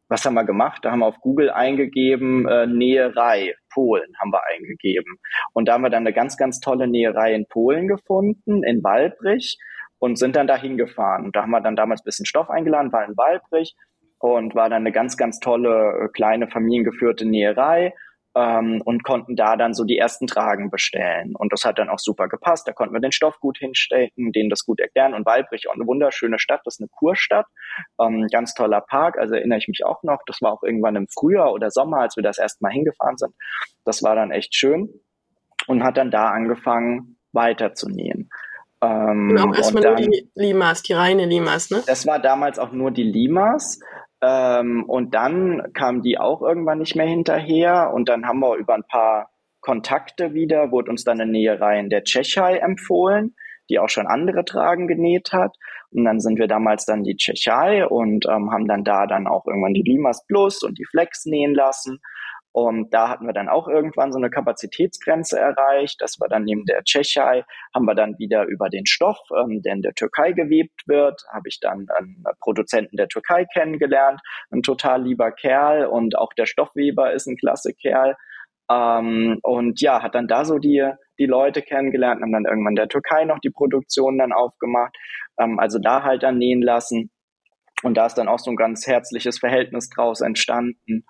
was 0.08 0.24
haben 0.24 0.34
wir 0.34 0.44
gemacht? 0.44 0.84
Da 0.84 0.90
haben 0.90 1.00
wir 1.00 1.06
auf 1.06 1.20
Google 1.20 1.50
eingegeben, 1.50 2.46
äh, 2.46 2.66
Näherei, 2.66 3.54
Polen 3.72 4.12
haben 4.20 4.32
wir 4.32 4.42
eingegeben. 4.52 5.18
Und 5.52 5.68
da 5.68 5.74
haben 5.74 5.82
wir 5.82 5.90
dann 5.90 6.04
eine 6.04 6.12
ganz, 6.12 6.36
ganz 6.36 6.60
tolle 6.60 6.86
Näherei 6.86 7.34
in 7.34 7.46
Polen 7.46 7.88
gefunden, 7.88 8.62
in 8.62 8.82
Walbrich 8.84 9.58
und 9.98 10.18
sind 10.18 10.36
dann 10.36 10.46
dahin 10.46 10.76
gefahren. 10.76 11.24
Und 11.24 11.36
da 11.36 11.42
haben 11.42 11.50
wir 11.50 11.60
dann 11.60 11.76
damals 11.76 12.02
ein 12.02 12.04
bisschen 12.04 12.26
Stoff 12.26 12.50
eingeladen, 12.50 12.92
war 12.92 13.04
in 13.06 13.16
Walbrich 13.16 13.74
und 14.18 14.54
war 14.54 14.68
dann 14.68 14.82
eine 14.82 14.92
ganz, 14.92 15.16
ganz 15.16 15.38
tolle, 15.40 16.04
äh, 16.04 16.08
kleine 16.08 16.48
familiengeführte 16.48 17.26
Näherei 17.26 17.94
ähm, 18.36 18.82
und 18.84 19.04
konnten 19.04 19.36
da 19.36 19.56
dann 19.56 19.74
so 19.74 19.84
die 19.84 19.98
ersten 19.98 20.26
Tragen 20.26 20.70
bestellen. 20.70 21.34
Und 21.36 21.52
das 21.52 21.64
hat 21.64 21.78
dann 21.78 21.88
auch 21.88 21.98
super 21.98 22.28
gepasst. 22.28 22.66
Da 22.66 22.72
konnten 22.72 22.94
wir 22.94 23.00
den 23.00 23.12
Stoff 23.12 23.38
gut 23.40 23.58
hinstecken, 23.58 24.32
denen 24.32 24.50
das 24.50 24.64
gut 24.64 24.80
erklären. 24.80 25.14
Und 25.14 25.26
Walbrich 25.26 25.68
auch 25.68 25.74
eine 25.74 25.86
wunderschöne 25.86 26.38
Stadt, 26.38 26.60
das 26.64 26.76
ist 26.76 26.80
eine 26.80 26.88
Kurstadt, 26.88 27.46
ähm, 28.00 28.26
ganz 28.30 28.54
toller 28.54 28.80
Park. 28.80 29.18
Also 29.18 29.34
erinnere 29.34 29.58
ich 29.58 29.68
mich 29.68 29.84
auch 29.84 30.02
noch. 30.02 30.18
Das 30.26 30.42
war 30.42 30.52
auch 30.52 30.62
irgendwann 30.62 30.96
im 30.96 31.06
Frühjahr 31.08 31.52
oder 31.52 31.70
Sommer, 31.70 31.98
als 31.98 32.16
wir 32.16 32.22
das 32.22 32.38
erste 32.38 32.62
Mal 32.62 32.72
hingefahren 32.72 33.16
sind. 33.16 33.34
Das 33.84 34.02
war 34.02 34.16
dann 34.16 34.30
echt 34.30 34.54
schön 34.54 34.88
und 35.66 35.84
hat 35.84 35.96
dann 35.96 36.10
da 36.10 36.30
angefangen 36.30 37.16
weiter 37.32 37.74
zu 37.74 37.88
nähen. 37.88 38.30
Ähm, 38.80 39.30
Und 39.30 39.38
auch 39.38 39.54
erstmal 39.54 39.82
nur 39.82 39.94
die 39.94 40.28
Limas, 40.34 40.82
die 40.82 40.92
reine 40.92 41.26
Limas, 41.26 41.70
ne? 41.70 41.82
das 41.86 42.06
war 42.06 42.18
damals 42.18 42.58
auch 42.58 42.72
nur 42.72 42.90
die 42.90 43.04
Limas. 43.04 43.80
Ähm, 44.24 44.84
und 44.84 45.14
dann 45.14 45.62
kam 45.74 46.02
die 46.02 46.18
auch 46.18 46.40
irgendwann 46.40 46.78
nicht 46.78 46.96
mehr 46.96 47.06
hinterher. 47.06 47.92
Und 47.92 48.08
dann 48.08 48.26
haben 48.26 48.40
wir 48.40 48.56
über 48.56 48.74
ein 48.74 48.86
paar 48.88 49.30
Kontakte 49.60 50.34
wieder, 50.34 50.70
wurde 50.70 50.90
uns 50.90 51.04
dann 51.04 51.20
eine 51.20 51.30
Näherei 51.30 51.78
in 51.78 51.90
der 51.90 52.04
Tschechei 52.04 52.58
empfohlen, 52.58 53.34
die 53.70 53.78
auch 53.78 53.88
schon 53.88 54.06
andere 54.06 54.44
Tragen 54.44 54.86
genäht 54.88 55.32
hat. 55.32 55.56
Und 55.90 56.04
dann 56.04 56.20
sind 56.20 56.38
wir 56.38 56.48
damals 56.48 56.86
dann 56.86 57.04
die 57.04 57.16
Tschechei 57.16 57.86
und 57.86 58.26
ähm, 58.26 58.50
haben 58.50 58.66
dann 58.66 58.84
da 58.84 59.06
dann 59.06 59.26
auch 59.26 59.46
irgendwann 59.46 59.74
die 59.74 59.82
Limas 59.82 60.26
Plus 60.26 60.62
und 60.62 60.78
die 60.78 60.86
Flex 60.86 61.24
nähen 61.26 61.54
lassen. 61.54 62.00
Und 62.54 62.94
da 62.94 63.08
hatten 63.08 63.26
wir 63.26 63.32
dann 63.32 63.48
auch 63.48 63.66
irgendwann 63.66 64.12
so 64.12 64.18
eine 64.18 64.30
Kapazitätsgrenze 64.30 65.36
erreicht. 65.36 66.00
Das 66.00 66.20
war 66.20 66.28
dann 66.28 66.44
neben 66.44 66.64
der 66.66 66.84
Tschechei, 66.84 67.44
haben 67.74 67.84
wir 67.84 67.96
dann 67.96 68.16
wieder 68.18 68.44
über 68.44 68.68
den 68.68 68.86
Stoff, 68.86 69.18
ähm, 69.36 69.60
der 69.62 69.72
in 69.72 69.82
der 69.82 69.94
Türkei 69.94 70.30
gewebt 70.30 70.86
wird, 70.86 71.20
habe 71.32 71.48
ich 71.48 71.58
dann 71.58 71.88
einen 71.92 72.22
Produzenten 72.38 72.96
der 72.96 73.08
Türkei 73.08 73.44
kennengelernt, 73.52 74.20
ein 74.52 74.62
total 74.62 75.02
lieber 75.02 75.32
Kerl 75.32 75.86
und 75.86 76.16
auch 76.16 76.32
der 76.32 76.46
Stoffweber 76.46 77.12
ist 77.12 77.26
ein 77.26 77.36
klasse 77.36 77.74
Kerl. 77.74 78.14
Ähm, 78.70 79.40
und 79.42 79.80
ja, 79.80 80.00
hat 80.00 80.14
dann 80.14 80.28
da 80.28 80.44
so 80.44 80.58
die, 80.58 80.88
die 81.18 81.26
Leute 81.26 81.60
kennengelernt, 81.60 82.22
haben 82.22 82.32
dann 82.32 82.44
irgendwann 82.44 82.76
der 82.76 82.86
Türkei 82.86 83.24
noch 83.24 83.40
die 83.40 83.50
Produktion 83.50 84.16
dann 84.18 84.32
aufgemacht, 84.32 84.96
ähm, 85.40 85.58
also 85.58 85.80
da 85.80 86.04
halt 86.04 86.22
dann 86.22 86.38
nähen 86.38 86.62
lassen. 86.62 87.10
Und 87.82 87.96
da 87.96 88.06
ist 88.06 88.14
dann 88.14 88.28
auch 88.28 88.38
so 88.38 88.52
ein 88.52 88.56
ganz 88.56 88.86
herzliches 88.86 89.40
Verhältnis 89.40 89.90
draus 89.90 90.20
entstanden. 90.20 91.04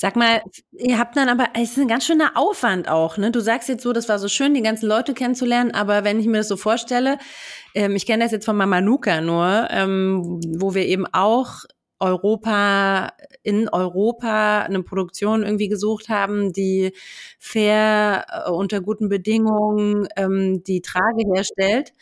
Sag 0.00 0.14
mal, 0.14 0.42
ihr 0.70 0.96
habt 0.96 1.16
dann 1.16 1.28
aber, 1.28 1.48
es 1.54 1.72
ist 1.72 1.78
ein 1.78 1.88
ganz 1.88 2.06
schöner 2.06 2.36
Aufwand 2.36 2.88
auch, 2.88 3.16
ne? 3.18 3.32
Du 3.32 3.40
sagst 3.40 3.68
jetzt 3.68 3.82
so, 3.82 3.92
das 3.92 4.08
war 4.08 4.20
so 4.20 4.28
schön, 4.28 4.54
die 4.54 4.62
ganzen 4.62 4.86
Leute 4.86 5.12
kennenzulernen, 5.12 5.72
aber 5.72 6.04
wenn 6.04 6.20
ich 6.20 6.26
mir 6.28 6.36
das 6.38 6.46
so 6.46 6.56
vorstelle, 6.56 7.18
ähm, 7.74 7.96
ich 7.96 8.06
kenne 8.06 8.22
das 8.22 8.30
jetzt 8.30 8.44
von 8.44 8.56
Mama 8.56 8.80
Nuka 8.80 9.20
nur, 9.20 9.66
ähm, 9.72 10.40
wo 10.56 10.74
wir 10.74 10.86
eben 10.86 11.04
auch 11.12 11.64
Europa, 11.98 13.10
in 13.42 13.68
Europa 13.68 14.62
eine 14.62 14.84
Produktion 14.84 15.42
irgendwie 15.42 15.66
gesucht 15.68 16.08
haben, 16.08 16.52
die 16.52 16.92
fair, 17.40 18.24
äh, 18.46 18.50
unter 18.52 18.80
guten 18.80 19.08
Bedingungen 19.08 20.06
ähm, 20.16 20.62
die 20.62 20.80
Trage 20.80 21.24
herstellt. 21.34 21.92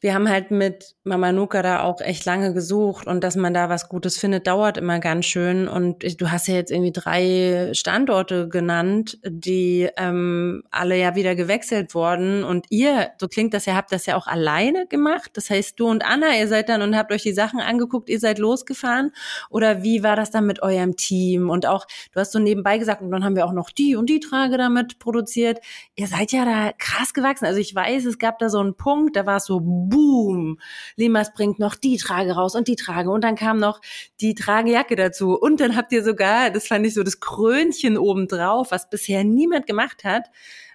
Wir 0.00 0.14
haben 0.14 0.30
halt 0.30 0.50
mit 0.50 0.93
Mama 1.06 1.32
Nuka 1.32 1.60
da 1.60 1.82
auch 1.82 2.00
echt 2.00 2.24
lange 2.24 2.54
gesucht 2.54 3.06
und 3.06 3.22
dass 3.22 3.36
man 3.36 3.52
da 3.52 3.68
was 3.68 3.90
Gutes 3.90 4.16
findet, 4.16 4.46
dauert 4.46 4.78
immer 4.78 5.00
ganz 5.00 5.26
schön. 5.26 5.68
Und 5.68 6.02
du 6.18 6.30
hast 6.30 6.48
ja 6.48 6.54
jetzt 6.54 6.72
irgendwie 6.72 6.92
drei 6.92 7.70
Standorte 7.74 8.48
genannt, 8.48 9.18
die 9.22 9.86
ähm, 9.98 10.62
alle 10.70 10.98
ja 10.98 11.14
wieder 11.14 11.34
gewechselt 11.34 11.94
wurden. 11.94 12.42
Und 12.42 12.64
ihr, 12.70 13.10
so 13.20 13.28
klingt 13.28 13.52
das 13.52 13.66
ja, 13.66 13.74
habt 13.74 13.92
das 13.92 14.06
ja 14.06 14.16
auch 14.16 14.26
alleine 14.26 14.86
gemacht. 14.86 15.32
Das 15.34 15.50
heißt, 15.50 15.78
du 15.78 15.88
und 15.88 16.02
Anna, 16.02 16.38
ihr 16.38 16.48
seid 16.48 16.70
dann 16.70 16.80
und 16.80 16.96
habt 16.96 17.12
euch 17.12 17.22
die 17.22 17.34
Sachen 17.34 17.60
angeguckt, 17.60 18.08
ihr 18.08 18.18
seid 18.18 18.38
losgefahren. 18.38 19.12
Oder 19.50 19.82
wie 19.82 20.02
war 20.02 20.16
das 20.16 20.30
dann 20.30 20.46
mit 20.46 20.62
eurem 20.62 20.96
Team? 20.96 21.50
Und 21.50 21.66
auch, 21.66 21.86
du 22.12 22.20
hast 22.20 22.32
so 22.32 22.38
nebenbei 22.38 22.78
gesagt, 22.78 23.02
und 23.02 23.10
dann 23.10 23.24
haben 23.24 23.36
wir 23.36 23.44
auch 23.44 23.52
noch 23.52 23.68
die 23.68 23.94
und 23.94 24.08
die 24.08 24.20
Trage 24.20 24.56
damit 24.56 24.98
produziert. 25.00 25.58
Ihr 25.96 26.06
seid 26.06 26.32
ja 26.32 26.46
da 26.46 26.72
krass 26.78 27.12
gewachsen. 27.12 27.44
Also 27.44 27.60
ich 27.60 27.74
weiß, 27.74 28.06
es 28.06 28.18
gab 28.18 28.38
da 28.38 28.48
so 28.48 28.60
einen 28.60 28.74
Punkt, 28.74 29.16
da 29.16 29.26
war 29.26 29.36
es 29.36 29.44
so, 29.44 29.60
boom, 29.60 30.58
Limas 30.96 31.32
bringt 31.34 31.58
noch 31.58 31.74
die 31.74 31.96
Trage 31.96 32.32
raus 32.32 32.54
und 32.54 32.68
die 32.68 32.76
Trage 32.76 33.10
und 33.10 33.24
dann 33.24 33.36
kam 33.36 33.58
noch 33.58 33.80
die 34.20 34.34
Tragejacke 34.34 34.96
dazu 34.96 35.38
und 35.38 35.60
dann 35.60 35.76
habt 35.76 35.92
ihr 35.92 36.04
sogar, 36.04 36.50
das 36.50 36.66
fand 36.66 36.86
ich 36.86 36.94
so 36.94 37.02
das 37.02 37.20
Krönchen 37.20 37.98
oben 37.98 38.28
drauf, 38.28 38.70
was 38.70 38.88
bisher 38.88 39.24
niemand 39.24 39.66
gemacht 39.66 40.04
hat, 40.04 40.30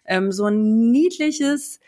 ähm, 0.06 0.32
so 0.32 0.46
ein 0.46 0.92
niedliches 0.92 1.80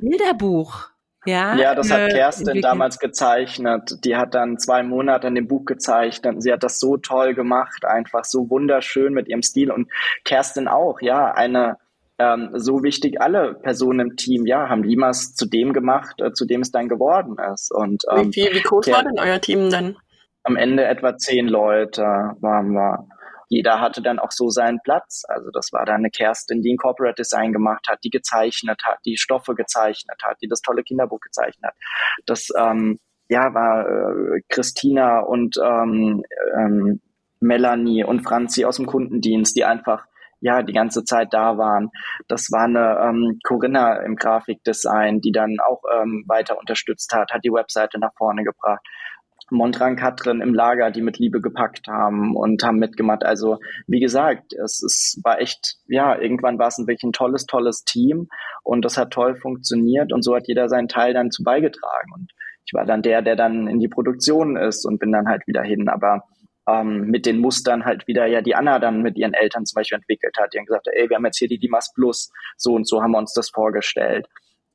Bilderbuch 0.00 0.94
ja, 1.26 1.54
ja, 1.56 1.74
das 1.74 1.90
hat 1.90 2.00
äh, 2.00 2.08
Kerstin 2.08 2.60
damals 2.60 2.98
gezeichnet. 2.98 4.04
Die 4.04 4.16
hat 4.16 4.34
dann 4.34 4.58
zwei 4.58 4.82
Monate 4.82 5.26
an 5.26 5.34
dem 5.34 5.48
Buch 5.48 5.64
gezeichnet. 5.64 6.42
Sie 6.42 6.52
hat 6.52 6.62
das 6.62 6.78
so 6.78 6.98
toll 6.98 7.34
gemacht, 7.34 7.84
einfach 7.84 8.24
so 8.24 8.50
wunderschön 8.50 9.14
mit 9.14 9.28
ihrem 9.28 9.42
Stil. 9.42 9.70
Und 9.70 9.90
Kerstin 10.24 10.68
auch, 10.68 11.00
ja, 11.00 11.32
eine 11.32 11.78
ähm, 12.18 12.50
so 12.54 12.82
wichtig. 12.82 13.20
Alle 13.20 13.54
Personen 13.54 14.00
im 14.00 14.16
Team, 14.16 14.46
ja, 14.46 14.68
haben 14.68 14.82
Limas 14.82 15.34
zu 15.34 15.46
dem 15.46 15.72
gemacht, 15.72 16.20
äh, 16.20 16.32
zu 16.32 16.46
dem 16.46 16.60
es 16.60 16.70
dann 16.70 16.88
geworden 16.88 17.36
ist. 17.52 17.72
Und 17.72 18.04
ähm, 18.10 18.28
wie, 18.28 18.42
viel, 18.42 18.54
wie 18.54 18.62
groß 18.62 18.88
war 18.88 19.02
denn 19.02 19.18
euer 19.18 19.40
Team 19.40 19.70
dann? 19.70 19.96
Am 20.42 20.56
Ende 20.56 20.84
etwa 20.84 21.16
zehn 21.16 21.48
Leute 21.48 22.02
waren 22.40 22.72
wir 22.72 23.06
jeder 23.48 23.80
hatte 23.80 24.02
dann 24.02 24.18
auch 24.18 24.30
so 24.30 24.48
seinen 24.48 24.80
Platz. 24.82 25.22
Also 25.28 25.50
das 25.52 25.72
war 25.72 25.84
dann 25.84 25.96
eine 25.96 26.10
Kerstin, 26.10 26.62
die 26.62 26.74
ein 26.74 26.76
Corporate 26.76 27.14
Design 27.14 27.52
gemacht 27.52 27.86
hat, 27.88 28.00
die 28.02 28.10
gezeichnet 28.10 28.82
hat, 28.84 28.98
die 29.04 29.16
Stoffe 29.16 29.54
gezeichnet 29.54 30.20
hat, 30.24 30.38
die 30.42 30.48
das 30.48 30.60
tolle 30.60 30.82
Kinderbuch 30.82 31.20
gezeichnet 31.20 31.66
hat. 31.66 31.74
Das 32.26 32.48
ähm, 32.58 32.98
ja 33.28 33.54
war 33.54 33.86
äh, 33.86 34.40
Christina 34.48 35.20
und 35.20 35.56
ähm, 35.62 36.24
ähm, 36.56 37.00
Melanie 37.40 38.04
und 38.04 38.22
Franzi 38.22 38.64
aus 38.64 38.76
dem 38.76 38.86
Kundendienst, 38.86 39.56
die 39.56 39.64
einfach 39.64 40.06
ja 40.44 40.62
die 40.62 40.74
ganze 40.74 41.04
Zeit 41.04 41.28
da 41.32 41.56
waren. 41.56 41.90
Das 42.28 42.52
war 42.52 42.64
eine 42.64 42.98
ähm, 43.02 43.38
Corinna 43.42 43.96
im 44.02 44.14
Grafikdesign, 44.14 45.20
die 45.20 45.32
dann 45.32 45.56
auch 45.66 45.82
ähm, 45.98 46.24
weiter 46.28 46.58
unterstützt 46.58 47.12
hat, 47.14 47.32
hat 47.32 47.44
die 47.44 47.52
Webseite 47.52 47.98
nach 47.98 48.12
vorne 48.16 48.44
gebracht. 48.44 48.86
Montran 49.50 49.96
Katrin 49.96 50.40
im 50.40 50.54
Lager, 50.54 50.90
die 50.90 51.02
mit 51.02 51.18
Liebe 51.18 51.40
gepackt 51.40 51.86
haben 51.88 52.36
und 52.36 52.62
haben 52.62 52.78
mitgemacht. 52.78 53.24
Also 53.24 53.58
wie 53.86 54.00
gesagt, 54.00 54.52
es, 54.52 54.82
es 54.82 55.20
war 55.22 55.40
echt, 55.40 55.76
ja, 55.86 56.18
irgendwann 56.18 56.58
war 56.58 56.68
es 56.68 56.78
ein 56.78 56.86
wirklich 56.86 57.04
ein 57.04 57.12
tolles, 57.12 57.46
tolles 57.46 57.84
Team 57.84 58.28
und 58.62 58.84
das 58.84 58.96
hat 58.96 59.12
toll 59.12 59.36
funktioniert 59.36 60.12
und 60.12 60.22
so 60.22 60.34
hat 60.34 60.46
jeder 60.46 60.68
seinen 60.68 60.88
Teil 60.88 61.14
dann 61.14 61.30
zu 61.30 61.42
beigetragen. 61.42 62.12
Und 62.14 62.32
ich 62.66 62.72
war 62.72 62.84
dann 62.84 63.02
der, 63.02 63.22
der 63.22 63.36
dann 63.36 63.66
in 63.66 63.80
die 63.80 63.88
Produktion 63.88 64.56
ist 64.56 64.84
und 64.86 64.98
bin 64.98 65.12
dann 65.12 65.28
halt 65.28 65.46
wieder 65.46 65.62
hin. 65.62 65.88
Aber 65.88 66.24
ähm, 66.68 67.10
mit 67.10 67.26
den 67.26 67.38
Mustern 67.40 67.84
halt 67.84 68.06
wieder 68.06 68.26
ja 68.26 68.40
die 68.40 68.54
Anna 68.54 68.78
dann 68.78 69.02
mit 69.02 69.16
ihren 69.16 69.34
Eltern 69.34 69.66
zum 69.66 69.76
Beispiel 69.76 69.96
entwickelt 69.96 70.36
hat. 70.38 70.52
Die 70.52 70.58
haben 70.58 70.66
gesagt, 70.66 70.88
ey, 70.92 71.08
wir 71.08 71.16
haben 71.16 71.24
jetzt 71.24 71.38
hier 71.38 71.48
die 71.48 71.58
Dimas 71.58 71.92
Plus, 71.94 72.30
so 72.56 72.74
und 72.74 72.88
so 72.88 73.02
haben 73.02 73.12
wir 73.12 73.18
uns 73.18 73.34
das 73.34 73.50
vorgestellt 73.50 74.26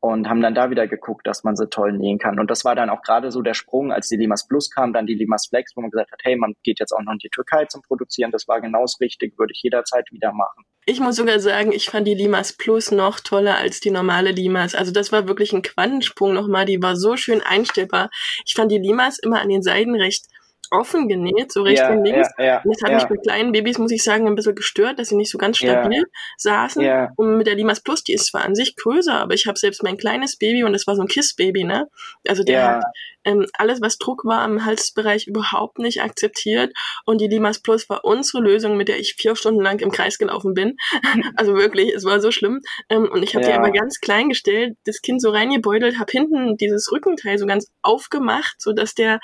und 0.01 0.29
haben 0.29 0.41
dann 0.41 0.55
da 0.55 0.69
wieder 0.69 0.87
geguckt, 0.87 1.27
dass 1.27 1.43
man 1.43 1.55
sie 1.55 1.67
toll 1.67 1.91
nähen 1.91 2.19
kann. 2.19 2.39
Und 2.39 2.49
das 2.49 2.63
war 2.63 2.73
dann 2.73 2.89
auch 2.89 3.01
gerade 3.01 3.31
so 3.31 3.41
der 3.41 3.53
Sprung, 3.53 3.91
als 3.91 4.07
die 4.07 4.15
Limas 4.15 4.47
Plus 4.47 4.69
kam, 4.69 4.93
dann 4.93 5.05
die 5.05 5.13
Limas 5.13 5.47
Flex, 5.47 5.73
wo 5.75 5.81
man 5.81 5.91
gesagt 5.91 6.11
hat, 6.11 6.21
hey, 6.23 6.37
man 6.37 6.53
geht 6.63 6.79
jetzt 6.79 6.93
auch 6.93 7.01
noch 7.01 7.13
in 7.13 7.19
die 7.19 7.29
Türkei 7.29 7.65
zum 7.65 7.81
Produzieren. 7.81 8.31
Das 8.31 8.47
war 8.47 8.61
genau 8.61 8.81
das 8.81 8.97
Richtige, 9.01 9.37
würde 9.37 9.51
ich 9.53 9.61
jederzeit 9.61 10.05
wieder 10.11 10.31
machen. 10.31 10.63
Ich 10.85 11.01
muss 11.01 11.17
sogar 11.17 11.39
sagen, 11.39 11.73
ich 11.73 11.89
fand 11.89 12.07
die 12.07 12.15
Limas 12.15 12.53
Plus 12.53 12.91
noch 12.91 13.19
toller 13.19 13.57
als 13.57 13.81
die 13.81 13.91
normale 13.91 14.31
Limas. 14.31 14.73
Also 14.73 14.91
das 14.91 15.11
war 15.11 15.27
wirklich 15.27 15.51
ein 15.51 15.61
Quantensprung 15.63 16.33
nochmal. 16.33 16.65
Die 16.65 16.81
war 16.81 16.95
so 16.95 17.17
schön 17.17 17.41
einstellbar. 17.41 18.09
Ich 18.45 18.53
fand 18.53 18.71
die 18.71 18.79
Limas 18.79 19.19
immer 19.19 19.41
an 19.41 19.49
den 19.49 19.61
Seiten 19.61 19.95
recht 19.95 20.27
offen 20.71 21.07
genäht, 21.07 21.51
so 21.51 21.63
rechts 21.63 21.81
ja, 21.81 21.91
und 21.91 22.05
links. 22.05 22.29
Ja, 22.37 22.45
ja, 22.45 22.61
und 22.63 22.73
das 22.73 22.83
hat 22.83 22.93
mich 22.93 23.09
mit 23.09 23.23
kleinen 23.23 23.51
Babys, 23.51 23.77
muss 23.77 23.91
ich 23.91 24.03
sagen, 24.03 24.27
ein 24.27 24.35
bisschen 24.35 24.55
gestört, 24.55 24.99
dass 24.99 25.09
sie 25.09 25.15
nicht 25.15 25.31
so 25.31 25.37
ganz 25.37 25.57
stabil 25.57 26.03
saßen. 26.37 27.09
Und 27.15 27.37
mit 27.37 27.47
der 27.47 27.55
Limas 27.55 27.81
Plus, 27.81 28.03
die 28.03 28.13
ist 28.13 28.27
zwar 28.27 28.43
an 28.43 28.55
sich 28.55 28.75
größer, 28.75 29.13
aber 29.13 29.33
ich 29.33 29.47
habe 29.47 29.57
selbst 29.57 29.83
mein 29.83 29.97
kleines 29.97 30.37
Baby 30.37 30.63
und 30.63 30.73
das 30.73 30.87
war 30.87 30.95
so 30.95 31.01
ein 31.01 31.07
Kiss-Baby, 31.07 31.63
ne? 31.63 31.87
Also 32.27 32.43
der 32.43 32.67
hat 32.67 32.83
ähm, 33.23 33.45
alles, 33.53 33.81
was 33.81 33.97
Druck 33.97 34.25
war 34.25 34.45
im 34.45 34.65
Halsbereich, 34.65 35.27
überhaupt 35.27 35.79
nicht 35.79 36.01
akzeptiert. 36.01 36.73
Und 37.05 37.21
die 37.21 37.27
Limas 37.27 37.59
Plus 37.59 37.89
war 37.89 38.05
unsere 38.05 38.41
Lösung, 38.41 38.77
mit 38.77 38.87
der 38.87 38.99
ich 38.99 39.15
vier 39.15 39.35
Stunden 39.35 39.61
lang 39.61 39.79
im 39.79 39.91
Kreis 39.91 40.17
gelaufen 40.17 40.53
bin. 40.53 40.77
also 41.35 41.55
wirklich, 41.55 41.93
es 41.93 42.05
war 42.05 42.21
so 42.21 42.31
schlimm. 42.31 42.61
Ähm, 42.89 43.09
und 43.11 43.23
ich 43.23 43.35
habe 43.35 43.45
ja. 43.45 43.51
die 43.51 43.57
aber 43.57 43.71
ganz 43.71 43.99
klein 43.99 44.29
gestellt, 44.29 44.77
das 44.85 45.01
Kind 45.01 45.21
so 45.21 45.29
reingebeutelt, 45.29 45.99
habe 45.99 46.11
hinten 46.11 46.57
dieses 46.57 46.91
Rückenteil 46.91 47.37
so 47.37 47.45
ganz 47.45 47.67
aufgemacht, 47.81 48.55
so 48.59 48.73
dass 48.73 48.95
der 48.95 49.19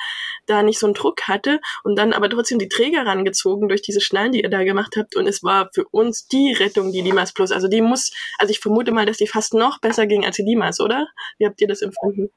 da 0.46 0.64
nicht 0.64 0.80
so 0.80 0.88
einen 0.88 0.94
Druck 0.94 1.24
hatte 1.24 1.60
und 1.84 1.98
dann 1.98 2.14
aber 2.14 2.30
trotzdem 2.30 2.60
die 2.60 2.70
Träger 2.70 3.06
rangezogen 3.06 3.68
durch 3.70 3.82
diese 3.82 4.02
Schnallen, 4.02 4.32
die 4.32 4.42
ihr 4.42 4.50
da 4.50 4.64
gemacht 4.64 4.96
habt. 4.98 5.16
Und 5.16 5.28
es 5.28 5.44
war 5.44 5.70
für 5.74 5.86
uns 5.92 6.28
die 6.28 6.54
Rettung, 6.54 6.92
die 6.92 7.02
Limas 7.02 7.34
Plus. 7.34 7.52
Also 7.52 7.68
die 7.68 7.82
muss, 7.82 8.12
also 8.38 8.52
ich 8.52 8.60
vermute 8.60 8.92
mal, 8.92 9.06
dass 9.06 9.18
die 9.18 9.28
fast 9.28 9.54
noch 9.54 9.80
besser 9.80 10.08
ging 10.08 10.26
als 10.26 10.36
die 10.36 10.44
Limas, 10.44 10.80
oder? 10.80 11.08
Wie 11.38 11.46
habt 11.46 11.62
ihr 11.62 11.68
das 11.68 11.82
empfunden? 11.82 12.30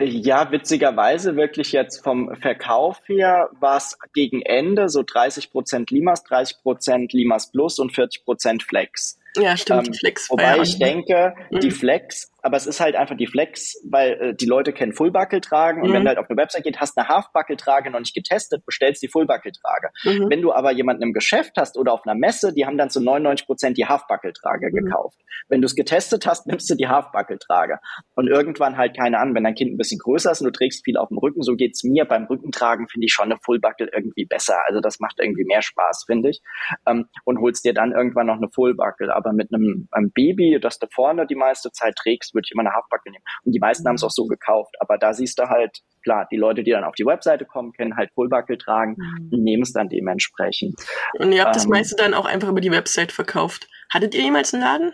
Ja, 0.00 0.52
witzigerweise 0.52 1.34
wirklich 1.36 1.72
jetzt 1.72 2.04
vom 2.04 2.34
Verkauf 2.36 3.00
her 3.06 3.50
war 3.58 3.78
es 3.78 3.98
gegen 4.14 4.42
Ende 4.42 4.88
so 4.88 5.02
30 5.02 5.50
Prozent 5.50 5.90
Limas, 5.90 6.22
30 6.24 6.62
Prozent 6.62 7.12
Limas 7.12 7.50
Plus 7.50 7.80
und 7.80 7.92
40 7.92 8.24
Prozent 8.24 8.62
Flex. 8.62 9.18
Ja, 9.36 9.56
stimmt, 9.56 9.88
ähm, 9.88 9.94
Flex. 9.94 10.30
Wobei 10.30 10.58
ich 10.60 10.78
denke, 10.78 11.34
mhm. 11.50 11.60
die 11.60 11.70
Flex, 11.70 12.32
aber 12.42 12.56
es 12.56 12.66
ist 12.66 12.80
halt 12.80 12.94
einfach 12.94 13.16
die 13.16 13.26
Flex, 13.26 13.74
weil 13.90 14.12
äh, 14.12 14.34
die 14.34 14.46
Leute 14.46 14.72
kennen 14.72 14.92
Fullbuckle-Tragen 14.92 15.82
und 15.82 15.92
wenn 15.92 16.00
mhm. 16.00 16.04
du 16.04 16.08
halt 16.10 16.18
auf 16.18 16.30
eine 16.30 16.36
Website 16.40 16.64
geht, 16.64 16.80
hast 16.80 16.96
eine 16.96 17.08
Halfbuckle-Trage 17.08 17.90
noch 17.90 17.98
nicht 17.98 18.14
getestet, 18.14 18.64
bestellst 18.64 19.02
die 19.02 19.08
Fullbuckle-Trage. 19.08 19.88
Mhm. 20.04 20.30
Wenn 20.30 20.42
du 20.42 20.52
aber 20.52 20.72
jemanden 20.72 21.02
im 21.02 21.12
Geschäft 21.12 21.52
hast 21.56 21.76
oder 21.76 21.92
auf 21.92 22.06
einer 22.06 22.14
Messe, 22.14 22.52
die 22.52 22.64
haben 22.64 22.78
dann 22.78 22.90
zu 22.90 23.00
99 23.00 23.46
Prozent 23.46 23.76
die 23.76 23.86
Halfbuckle-Trage 23.86 24.70
mhm. 24.70 24.84
gekauft. 24.84 25.18
Wenn 25.48 25.60
du 25.60 25.66
es 25.66 25.74
getestet 25.74 26.26
hast, 26.26 26.46
nimmst 26.46 26.70
du 26.70 26.74
die 26.74 26.88
Halfbuckle-Trage. 26.88 27.78
Und 28.14 28.28
irgendwann 28.28 28.76
halt 28.76 28.96
keine 28.96 29.18
an, 29.18 29.34
wenn 29.34 29.44
dein 29.44 29.54
Kind 29.54 29.72
ein 29.72 29.76
bisschen 29.76 29.98
größer 29.98 30.30
ist 30.30 30.40
und 30.40 30.46
du 30.46 30.52
trägst 30.52 30.84
viel 30.84 30.96
auf 30.96 31.08
dem 31.08 31.18
Rücken, 31.18 31.42
so 31.42 31.54
geht's 31.54 31.82
mir. 31.84 32.04
Beim 32.04 32.24
Rückentragen 32.24 32.88
finde 32.88 33.06
ich 33.06 33.12
schon 33.12 33.26
eine 33.26 33.38
Fullbuckle 33.44 33.88
irgendwie 33.92 34.26
besser. 34.26 34.58
Also 34.66 34.80
das 34.80 35.00
macht 35.00 35.18
irgendwie 35.20 35.44
mehr 35.44 35.62
Spaß, 35.62 36.04
finde 36.06 36.30
ich. 36.30 36.40
Ähm, 36.86 37.06
und 37.24 37.40
holst 37.40 37.64
dir 37.64 37.74
dann 37.74 37.92
irgendwann 37.92 38.26
noch 38.26 38.36
eine 38.36 38.48
Fullbuckle. 38.54 39.14
Aber 39.14 39.32
mit 39.32 39.52
einem, 39.52 39.88
einem 39.90 40.12
Baby, 40.12 40.58
das 40.60 40.78
du 40.78 40.86
vorne 40.92 41.26
die 41.26 41.34
meiste 41.34 41.70
Zeit 41.72 41.96
trägst, 41.96 42.34
würde 42.38 42.46
ich 42.46 42.52
immer 42.52 42.62
eine 42.62 42.74
Halfbuckle 42.74 43.12
nehmen. 43.12 43.24
Und 43.44 43.52
die 43.52 43.58
meisten 43.58 43.82
mhm. 43.84 43.88
haben 43.88 43.94
es 43.96 44.04
auch 44.04 44.10
so 44.10 44.26
gekauft. 44.26 44.74
Aber 44.80 44.98
da 44.98 45.12
siehst 45.12 45.38
du 45.38 45.48
halt, 45.48 45.78
klar, 46.02 46.26
die 46.30 46.36
Leute, 46.36 46.62
die 46.62 46.70
dann 46.70 46.84
auf 46.84 46.94
die 46.94 47.04
Webseite 47.04 47.44
kommen, 47.44 47.72
können 47.72 47.96
halt 47.96 48.10
Fullbuckle 48.14 48.58
tragen 48.58 48.96
mhm. 48.96 49.30
und 49.32 49.42
nehmen 49.42 49.62
es 49.62 49.72
dann 49.72 49.88
dementsprechend. 49.88 50.80
Und 51.18 51.32
ihr 51.32 51.42
habt 51.42 51.56
ähm, 51.56 51.60
das 51.60 51.66
meiste 51.66 51.96
dann 51.96 52.14
auch 52.14 52.26
einfach 52.26 52.48
über 52.48 52.60
die 52.60 52.70
Website 52.70 53.12
verkauft. 53.12 53.68
Hattet 53.92 54.14
ihr 54.14 54.22
jemals 54.22 54.54
einen 54.54 54.62
Laden? 54.62 54.92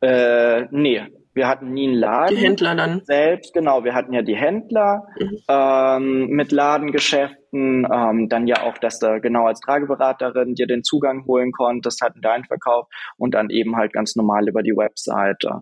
Äh, 0.00 0.66
nee, 0.70 1.02
wir 1.34 1.48
hatten 1.48 1.72
nie 1.72 1.88
einen 1.88 1.96
Laden. 1.96 2.36
Die 2.36 2.42
Händler 2.42 2.74
dann. 2.74 3.00
Selbst, 3.04 3.54
genau. 3.54 3.84
Wir 3.84 3.94
hatten 3.94 4.12
ja 4.12 4.22
die 4.22 4.36
Händler 4.36 5.06
mhm. 5.18 5.38
ähm, 5.48 6.26
mit 6.28 6.52
Ladengeschäften. 6.52 7.86
Ähm, 7.90 8.28
dann 8.28 8.46
ja 8.46 8.62
auch, 8.62 8.76
dass 8.78 8.98
du 8.98 9.20
genau 9.20 9.46
als 9.46 9.60
Trageberaterin 9.60 10.54
dir 10.54 10.66
den 10.66 10.84
Zugang 10.84 11.24
holen 11.26 11.52
konntest, 11.52 12.02
hatten 12.02 12.20
deinen 12.20 12.44
Verkauf 12.44 12.86
und 13.16 13.34
dann 13.34 13.50
eben 13.50 13.76
halt 13.76 13.92
ganz 13.92 14.14
normal 14.14 14.48
über 14.48 14.62
die 14.62 14.76
Webseite. 14.76 15.60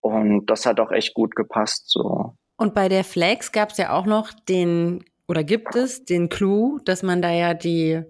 Und 0.00 0.46
das 0.46 0.66
hat 0.66 0.80
auch 0.80 0.92
echt 0.92 1.14
gut 1.14 1.34
gepasst 1.34 1.90
so. 1.90 2.34
Und 2.56 2.74
bei 2.74 2.88
der 2.88 3.04
Flex 3.04 3.52
gab 3.52 3.70
es 3.70 3.78
ja 3.78 3.92
auch 3.92 4.06
noch 4.06 4.32
den, 4.32 5.04
oder 5.26 5.44
gibt 5.44 5.76
es 5.76 6.04
den 6.04 6.28
Clou, 6.28 6.78
dass 6.84 7.02
man 7.02 7.22
da 7.22 7.30
ja 7.30 7.54
die 7.54 8.02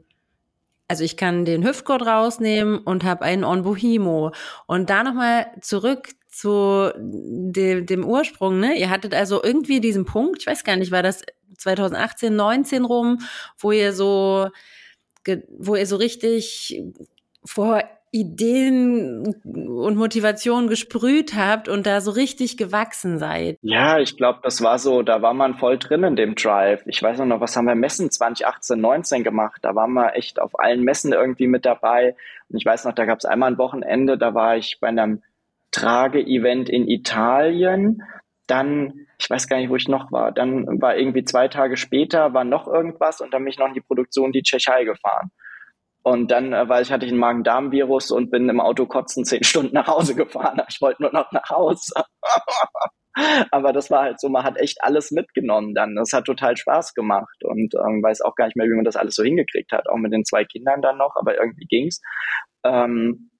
also 0.88 1.04
ich 1.04 1.18
kann 1.18 1.44
den 1.44 1.64
Hüftgurt 1.64 2.06
rausnehmen 2.06 2.78
und 2.78 3.04
habe 3.04 3.22
einen 3.22 3.44
On 3.44 3.62
Bohemo. 3.62 4.32
Und 4.66 4.88
da 4.88 5.04
nochmal 5.04 5.52
zurück 5.60 6.08
zu 6.28 6.90
dem, 6.96 7.84
dem 7.84 8.04
Ursprung, 8.04 8.58
ne? 8.58 8.78
Ihr 8.78 8.88
hattet 8.88 9.14
also 9.14 9.42
irgendwie 9.42 9.80
diesen 9.80 10.06
Punkt, 10.06 10.40
ich 10.40 10.46
weiß 10.46 10.64
gar 10.64 10.76
nicht, 10.76 10.90
war 10.90 11.02
das 11.02 11.22
2018, 11.58 12.34
19 12.34 12.84
rum, 12.84 13.18
wo 13.58 13.70
ihr 13.70 13.92
so, 13.92 14.48
wo 15.58 15.76
ihr 15.76 15.86
so 15.86 15.96
richtig 15.96 16.82
vor 17.44 17.82
Ideen 18.10 19.34
und 19.44 19.96
Motivation 19.96 20.68
gesprüht 20.68 21.34
habt 21.34 21.68
und 21.68 21.86
da 21.86 22.00
so 22.00 22.10
richtig 22.10 22.56
gewachsen 22.56 23.18
seid. 23.18 23.58
Ja, 23.62 23.98
ich 23.98 24.16
glaube, 24.16 24.40
das 24.42 24.62
war 24.62 24.78
so, 24.78 25.02
da 25.02 25.20
war 25.22 25.34
man 25.34 25.54
voll 25.54 25.78
drin 25.78 26.04
in 26.04 26.16
dem 26.16 26.34
Drive. 26.34 26.82
Ich 26.86 27.02
weiß 27.02 27.18
noch, 27.20 27.40
was 27.40 27.56
haben 27.56 27.66
wir 27.66 27.74
Messen 27.74 28.10
2018, 28.10 28.80
19 28.80 29.24
gemacht? 29.24 29.60
Da 29.62 29.74
waren 29.74 29.92
wir 29.92 30.14
echt 30.14 30.40
auf 30.40 30.58
allen 30.58 30.82
Messen 30.82 31.12
irgendwie 31.12 31.46
mit 31.46 31.66
dabei. 31.66 32.16
Und 32.48 32.56
ich 32.58 32.64
weiß 32.64 32.84
noch, 32.84 32.94
da 32.94 33.04
gab 33.04 33.18
es 33.18 33.24
einmal 33.24 33.50
ein 33.50 33.58
Wochenende, 33.58 34.16
da 34.16 34.34
war 34.34 34.56
ich 34.56 34.78
bei 34.80 34.88
einem 34.88 35.22
Trage-Event 35.70 36.68
in 36.68 36.88
Italien. 36.88 38.02
Dann, 38.46 39.06
ich 39.18 39.28
weiß 39.28 39.48
gar 39.48 39.58
nicht, 39.58 39.68
wo 39.68 39.76
ich 39.76 39.88
noch 39.88 40.10
war. 40.10 40.32
Dann 40.32 40.80
war 40.80 40.96
irgendwie 40.96 41.24
zwei 41.24 41.48
Tage 41.48 41.76
später, 41.76 42.32
war 42.32 42.44
noch 42.44 42.66
irgendwas 42.66 43.20
und 43.20 43.34
dann 43.34 43.44
bin 43.44 43.52
ich 43.52 43.58
noch 43.58 43.68
in 43.68 43.74
die 43.74 43.82
Produktion 43.82 44.32
die 44.32 44.42
Tschechei 44.42 44.84
gefahren. 44.84 45.30
Und 46.02 46.30
dann, 46.30 46.52
äh, 46.52 46.68
weil 46.68 46.82
ich 46.82 46.92
hatte 46.92 47.06
einen 47.06 47.18
Magen-Darm-Virus 47.18 48.10
und 48.10 48.30
bin 48.30 48.48
im 48.48 48.60
Auto 48.60 48.86
kotzen 48.86 49.24
zehn 49.24 49.44
Stunden 49.44 49.74
nach 49.74 49.88
Hause 49.88 50.14
gefahren. 50.14 50.62
Ich 50.68 50.80
wollte 50.80 51.02
nur 51.02 51.12
noch 51.12 51.30
nach 51.32 51.50
Hause. 51.50 51.92
Aber 53.50 53.72
das 53.72 53.90
war 53.90 54.02
halt 54.02 54.20
so, 54.20 54.28
man 54.28 54.44
hat 54.44 54.58
echt 54.58 54.78
alles 54.82 55.10
mitgenommen 55.10 55.74
dann. 55.74 55.96
Das 55.96 56.12
hat 56.12 56.24
total 56.24 56.56
Spaß 56.56 56.94
gemacht 56.94 57.42
und 57.42 57.74
ähm, 57.74 58.00
weiß 58.02 58.20
auch 58.20 58.36
gar 58.36 58.46
nicht 58.46 58.56
mehr, 58.56 58.66
wie 58.66 58.76
man 58.76 58.84
das 58.84 58.96
alles 58.96 59.16
so 59.16 59.24
hingekriegt 59.24 59.72
hat. 59.72 59.88
Auch 59.88 59.96
mit 59.96 60.12
den 60.12 60.24
zwei 60.24 60.44
Kindern 60.44 60.82
dann 60.82 60.98
noch, 60.98 61.16
aber 61.16 61.36
irgendwie 61.36 61.66
ging's. 61.66 62.00
Ähm, 62.64 63.30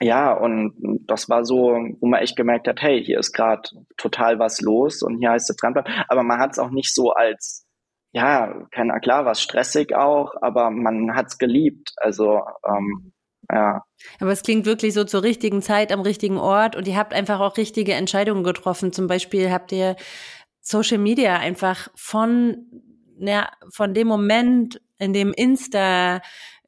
ja, 0.00 0.32
und 0.32 0.74
das 1.06 1.28
war 1.28 1.44
so, 1.44 1.78
wo 2.00 2.06
man 2.06 2.20
echt 2.20 2.36
gemerkt 2.36 2.66
hat, 2.66 2.82
hey, 2.82 3.02
hier 3.02 3.18
ist 3.18 3.32
gerade 3.32 3.62
total 3.96 4.38
was 4.38 4.60
los 4.60 5.02
und 5.02 5.18
hier 5.18 5.30
heißt 5.30 5.48
es 5.48 5.56
dranbleiben. 5.56 5.92
Aber 6.08 6.22
man 6.22 6.40
hat 6.40 6.52
es 6.52 6.58
auch 6.58 6.70
nicht 6.70 6.94
so 6.94 7.12
als, 7.12 7.66
ja, 8.12 8.66
keine 8.70 9.00
klar, 9.00 9.24
was 9.24 9.40
stressig 9.40 9.94
auch, 9.94 10.34
aber 10.40 10.70
man 10.70 11.14
hat 11.14 11.28
es 11.28 11.38
geliebt. 11.38 11.92
Also 11.96 12.42
ähm, 12.66 13.12
ja. 13.50 13.84
Aber 14.20 14.32
es 14.32 14.42
klingt 14.42 14.66
wirklich 14.66 14.94
so 14.94 15.04
zur 15.04 15.22
richtigen 15.22 15.62
Zeit 15.62 15.92
am 15.92 16.00
richtigen 16.00 16.38
Ort 16.38 16.76
und 16.76 16.86
ihr 16.86 16.96
habt 16.96 17.12
einfach 17.12 17.40
auch 17.40 17.56
richtige 17.56 17.94
Entscheidungen 17.94 18.44
getroffen. 18.44 18.92
Zum 18.92 19.06
Beispiel 19.06 19.50
habt 19.50 19.72
ihr 19.72 19.96
Social 20.60 20.98
Media 20.98 21.36
einfach 21.36 21.88
von, 21.94 22.66
ja, 23.18 23.50
von 23.70 23.94
dem 23.94 24.08
Moment, 24.08 24.80
in 24.98 25.12
dem 25.12 25.32
Insta 25.32 26.20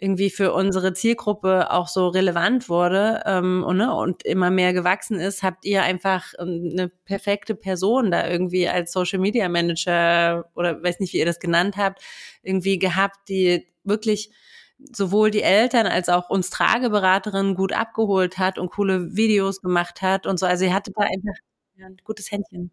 irgendwie 0.05 0.29
für 0.29 0.53
unsere 0.53 0.93
Zielgruppe 0.93 1.71
auch 1.71 1.89
so 1.89 2.09
relevant 2.09 2.69
wurde 2.69 3.23
ähm, 3.25 3.65
und, 3.65 3.79
ne, 3.79 3.95
und 3.95 4.23
immer 4.25 4.51
mehr 4.51 4.75
gewachsen 4.75 5.19
ist, 5.19 5.43
habt 5.43 5.65
ihr 5.65 5.83
einfach 5.83 6.35
ähm, 6.39 6.69
eine 6.73 6.89
perfekte 7.07 7.55
Person 7.55 8.11
da 8.11 8.29
irgendwie 8.29 8.69
als 8.69 8.93
Social 8.93 9.19
Media 9.19 9.49
Manager 9.49 10.45
oder 10.55 10.83
weiß 10.83 11.01
nicht, 11.01 11.15
wie 11.15 11.19
ihr 11.19 11.27
das 11.27 11.41
genannt 11.41 11.79
habt, 11.79 12.03
irgendwie 12.43 12.79
gehabt, 12.79 13.17
die 13.31 13.67
wirklich 13.83 14.31
sowohl 14.93 15.31
die 15.31 15.43
Eltern 15.43 15.87
als 15.87 16.11
auch 16.11 16.29
uns 16.29 16.51
Trageberaterinnen 16.51 17.55
gut 17.55 17.73
abgeholt 17.73 18.37
hat 18.37 18.59
und 18.59 18.71
coole 18.71 19.17
Videos 19.17 19.63
gemacht 19.63 20.03
hat 20.03 20.27
und 20.27 20.39
so. 20.39 20.45
Also 20.45 20.67
ihr 20.67 20.75
hattet 20.75 20.95
da 20.99 21.05
einfach 21.05 21.41
ein 21.79 21.97
gutes 22.05 22.31
Händchen. 22.31 22.71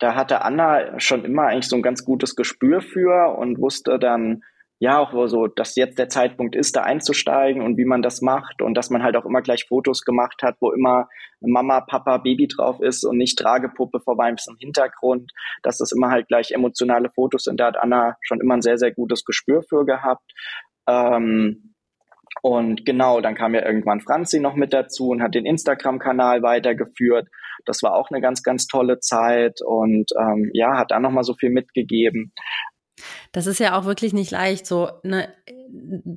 Da 0.00 0.14
hatte 0.14 0.42
Anna 0.42 1.00
schon 1.00 1.24
immer 1.24 1.44
eigentlich 1.44 1.68
so 1.68 1.76
ein 1.76 1.82
ganz 1.82 2.04
gutes 2.04 2.36
Gespür 2.36 2.82
für 2.82 3.38
und 3.38 3.58
wusste 3.58 3.98
dann, 3.98 4.42
ja, 4.84 4.98
auch 4.98 5.28
so, 5.28 5.46
dass 5.46 5.76
jetzt 5.76 5.98
der 5.98 6.10
Zeitpunkt 6.10 6.54
ist, 6.54 6.76
da 6.76 6.82
einzusteigen 6.82 7.62
und 7.62 7.78
wie 7.78 7.86
man 7.86 8.02
das 8.02 8.20
macht 8.20 8.60
und 8.60 8.74
dass 8.74 8.90
man 8.90 9.02
halt 9.02 9.16
auch 9.16 9.24
immer 9.24 9.40
gleich 9.40 9.64
Fotos 9.66 10.02
gemacht 10.04 10.42
hat, 10.42 10.56
wo 10.60 10.72
immer 10.72 11.08
Mama, 11.40 11.80
Papa, 11.80 12.18
Baby 12.18 12.48
drauf 12.48 12.80
ist 12.80 13.02
und 13.02 13.16
nicht 13.16 13.38
Tragepuppe 13.38 14.00
vorbei 14.00 14.28
im 14.28 14.56
Hintergrund, 14.58 15.32
dass 15.62 15.78
das 15.78 15.90
immer 15.90 16.10
halt 16.10 16.28
gleich 16.28 16.50
emotionale 16.50 17.08
Fotos 17.14 17.44
sind. 17.44 17.60
Da 17.60 17.68
hat 17.68 17.78
Anna 17.78 18.16
schon 18.20 18.42
immer 18.42 18.56
ein 18.56 18.60
sehr, 18.60 18.76
sehr 18.76 18.92
gutes 18.92 19.24
Gespür 19.24 19.62
für 19.62 19.86
gehabt. 19.86 20.30
Ähm, 20.86 21.74
und 22.42 22.84
genau, 22.84 23.22
dann 23.22 23.36
kam 23.36 23.54
ja 23.54 23.64
irgendwann 23.64 24.02
Franzi 24.02 24.38
noch 24.38 24.54
mit 24.54 24.74
dazu 24.74 25.08
und 25.08 25.22
hat 25.22 25.34
den 25.34 25.46
Instagram-Kanal 25.46 26.42
weitergeführt. 26.42 27.26
Das 27.64 27.82
war 27.82 27.94
auch 27.94 28.10
eine 28.10 28.20
ganz, 28.20 28.42
ganz 28.42 28.66
tolle 28.66 28.98
Zeit 28.98 29.60
und 29.64 30.10
ähm, 30.20 30.50
ja, 30.52 30.76
hat 30.76 30.90
da 30.90 31.00
nochmal 31.00 31.24
so 31.24 31.32
viel 31.32 31.48
mitgegeben. 31.48 32.34
Das 33.32 33.46
ist 33.46 33.58
ja 33.58 33.78
auch 33.78 33.84
wirklich 33.84 34.12
nicht 34.12 34.30
leicht, 34.30 34.66
so 34.66 34.88
ne, 35.02 35.28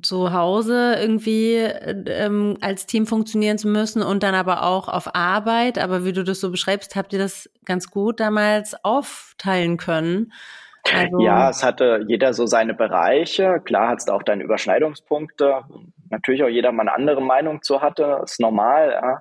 zu 0.02 0.32
Hause 0.32 0.96
irgendwie 1.00 1.56
ähm, 1.56 2.56
als 2.60 2.86
Team 2.86 3.06
funktionieren 3.06 3.58
zu 3.58 3.68
müssen 3.68 4.02
und 4.02 4.22
dann 4.22 4.34
aber 4.34 4.62
auch 4.62 4.88
auf 4.88 5.14
Arbeit. 5.14 5.78
Aber 5.78 6.04
wie 6.04 6.12
du 6.12 6.22
das 6.24 6.40
so 6.40 6.50
beschreibst, 6.50 6.96
habt 6.96 7.12
ihr 7.12 7.18
das 7.18 7.50
ganz 7.64 7.90
gut 7.90 8.20
damals 8.20 8.76
aufteilen 8.84 9.76
können. 9.76 10.32
Also 10.94 11.18
ja, 11.20 11.50
es 11.50 11.62
hatte 11.62 12.04
jeder 12.06 12.32
so 12.32 12.46
seine 12.46 12.74
Bereiche. 12.74 13.60
Klar 13.64 13.88
hat 13.88 13.98
es 13.98 14.08
auch 14.08 14.22
deine 14.22 14.44
Überschneidungspunkte. 14.44 15.62
Natürlich 16.10 16.42
auch 16.42 16.48
jeder 16.48 16.72
mal 16.72 16.82
eine 16.82 16.94
andere 16.94 17.20
Meinung 17.20 17.62
zu 17.62 17.82
hatte, 17.82 18.20
ist 18.24 18.40
normal. 18.40 19.20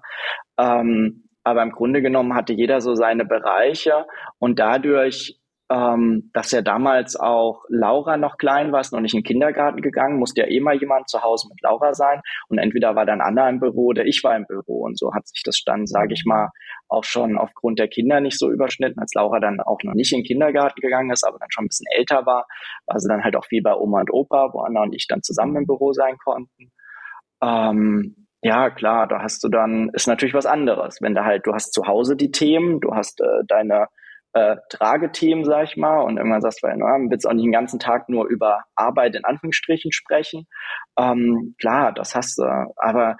Ja. 0.57 0.79
Ähm, 0.79 1.23
aber 1.43 1.63
im 1.63 1.71
Grunde 1.71 2.01
genommen 2.01 2.35
hatte 2.35 2.53
jeder 2.53 2.81
so 2.81 2.95
seine 2.95 3.25
Bereiche 3.25 4.05
und 4.37 4.59
dadurch 4.59 5.39
ähm, 5.69 6.29
dass 6.33 6.51
ja 6.51 6.61
damals 6.61 7.17
auch 7.17 7.63
Laura 7.67 8.15
noch 8.15 8.37
klein 8.37 8.71
war, 8.71 8.79
ist 8.79 8.93
noch 8.93 9.01
nicht 9.01 9.13
in 9.13 9.19
den 9.19 9.25
Kindergarten 9.25 9.81
gegangen, 9.81 10.17
musste 10.17 10.41
ja 10.41 10.47
eh 10.47 10.61
mal 10.61 10.77
jemand 10.77 11.09
zu 11.09 11.21
Hause 11.21 11.49
mit 11.49 11.61
Laura 11.61 11.93
sein 11.93 12.21
und 12.47 12.57
entweder 12.57 12.95
war 12.95 13.05
dann 13.05 13.19
Anna 13.19 13.49
im 13.49 13.59
Büro 13.59 13.87
oder 13.87 14.05
ich 14.05 14.23
war 14.23 14.35
im 14.35 14.45
Büro 14.45 14.85
und 14.85 14.97
so 14.97 15.13
hat 15.13 15.27
sich 15.27 15.43
das 15.43 15.61
dann, 15.65 15.85
sage 15.85 16.13
ich 16.13 16.23
mal, 16.25 16.49
auch 16.87 17.03
schon 17.03 17.37
aufgrund 17.37 17.79
der 17.79 17.89
Kinder 17.89 18.21
nicht 18.21 18.39
so 18.39 18.49
überschnitten, 18.49 19.01
als 19.01 19.13
Laura 19.13 19.39
dann 19.39 19.59
auch 19.59 19.79
noch 19.83 19.93
nicht 19.93 20.13
in 20.13 20.19
den 20.19 20.25
Kindergarten 20.25 20.79
gegangen 20.79 21.11
ist, 21.11 21.27
aber 21.27 21.37
dann 21.37 21.51
schon 21.51 21.65
ein 21.65 21.67
bisschen 21.67 21.87
älter 21.97 22.25
war, 22.25 22.47
war 22.85 22.99
sie 22.99 23.09
dann 23.09 23.23
halt 23.23 23.35
auch 23.35 23.45
viel 23.45 23.61
bei 23.61 23.75
Oma 23.75 24.01
und 24.01 24.13
Opa, 24.13 24.53
wo 24.53 24.61
Anna 24.61 24.83
und 24.83 24.95
ich 24.95 25.07
dann 25.07 25.21
zusammen 25.21 25.57
im 25.57 25.65
Büro 25.65 25.91
sein 25.91 26.17
konnten. 26.23 26.71
Ähm, 27.43 28.27
ja, 28.41 28.69
klar, 28.69 29.07
da 29.07 29.21
hast 29.21 29.43
du 29.43 29.49
dann, 29.49 29.89
ist 29.89 30.07
natürlich 30.07 30.33
was 30.33 30.45
anderes, 30.45 30.99
wenn 31.01 31.13
du 31.13 31.25
halt, 31.25 31.45
du 31.45 31.53
hast 31.53 31.73
zu 31.73 31.87
Hause 31.87 32.15
die 32.15 32.31
Themen, 32.31 32.79
du 32.79 32.93
hast 32.93 33.19
äh, 33.19 33.43
deine 33.47 33.87
äh, 34.37 34.57
Tragethemen, 34.69 35.43
sag 35.45 35.63
ich 35.63 35.77
mal, 35.77 36.01
und 36.01 36.17
irgendwann 36.17 36.41
sagst 36.41 36.61
du, 36.61 36.67
na, 36.67 36.97
willst 37.09 37.27
auch 37.27 37.33
nicht 37.33 37.45
den 37.45 37.51
ganzen 37.51 37.79
Tag 37.79 38.07
nur 38.07 38.27
über 38.27 38.63
Arbeit 38.75 39.15
in 39.15 39.25
Anführungsstrichen 39.25 39.91
sprechen. 39.91 40.47
Ähm, 40.97 41.55
klar, 41.59 41.91
das 41.91 42.13
hast 42.13 42.37
du, 42.37 42.43
aber 42.75 43.17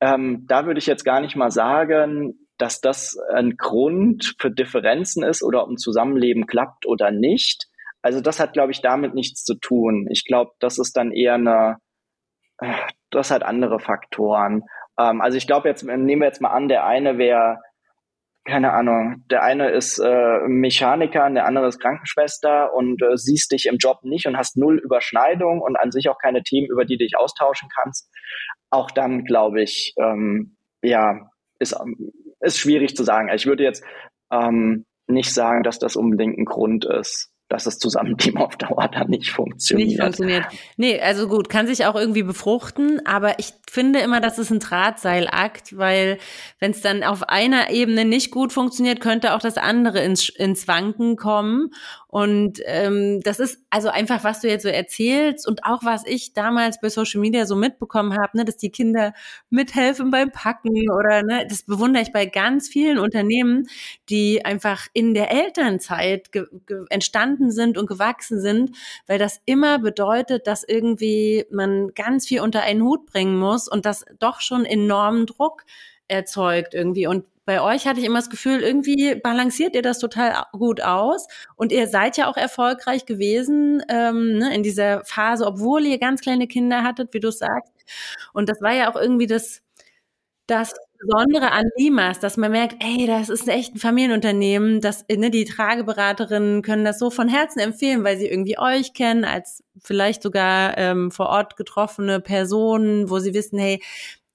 ähm, 0.00 0.44
da 0.46 0.66
würde 0.66 0.78
ich 0.78 0.86
jetzt 0.86 1.04
gar 1.04 1.20
nicht 1.20 1.36
mal 1.36 1.50
sagen, 1.50 2.34
dass 2.58 2.80
das 2.80 3.18
ein 3.32 3.56
Grund 3.56 4.34
für 4.38 4.50
Differenzen 4.50 5.22
ist 5.22 5.42
oder 5.42 5.62
ob 5.62 5.70
ein 5.70 5.78
Zusammenleben 5.78 6.46
klappt 6.46 6.86
oder 6.86 7.10
nicht. 7.10 7.66
Also 8.02 8.20
das 8.20 8.38
hat, 8.38 8.52
glaube 8.52 8.72
ich, 8.72 8.82
damit 8.82 9.14
nichts 9.14 9.44
zu 9.44 9.54
tun. 9.54 10.06
Ich 10.10 10.24
glaube, 10.26 10.52
das 10.60 10.78
ist 10.78 10.96
dann 10.96 11.10
eher 11.10 11.34
eine, 11.34 11.76
äh, 12.58 12.74
das 13.10 13.30
hat 13.30 13.42
andere 13.42 13.78
Faktoren. 13.78 14.62
Ähm, 14.98 15.22
also 15.22 15.38
ich 15.38 15.46
glaube 15.46 15.68
jetzt, 15.68 15.84
nehmen 15.84 16.20
wir 16.20 16.26
jetzt 16.26 16.42
mal 16.42 16.50
an, 16.50 16.68
der 16.68 16.84
eine 16.84 17.16
wäre 17.16 17.58
keine 18.50 18.72
Ahnung, 18.72 19.24
der 19.30 19.42
eine 19.42 19.70
ist 19.70 19.98
äh, 19.98 20.40
Mechaniker, 20.46 21.30
der 21.30 21.46
andere 21.46 21.68
ist 21.68 21.80
Krankenschwester 21.80 22.74
und 22.74 23.00
äh, 23.02 23.16
siehst 23.16 23.52
dich 23.52 23.66
im 23.66 23.76
Job 23.78 24.00
nicht 24.02 24.26
und 24.26 24.36
hast 24.36 24.56
null 24.56 24.78
Überschneidung 24.78 25.60
und 25.60 25.76
an 25.76 25.92
sich 25.92 26.08
auch 26.08 26.18
keine 26.18 26.42
Themen, 26.42 26.68
über 26.70 26.84
die 26.84 26.98
dich 26.98 27.16
austauschen 27.16 27.68
kannst, 27.74 28.10
auch 28.70 28.90
dann 28.90 29.24
glaube 29.24 29.62
ich, 29.62 29.94
ähm, 29.98 30.56
ja, 30.82 31.30
ist, 31.58 31.76
ist 32.40 32.58
schwierig 32.58 32.96
zu 32.96 33.04
sagen. 33.04 33.30
Ich 33.34 33.46
würde 33.46 33.62
jetzt 33.62 33.84
ähm, 34.32 34.84
nicht 35.06 35.32
sagen, 35.32 35.62
dass 35.62 35.78
das 35.78 35.96
unbedingt 35.96 36.38
ein 36.38 36.44
Grund 36.44 36.84
ist 36.84 37.29
dass 37.50 37.64
das 37.64 37.78
Zusammenteam 37.78 38.38
auf 38.38 38.56
Dauer 38.56 38.88
dann 38.88 39.10
nicht 39.10 39.30
funktioniert. 39.30 39.88
Nicht 39.88 40.00
funktioniert. 40.00 40.46
Nee, 40.76 41.00
also 41.00 41.26
gut, 41.28 41.48
kann 41.48 41.66
sich 41.66 41.84
auch 41.84 41.96
irgendwie 41.96 42.22
befruchten, 42.22 43.04
aber 43.04 43.38
ich 43.40 43.52
finde 43.68 43.98
immer, 43.98 44.20
das 44.20 44.38
ist 44.38 44.50
ein 44.50 44.60
Drahtseilakt, 44.60 45.76
weil 45.76 46.18
wenn 46.60 46.70
es 46.70 46.80
dann 46.80 47.02
auf 47.02 47.28
einer 47.28 47.70
Ebene 47.70 48.04
nicht 48.04 48.30
gut 48.30 48.52
funktioniert, 48.52 49.00
könnte 49.00 49.34
auch 49.34 49.40
das 49.40 49.58
andere 49.58 50.00
ins, 50.00 50.28
ins 50.28 50.68
Wanken 50.68 51.16
kommen. 51.16 51.72
Und 52.10 52.60
ähm, 52.64 53.20
das 53.22 53.38
ist 53.38 53.62
also 53.70 53.88
einfach, 53.88 54.24
was 54.24 54.40
du 54.40 54.48
jetzt 54.48 54.64
so 54.64 54.68
erzählst 54.68 55.46
und 55.46 55.64
auch 55.64 55.84
was 55.84 56.04
ich 56.04 56.32
damals 56.32 56.80
bei 56.80 56.88
Social 56.88 57.20
Media 57.20 57.46
so 57.46 57.54
mitbekommen 57.54 58.18
habe, 58.20 58.36
ne, 58.36 58.44
dass 58.44 58.56
die 58.56 58.70
Kinder 58.70 59.14
mithelfen 59.48 60.10
beim 60.10 60.32
Packen 60.32 60.90
oder 60.90 61.22
ne, 61.22 61.46
das 61.48 61.62
bewundere 61.62 62.02
ich 62.02 62.12
bei 62.12 62.26
ganz 62.26 62.66
vielen 62.66 62.98
Unternehmen, 62.98 63.68
die 64.08 64.44
einfach 64.44 64.88
in 64.92 65.14
der 65.14 65.30
Elternzeit 65.30 66.30
entstanden 66.88 67.52
sind 67.52 67.78
und 67.78 67.86
gewachsen 67.86 68.40
sind, 68.40 68.76
weil 69.06 69.20
das 69.20 69.40
immer 69.44 69.78
bedeutet, 69.78 70.48
dass 70.48 70.64
irgendwie 70.64 71.46
man 71.52 71.94
ganz 71.94 72.26
viel 72.26 72.40
unter 72.40 72.62
einen 72.62 72.82
Hut 72.82 73.06
bringen 73.06 73.38
muss 73.38 73.68
und 73.68 73.86
das 73.86 74.04
doch 74.18 74.40
schon 74.40 74.64
enormen 74.64 75.26
Druck 75.26 75.64
erzeugt 76.08 76.74
irgendwie. 76.74 77.06
Und 77.06 77.24
bei 77.50 77.60
euch 77.60 77.84
hatte 77.84 77.98
ich 77.98 78.06
immer 78.06 78.20
das 78.20 78.30
Gefühl, 78.30 78.60
irgendwie 78.60 79.16
balanciert 79.16 79.74
ihr 79.74 79.82
das 79.82 79.98
total 79.98 80.44
gut 80.52 80.80
aus. 80.80 81.26
Und 81.56 81.72
ihr 81.72 81.88
seid 81.88 82.16
ja 82.16 82.28
auch 82.28 82.36
erfolgreich 82.36 83.06
gewesen 83.06 83.82
ähm, 83.88 84.38
ne, 84.38 84.54
in 84.54 84.62
dieser 84.62 85.04
Phase, 85.04 85.44
obwohl 85.44 85.84
ihr 85.84 85.98
ganz 85.98 86.20
kleine 86.20 86.46
Kinder 86.46 86.84
hattet, 86.84 87.12
wie 87.12 87.18
du 87.18 87.32
sagst. 87.32 87.72
Und 88.32 88.48
das 88.48 88.62
war 88.62 88.72
ja 88.72 88.88
auch 88.88 88.94
irgendwie 88.94 89.26
das, 89.26 89.62
das 90.46 90.74
Besondere 91.00 91.50
an 91.50 91.64
Limas, 91.76 92.20
dass 92.20 92.36
man 92.36 92.52
merkt, 92.52 92.76
ey, 92.84 93.08
das 93.08 93.30
ist 93.30 93.48
echt 93.48 93.74
ein 93.74 93.78
Familienunternehmen, 93.78 94.80
dass 94.80 95.04
ne, 95.08 95.30
die 95.30 95.44
Trageberaterinnen 95.44 96.62
können 96.62 96.84
das 96.84 97.00
so 97.00 97.10
von 97.10 97.28
Herzen 97.28 97.58
empfehlen, 97.58 98.04
weil 98.04 98.16
sie 98.16 98.28
irgendwie 98.28 98.60
euch 98.60 98.92
kennen 98.92 99.24
als 99.24 99.64
vielleicht 99.82 100.22
sogar 100.22 100.78
ähm, 100.78 101.10
vor 101.10 101.30
Ort 101.30 101.56
getroffene 101.56 102.20
Personen, 102.20 103.10
wo 103.10 103.18
sie 103.18 103.34
wissen, 103.34 103.58
hey, 103.58 103.82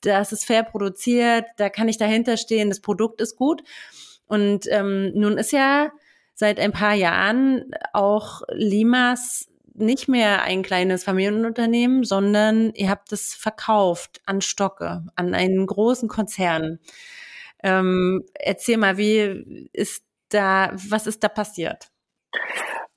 das 0.01 0.31
ist 0.31 0.45
fair 0.45 0.63
produziert, 0.63 1.45
da 1.57 1.69
kann 1.69 1.89
ich 1.89 1.97
dahinter 1.97 2.37
stehen, 2.37 2.69
das 2.69 2.81
Produkt 2.81 3.21
ist 3.21 3.35
gut. 3.35 3.63
Und 4.27 4.65
ähm, 4.69 5.11
nun 5.13 5.37
ist 5.37 5.51
ja 5.51 5.91
seit 6.33 6.59
ein 6.59 6.71
paar 6.71 6.93
Jahren 6.93 7.71
auch 7.93 8.41
Limas 8.51 9.47
nicht 9.73 10.07
mehr 10.07 10.43
ein 10.43 10.63
kleines 10.63 11.03
Familienunternehmen, 11.03 12.03
sondern 12.03 12.71
ihr 12.75 12.89
habt 12.89 13.11
es 13.11 13.33
verkauft 13.33 14.21
an 14.25 14.41
Stocke, 14.41 15.05
an 15.15 15.33
einen 15.33 15.65
großen 15.65 16.07
Konzern. 16.07 16.79
Ähm, 17.61 18.23
erzähl 18.33 18.77
mal, 18.77 18.97
wie 18.97 19.69
ist 19.73 20.05
da, 20.29 20.71
was 20.73 21.07
ist 21.07 21.23
da 21.23 21.29
passiert? 21.29 21.89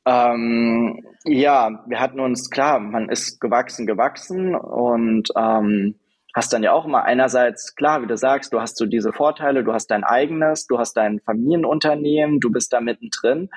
Ähm, 0.05 1.05
ja, 1.25 1.85
wir 1.87 2.01
hatten 2.01 2.21
uns, 2.21 2.49
klar, 2.51 2.79
man 2.79 3.09
ist 3.09 3.41
gewachsen, 3.41 3.87
gewachsen 3.87 4.55
und 4.55 5.29
ähm, 5.37 5.97
hast 6.39 6.53
dann 6.55 6.63
ja 6.63 6.73
auch 6.73 6.87
immer 6.87 7.05
einerseits, 7.05 7.75
klar, 7.75 8.01
wie 8.03 8.07
du 8.07 8.17
sagst, 8.17 8.53
du 8.55 8.61
hast 8.61 8.79
so 8.79 8.87
diese 8.87 9.13
Vorteile, 9.13 9.63
du 9.63 9.75
hast 9.75 9.89
dein 9.89 10.05
eigenes, 10.05 10.67
du 10.67 10.79
hast 10.79 10.95
dein 10.95 11.21
Familienunternehmen, 11.21 12.41
du 12.41 12.51
bist 12.51 12.73
da 12.73 12.81
mittendrin. 12.81 13.51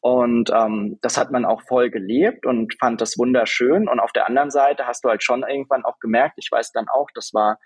Und 0.00 0.50
ähm, 0.52 0.98
das 1.02 1.16
hat 1.16 1.30
man 1.30 1.44
auch 1.44 1.62
voll 1.62 1.90
gelebt 1.90 2.44
und 2.46 2.74
fand 2.80 3.00
das 3.00 3.16
wunderschön. 3.16 3.88
Und 3.88 4.00
auf 4.00 4.12
der 4.12 4.26
anderen 4.26 4.50
Seite 4.50 4.86
hast 4.86 5.04
du 5.04 5.08
halt 5.08 5.22
schon 5.22 5.44
irgendwann 5.48 5.84
auch 5.84 6.00
gemerkt, 6.00 6.34
ich 6.38 6.48
weiß 6.50 6.72
dann 6.72 6.88
auch, 6.88 7.06
das 7.14 7.30
war 7.32 7.58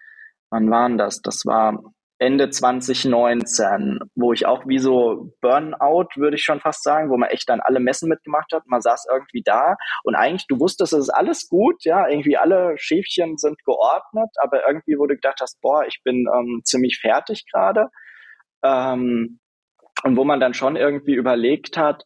wann 0.51 0.71
waren 0.71 0.99
das? 0.99 1.23
Das 1.23 1.45
war 1.45 1.83
Ende 2.19 2.51
2019, 2.51 3.99
wo 4.15 4.33
ich 4.33 4.47
auch 4.47 4.67
wie 4.67 4.79
so 4.79 5.33
Burnout, 5.41 6.09
würde 6.17 6.37
ich 6.37 6.45
schon 6.45 6.61
fast 6.61 6.83
sagen, 6.83 7.11
wo 7.11 7.17
man 7.17 7.29
echt 7.29 7.49
dann 7.49 7.61
alle 7.61 7.81
Messen 7.81 8.09
mitgemacht 8.09 8.53
hat. 8.53 8.63
Man 8.67 8.81
saß 8.81 9.07
irgendwie 9.13 9.43
da 9.45 9.77
und 10.03 10.15
eigentlich, 10.15 10.47
du 10.47 10.59
wusstest, 10.59 10.95
es 10.95 11.01
ist 11.01 11.11
alles 11.11 11.49
gut, 11.49 11.85
ja, 11.85 12.09
irgendwie 12.09 12.37
alle 12.37 12.75
Schäfchen 12.79 13.37
sind 13.37 13.63
geordnet, 13.65 14.31
aber 14.43 14.67
irgendwie, 14.67 14.95
du 14.95 15.07
gedacht 15.07 15.41
hast, 15.41 15.61
boah, 15.61 15.85
ich 15.87 16.01
bin 16.05 16.27
ähm, 16.35 16.63
ziemlich 16.65 16.99
fertig 17.01 17.45
gerade. 17.53 17.89
Ähm, 18.65 19.41
und 20.03 20.17
wo 20.17 20.25
man 20.25 20.41
dann 20.41 20.55
schon 20.55 20.77
irgendwie 20.77 21.15
überlegt 21.15 21.77
hat, 21.77 22.05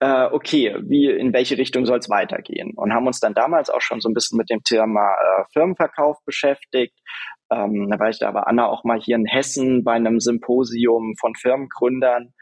äh, 0.00 0.26
okay, 0.32 0.76
wie, 0.82 1.10
in 1.10 1.32
welche 1.32 1.58
Richtung 1.58 1.86
soll 1.86 1.98
es 1.98 2.08
weitergehen? 2.08 2.72
Und 2.74 2.92
haben 2.92 3.06
uns 3.06 3.20
dann 3.20 3.34
damals 3.34 3.68
auch 3.70 3.82
schon 3.82 4.00
so 4.00 4.08
ein 4.08 4.14
bisschen 4.14 4.38
mit 4.38 4.50
dem 4.50 4.62
Thema 4.62 5.14
äh, 5.14 5.44
Firmenverkauf 5.52 6.16
beschäftigt. 6.24 6.98
Ähm, 7.50 7.88
da 7.90 7.98
war 7.98 8.08
ich 8.08 8.18
da 8.18 8.28
aber 8.28 8.46
Anna 8.46 8.66
auch 8.66 8.84
mal 8.84 9.00
hier 9.00 9.16
in 9.16 9.26
Hessen 9.26 9.82
bei 9.84 9.92
einem 9.92 10.20
Symposium 10.20 11.14
von 11.18 11.34
Firmengründern 11.34 12.32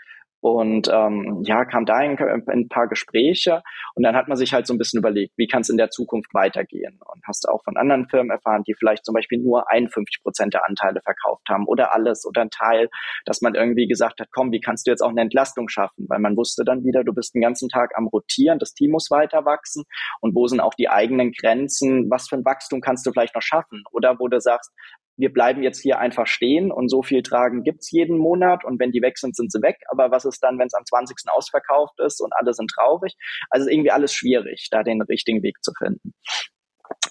und 0.40 0.88
ähm, 0.92 1.42
ja, 1.44 1.64
kam 1.64 1.84
da 1.84 2.00
in, 2.00 2.16
ein 2.18 2.68
paar 2.68 2.86
Gespräche 2.86 3.62
und 3.94 4.04
dann 4.04 4.14
hat 4.14 4.28
man 4.28 4.36
sich 4.36 4.52
halt 4.52 4.66
so 4.66 4.74
ein 4.74 4.78
bisschen 4.78 4.98
überlegt, 4.98 5.32
wie 5.36 5.48
kann 5.48 5.62
es 5.62 5.68
in 5.68 5.76
der 5.76 5.90
Zukunft 5.90 6.32
weitergehen? 6.32 7.00
Und 7.04 7.22
hast 7.26 7.48
auch 7.48 7.64
von 7.64 7.76
anderen 7.76 8.08
Firmen 8.08 8.30
erfahren, 8.30 8.62
die 8.64 8.74
vielleicht 8.74 9.04
zum 9.04 9.14
Beispiel 9.14 9.38
nur 9.38 9.70
51 9.70 10.22
Prozent 10.22 10.54
der 10.54 10.68
Anteile 10.68 11.00
verkauft 11.02 11.48
haben 11.48 11.66
oder 11.66 11.92
alles 11.92 12.24
oder 12.24 12.42
ein 12.42 12.50
Teil, 12.50 12.88
dass 13.24 13.40
man 13.40 13.54
irgendwie 13.54 13.88
gesagt 13.88 14.20
hat, 14.20 14.28
komm, 14.32 14.52
wie 14.52 14.60
kannst 14.60 14.86
du 14.86 14.90
jetzt 14.90 15.02
auch 15.02 15.10
eine 15.10 15.22
Entlastung 15.22 15.68
schaffen? 15.68 16.06
Weil 16.08 16.20
man 16.20 16.36
wusste 16.36 16.64
dann 16.64 16.84
wieder, 16.84 17.02
du 17.02 17.12
bist 17.12 17.34
den 17.34 17.42
ganzen 17.42 17.68
Tag 17.68 17.92
am 17.96 18.06
Rotieren, 18.06 18.58
das 18.58 18.74
Team 18.74 18.92
muss 18.92 19.10
weiter 19.10 19.44
wachsen 19.44 19.84
und 20.20 20.34
wo 20.36 20.46
sind 20.46 20.60
auch 20.60 20.74
die 20.74 20.88
eigenen 20.88 21.32
Grenzen? 21.32 22.08
Was 22.10 22.28
für 22.28 22.36
ein 22.36 22.44
Wachstum 22.44 22.80
kannst 22.80 23.06
du 23.06 23.12
vielleicht 23.12 23.34
noch 23.34 23.42
schaffen? 23.42 23.82
Oder 23.92 24.18
wo 24.18 24.28
du 24.28 24.40
sagst, 24.40 24.72
wir 25.18 25.32
bleiben 25.32 25.62
jetzt 25.62 25.80
hier 25.80 25.98
einfach 25.98 26.26
stehen 26.26 26.70
und 26.70 26.88
so 26.88 27.02
viel 27.02 27.22
tragen 27.22 27.64
gibt's 27.64 27.90
jeden 27.90 28.18
Monat 28.18 28.64
und 28.64 28.78
wenn 28.78 28.92
die 28.92 29.02
weg 29.02 29.18
sind, 29.18 29.34
sind 29.34 29.50
sie 29.50 29.60
weg. 29.60 29.76
Aber 29.90 30.10
was 30.12 30.24
ist 30.24 30.42
dann, 30.42 30.58
wenn 30.58 30.68
es 30.68 30.74
am 30.74 30.84
20. 30.84 31.16
ausverkauft 31.32 31.98
ist 31.98 32.20
und 32.20 32.32
alle 32.38 32.54
sind 32.54 32.70
traurig? 32.70 33.16
Also 33.50 33.68
irgendwie 33.68 33.90
alles 33.90 34.14
schwierig, 34.14 34.68
da 34.70 34.84
den 34.84 35.02
richtigen 35.02 35.42
Weg 35.42 35.56
zu 35.62 35.72
finden. 35.76 36.14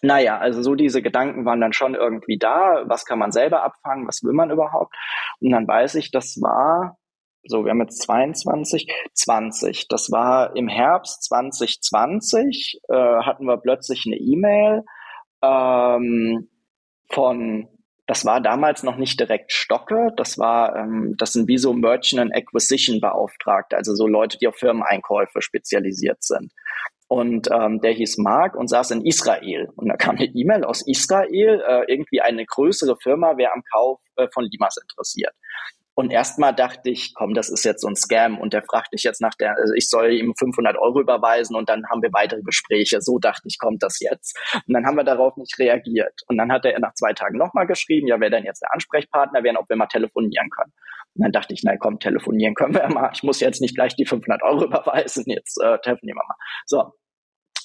Naja, 0.02 0.38
also 0.38 0.62
so 0.62 0.76
diese 0.76 1.02
Gedanken 1.02 1.46
waren 1.46 1.60
dann 1.60 1.74
schon 1.74 1.96
irgendwie 1.96 2.38
da. 2.38 2.84
Was 2.88 3.06
kann 3.06 3.20
man 3.20 3.32
selber 3.32 3.64
abfangen? 3.64 4.08
Was 4.08 4.24
will 4.24 4.34
man 4.34 4.52
überhaupt? 4.52 4.96
Und 5.42 5.52
dann 5.52 5.68
weiß 5.68 5.96
ich, 5.96 6.12
das 6.12 6.38
war, 6.42 6.98
so, 7.44 7.66
wir 7.66 7.72
haben 7.72 7.82
jetzt 7.82 8.02
22, 8.04 8.90
20. 9.14 9.88
Das 9.90 10.12
war 10.12 10.56
im 10.56 10.70
Herbst 10.70 11.24
2020, 11.26 12.80
äh, 12.88 12.94
hatten 12.96 13.46
wir 13.46 13.58
plötzlich 13.58 14.06
eine 14.06 14.18
E-Mail 14.18 14.84
ähm, 15.42 16.50
von 17.10 17.68
das 18.08 18.24
war 18.24 18.42
damals 18.42 18.84
noch 18.84 18.96
nicht 18.96 19.20
direkt 19.20 19.52
Stocke, 19.52 20.12
das 20.16 20.38
war, 20.38 20.76
ähm, 20.78 21.16
das 21.18 21.34
sind 21.34 21.48
wie 21.50 21.58
so 21.58 21.74
Merchant 21.74 22.22
and 22.22 22.36
Acquisition 22.36 23.02
Beauftragte, 23.02 23.76
also 23.76 23.94
so 23.96 24.08
Leute, 24.08 24.38
die 24.38 24.48
auf 24.48 24.56
Firmeneinkäufe 24.56 25.42
spezialisiert 25.42 26.24
sind. 26.24 26.52
Und 27.10 27.50
ähm, 27.52 27.80
der 27.82 27.92
hieß 27.94 28.18
Mark 28.18 28.56
und 28.56 28.70
saß 28.70 28.92
in 28.92 29.06
Israel. 29.06 29.70
Und 29.76 29.88
da 29.88 29.96
kam 29.96 30.16
eine 30.16 30.26
E-Mail 30.26 30.64
aus 30.64 30.86
Israel, 30.86 31.62
äh, 31.66 31.84
irgendwie 31.88 32.22
eine 32.22 32.46
größere 32.46 32.98
Firma 33.02 33.38
wäre 33.38 33.54
am 33.54 33.64
Kauf 33.72 34.00
äh, 34.16 34.28
von 34.34 34.46
Limas 34.46 34.78
interessiert. 34.78 35.34
Und 36.00 36.12
erstmal 36.12 36.54
dachte 36.54 36.92
ich, 36.92 37.16
komm, 37.16 37.34
das 37.34 37.50
ist 37.50 37.66
jetzt 37.66 37.82
so 37.82 37.88
ein 37.88 37.96
Scam. 37.96 38.38
Und 38.38 38.54
der 38.54 38.62
fragte 38.62 38.96
ich 38.96 39.02
jetzt 39.02 39.20
nach 39.20 39.34
der, 39.34 39.58
also 39.58 39.74
ich 39.74 39.90
soll 39.90 40.12
ihm 40.12 40.36
500 40.38 40.78
Euro 40.78 41.02
überweisen 41.02 41.56
und 41.56 41.70
dann 41.70 41.90
haben 41.90 42.04
wir 42.04 42.14
weitere 42.14 42.44
Gespräche. 42.44 43.02
So 43.02 43.18
dachte 43.18 43.48
ich, 43.48 43.58
kommt 43.58 43.82
das 43.82 44.00
jetzt. 44.00 44.38
Und 44.54 44.76
dann 44.76 44.86
haben 44.86 44.96
wir 44.96 45.04
darauf 45.04 45.36
nicht 45.38 45.58
reagiert. 45.58 46.22
Und 46.28 46.38
dann 46.38 46.52
hat 46.52 46.66
er 46.66 46.80
nach 46.80 46.94
zwei 46.94 47.14
Tagen 47.14 47.40
nochmal 47.40 47.66
geschrieben, 47.66 48.06
ja, 48.06 48.20
wer 48.20 48.30
denn 48.30 48.46
jetzt 48.46 48.62
der 48.62 48.72
Ansprechpartner 48.74 49.42
wäre, 49.42 49.58
ob 49.58 49.70
wir 49.70 49.76
mal 49.76 49.88
telefonieren 49.88 50.52
können. 50.52 50.72
Und 51.16 51.24
dann 51.24 51.32
dachte 51.32 51.56
ich, 51.56 51.62
na 51.64 51.76
komm, 51.78 51.98
telefonieren 51.98 52.54
können 52.54 52.76
wir 52.76 52.88
mal. 52.90 53.10
Ich 53.16 53.24
muss 53.24 53.40
jetzt 53.40 53.60
nicht 53.60 53.74
gleich 53.74 53.96
die 53.96 54.06
500 54.06 54.44
Euro 54.44 54.66
überweisen. 54.66 55.24
Jetzt 55.26 55.60
äh, 55.60 55.80
telefonieren 55.80 56.20
wir 56.20 56.28
mal. 56.28 56.36
So, 56.68 56.94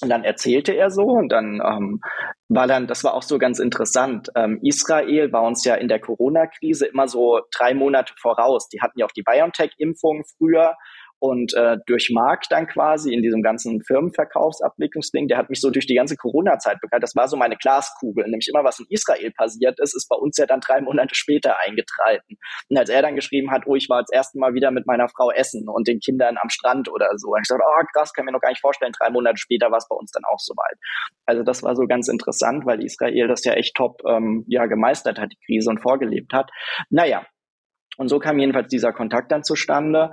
und 0.03 0.09
dann 0.09 0.23
erzählte 0.23 0.73
er 0.73 0.91
so 0.91 1.03
und 1.03 1.29
dann 1.29 1.61
ähm, 1.65 2.01
war 2.49 2.67
dann, 2.67 2.87
das 2.87 3.03
war 3.03 3.13
auch 3.13 3.23
so 3.23 3.37
ganz 3.37 3.59
interessant. 3.59 4.29
Ähm, 4.35 4.59
Israel 4.61 5.31
war 5.31 5.43
uns 5.43 5.65
ja 5.65 5.75
in 5.75 5.87
der 5.87 5.99
Corona-Krise 5.99 6.85
immer 6.85 7.07
so 7.07 7.39
drei 7.57 7.73
Monate 7.73 8.13
voraus. 8.21 8.69
Die 8.69 8.81
hatten 8.81 8.99
ja 8.99 9.05
auch 9.05 9.11
die 9.11 9.23
BioNTech-Impfung 9.23 10.23
früher 10.37 10.75
und 11.23 11.53
äh, 11.53 11.77
durch 11.85 12.11
Mark 12.13 12.49
dann 12.49 12.67
quasi 12.67 13.13
in 13.13 13.21
diesem 13.21 13.41
ganzen 13.41 13.81
Firmenverkaufsabwicklungsding, 13.87 15.29
der 15.29 15.37
hat 15.37 15.49
mich 15.49 15.61
so 15.61 15.69
durch 15.69 15.87
die 15.87 15.95
ganze 15.95 16.17
Corona-Zeit 16.17 16.81
begleitet. 16.81 17.03
Das 17.03 17.15
war 17.15 17.29
so 17.29 17.37
meine 17.37 17.55
Glaskugel. 17.55 18.25
Nämlich 18.25 18.49
immer, 18.53 18.65
was 18.65 18.81
in 18.81 18.87
Israel 18.89 19.31
passiert 19.31 19.79
ist, 19.79 19.95
ist 19.95 20.09
bei 20.09 20.17
uns 20.17 20.35
ja 20.35 20.45
dann 20.45 20.59
drei 20.59 20.81
Monate 20.81 21.15
später 21.15 21.55
eingetreten. 21.65 22.35
Und 22.67 22.77
als 22.77 22.89
er 22.89 23.01
dann 23.01 23.15
geschrieben 23.15 23.51
hat, 23.51 23.63
oh, 23.67 23.75
ich 23.75 23.87
war 23.87 24.01
das 24.01 24.11
erste 24.11 24.37
Mal 24.37 24.53
wieder 24.53 24.71
mit 24.71 24.85
meiner 24.85 25.07
Frau 25.07 25.31
essen 25.31 25.69
und 25.69 25.87
den 25.87 26.01
Kindern 26.01 26.35
am 26.41 26.49
Strand 26.49 26.91
oder 26.91 27.07
so. 27.15 27.29
Und 27.29 27.39
ich 27.41 27.47
dachte, 27.47 27.63
oh 27.65 27.83
krass, 27.93 28.11
kann 28.11 28.25
mir 28.25 28.33
noch 28.33 28.41
gar 28.41 28.49
nicht 28.49 28.59
vorstellen, 28.59 28.91
drei 28.91 29.09
Monate 29.09 29.37
später 29.37 29.71
war 29.71 29.77
es 29.77 29.87
bei 29.87 29.95
uns 29.95 30.11
dann 30.11 30.23
auch 30.29 30.39
soweit. 30.39 30.75
Also 31.25 31.43
das 31.43 31.63
war 31.63 31.77
so 31.77 31.83
ganz 31.87 32.09
interessant, 32.09 32.65
weil 32.65 32.83
Israel 32.83 33.29
das 33.29 33.45
ja 33.45 33.53
echt 33.53 33.77
top 33.77 34.01
ähm, 34.05 34.43
ja, 34.49 34.65
gemeistert 34.65 35.19
hat, 35.19 35.31
die 35.31 35.45
Krise 35.45 35.69
und 35.69 35.79
vorgelebt 35.79 36.33
hat. 36.33 36.51
Naja, 36.89 37.25
und 37.97 38.07
so 38.07 38.19
kam 38.19 38.39
jedenfalls 38.39 38.69
dieser 38.69 38.91
Kontakt 38.91 39.31
dann 39.31 39.43
zustande 39.43 40.09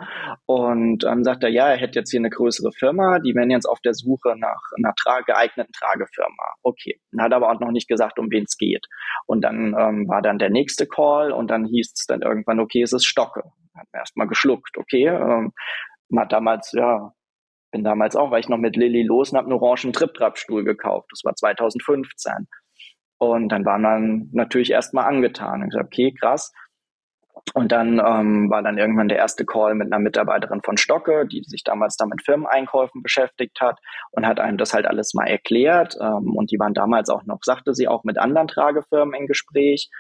und 0.47 1.05
ähm, 1.05 1.25
sagt 1.25 1.43
er, 1.43 1.49
ja, 1.49 1.69
er 1.69 1.79
hätte 1.79 1.99
jetzt 1.99 2.11
hier 2.11 2.21
eine 2.21 2.31
größere 2.31 2.73
Firma, 2.73 3.19
die 3.21 3.35
wären 3.35 3.51
jetzt 3.51 3.67
auf 3.67 3.81
der 3.81 3.95
Suche 3.95 4.35
nach 4.39 4.61
einer 4.77 4.93
tra 4.95 5.21
geeigneten 5.23 5.73
Tragefirma. 5.73 6.55
Okay, 6.63 7.01
hat 7.19 7.33
aber 7.33 7.51
auch 7.51 7.61
noch 7.61 7.71
nicht 7.71 7.89
gesagt, 7.89 8.19
um 8.19 8.31
wen 8.31 8.45
es 8.45 8.57
geht. 8.59 8.87
Und 9.27 9.43
dann 9.43 9.75
ähm, 9.79 10.09
war 10.09 10.21
dann 10.21 10.39
der 10.39 10.51
nächste 10.51 10.87
Call 10.87 11.33
und 11.33 11.51
dann 11.51 11.65
hieß 11.65 11.93
es 11.95 12.07
dann 12.07 12.23
irgendwann, 12.23 12.61
okay, 12.61 12.83
es 12.83 12.93
ist 12.93 13.07
Stocke. 13.07 13.45
Hat 13.75 13.87
mir 13.93 14.01
erstmal 14.01 14.27
geschluckt, 14.27 14.77
okay. 14.77 15.07
Ähm, 15.07 15.53
man 16.11 16.25
hat 16.25 16.33
damals, 16.33 16.73
ja, 16.73 17.13
bin 17.73 17.85
damals 17.85 18.15
auch, 18.15 18.31
weil 18.31 18.41
ich 18.41 18.49
noch 18.49 18.59
mit 18.59 18.77
Lilly 18.77 19.05
los 19.05 19.31
und 19.31 19.39
habe 19.39 19.47
einen 19.47 19.59
orangen 19.59 19.93
Trip-Trap-Stuhl 19.93 20.65
gekauft. 20.65 21.09
Das 21.13 21.23
war 21.25 21.35
2015. 21.35 22.49
Und 23.19 23.51
dann 23.51 23.65
war 23.65 23.79
man 23.79 24.29
natürlich 24.33 24.71
erstmal 24.73 25.05
angetan. 25.05 25.63
Ich 25.63 25.71
gesagt, 25.71 25.87
okay, 25.87 26.15
krass 26.19 26.53
und 27.55 27.73
dann 27.73 28.01
ähm, 28.05 28.51
war 28.51 28.63
dann 28.63 28.79
irgendwann 28.79 29.09
der 29.09 29.19
erste 29.19 29.45
Call 29.45 29.75
mit 29.75 29.93
einer 29.93 29.99
Mitarbeiterin 29.99 30.61
von 30.63 30.77
Stocke, 30.77 31.27
die 31.27 31.43
sich 31.45 31.65
damals 31.65 31.97
da 31.97 32.07
mit 32.07 32.23
Firmeneinkäufen 32.23 33.03
beschäftigt 33.03 33.61
hat 33.61 33.79
und 34.13 34.27
hat 34.27 34.41
einem 34.41 34.59
das 34.59 34.73
halt 34.73 34.87
alles 34.87 35.15
mal 35.15 35.27
erklärt. 35.27 35.97
Ähm, 36.01 36.37
und 36.37 36.51
die 36.51 36.59
waren 36.59 36.75
damals 36.75 37.09
auch 37.11 37.25
noch, 37.25 37.39
sagte 37.43 37.75
sie, 37.75 37.89
auch 37.89 38.05
mit 38.05 38.19
anderen 38.19 38.49
Tragefirmen 38.49 39.15
im 39.15 39.27
Gespräch. 39.27 39.91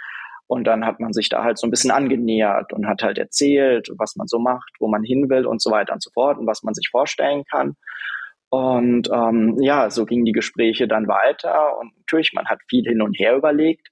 Und 0.46 0.64
dann 0.64 0.85
hat 0.85 0.98
man 0.98 1.12
sich 1.12 1.29
da 1.29 1.44
halt 1.44 1.59
so 1.59 1.66
ein 1.66 1.70
bisschen 1.70 1.92
angenähert 1.92 2.72
und 2.72 2.88
hat 2.88 3.03
halt 3.03 3.18
erzählt, 3.18 3.88
was 3.98 4.16
man 4.16 4.26
so 4.26 4.38
macht, 4.38 4.70
wo 4.81 4.88
man 4.88 5.05
hin 5.05 5.31
will 5.31 5.46
und 5.46 5.62
so 5.62 5.70
weiter 5.70 5.92
und 5.92 6.03
so 6.03 6.11
fort 6.12 6.38
und 6.38 6.46
was 6.46 6.62
man 6.62 6.74
sich 6.74 6.88
vorstellen 6.90 7.44
kann. 7.50 7.76
Und 8.48 9.09
ähm, 9.12 9.59
ja, 9.61 9.90
so 9.90 10.05
gingen 10.05 10.24
die 10.24 10.33
Gespräche 10.33 10.88
dann 10.88 11.07
weiter 11.07 11.79
und 11.79 11.96
natürlich, 11.98 12.33
man 12.35 12.46
hat 12.46 12.59
viel 12.68 12.85
hin 12.85 13.00
und 13.00 13.14
her 13.14 13.37
überlegt. 13.37 13.88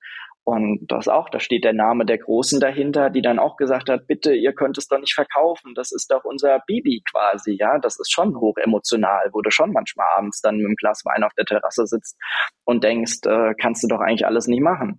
Und 0.48 0.86
das 0.88 1.08
auch, 1.08 1.28
da 1.28 1.40
steht 1.40 1.62
der 1.62 1.74
Name 1.74 2.06
der 2.06 2.16
Großen 2.16 2.58
dahinter, 2.58 3.10
die 3.10 3.20
dann 3.20 3.38
auch 3.38 3.58
gesagt 3.58 3.90
hat, 3.90 4.06
bitte, 4.06 4.32
ihr 4.32 4.54
könnt 4.54 4.78
es 4.78 4.88
doch 4.88 4.98
nicht 4.98 5.12
verkaufen, 5.12 5.74
das 5.74 5.92
ist 5.92 6.10
doch 6.10 6.24
unser 6.24 6.60
Bibi 6.66 7.02
quasi, 7.10 7.54
ja, 7.60 7.78
das 7.78 8.00
ist 8.00 8.10
schon 8.10 8.34
hoch 8.34 8.56
emotional, 8.56 9.28
wo 9.34 9.42
du 9.42 9.50
schon 9.50 9.74
manchmal 9.74 10.06
abends 10.16 10.40
dann 10.40 10.56
mit 10.56 10.64
einem 10.64 10.76
Glas 10.76 11.02
Wein 11.04 11.22
auf 11.22 11.34
der 11.34 11.44
Terrasse 11.44 11.84
sitzt 11.84 12.16
und 12.64 12.82
denkst, 12.82 13.26
äh, 13.26 13.52
kannst 13.60 13.82
du 13.82 13.88
doch 13.88 14.00
eigentlich 14.00 14.24
alles 14.24 14.46
nicht 14.46 14.62
machen. 14.62 14.98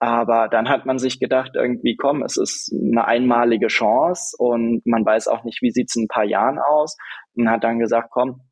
Aber 0.00 0.48
dann 0.48 0.68
hat 0.68 0.84
man 0.84 0.98
sich 0.98 1.18
gedacht, 1.18 1.52
irgendwie, 1.54 1.96
komm, 1.96 2.22
es 2.22 2.36
ist 2.36 2.70
eine 2.70 3.06
einmalige 3.06 3.68
Chance 3.68 4.36
und 4.38 4.84
man 4.84 5.06
weiß 5.06 5.28
auch 5.28 5.44
nicht, 5.44 5.62
wie 5.62 5.70
sieht's 5.70 5.96
in 5.96 6.02
ein 6.02 6.08
paar 6.08 6.24
Jahren 6.24 6.58
aus. 6.58 6.98
Und 7.34 7.48
hat 7.48 7.64
dann 7.64 7.78
gesagt, 7.78 8.08
komm, 8.10 8.42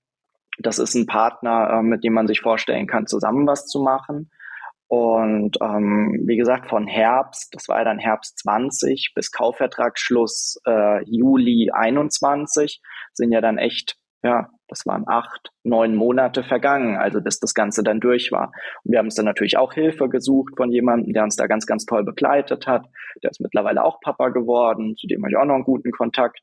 das 0.59 0.79
ist 0.79 0.95
ein 0.95 1.05
Partner, 1.05 1.69
äh, 1.75 1.83
mit 1.83 2.05
dem 2.05 2.15
man 2.15 2.27
sich 2.27 2.41
vorstellen 2.41 2.87
kann, 2.87 3.07
zusammen 3.07 3.47
was 3.47 3.67
zu 3.67 3.83
machen. 3.83 4.31
Und 4.93 5.57
ähm, 5.63 6.21
wie 6.27 6.37
gesagt, 6.37 6.69
von 6.69 6.87
Herbst, 6.87 7.49
das 7.55 7.67
war 7.67 7.79
ja 7.79 7.85
dann 7.85 7.99
Herbst 7.99 8.39
20 8.41 9.13
bis 9.15 9.33
Kaufvertragsschluss 9.33 10.61
äh, 10.67 11.03
Juli 11.07 11.71
21 11.73 12.83
sind 13.15 13.33
ja 13.33 13.41
dann 13.41 13.57
echt, 13.57 13.97
ja, 14.23 14.51
das 14.69 14.85
waren 14.85 15.05
acht, 15.09 15.49
neun 15.65 15.97
Monate 15.97 16.45
vergangen, 16.45 16.99
also 16.99 17.23
bis 17.23 17.41
das 17.41 17.55
Ganze 17.55 17.83
dann 17.83 18.01
durch 18.01 18.33
war. 18.33 18.53
Und 18.85 18.93
wir 18.93 18.99
haben 18.99 19.07
uns 19.07 19.15
dann 19.15 19.25
natürlich 19.25 19.57
auch 19.57 19.73
Hilfe 19.73 20.11
gesucht 20.11 20.59
von 20.59 20.71
jemandem, 20.71 21.15
der 21.15 21.23
uns 21.23 21.37
da 21.37 21.47
ganz, 21.47 21.65
ganz 21.65 21.87
toll 21.87 22.05
begleitet 22.05 22.67
hat. 22.67 22.85
Der 23.23 23.31
ist 23.31 23.41
mittlerweile 23.41 23.85
auch 23.85 23.99
Papa 24.03 24.29
geworden, 24.29 24.95
zu 24.99 25.07
dem 25.07 25.23
habe 25.23 25.31
ich 25.31 25.39
auch 25.39 25.47
noch 25.47 25.55
einen 25.55 25.65
guten 25.65 25.93
Kontakt. 25.93 26.41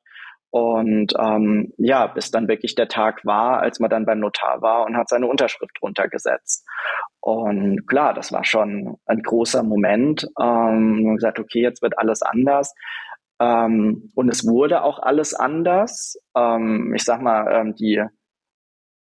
Und 0.52 1.14
ähm, 1.20 1.72
ja, 1.78 2.08
bis 2.08 2.32
dann 2.32 2.48
wirklich 2.48 2.74
der 2.74 2.88
Tag 2.88 3.24
war, 3.24 3.60
als 3.60 3.80
man 3.80 3.92
dann 3.92 4.08
beim 4.08 4.20
Notar 4.20 4.64
war 4.64 4.86
und 4.86 4.98
hat 4.98 5.08
seine 5.08 5.28
Unterschrift 5.28 5.78
runtergesetzt. 5.84 6.66
Und 7.22 7.86
klar, 7.88 8.14
das 8.14 8.32
war 8.32 8.46
schon 8.46 8.98
ein 9.06 9.22
großer 9.22 9.64
Moment. 9.64 10.28
Ähm, 10.40 11.06
und 11.06 11.16
gesagt, 11.16 11.40
okay, 11.40 11.62
jetzt 11.62 11.82
wird 11.82 11.98
alles 11.98 12.22
anders. 12.22 12.74
Ähm, 13.40 14.12
und 14.16 14.30
es 14.30 14.46
wurde 14.46 14.84
auch 14.84 15.00
alles 15.00 15.34
anders. 15.34 16.18
Ähm, 16.36 16.94
ich 16.96 17.04
sag 17.04 17.22
mal, 17.22 17.48
ähm, 17.52 17.76
die 17.76 18.04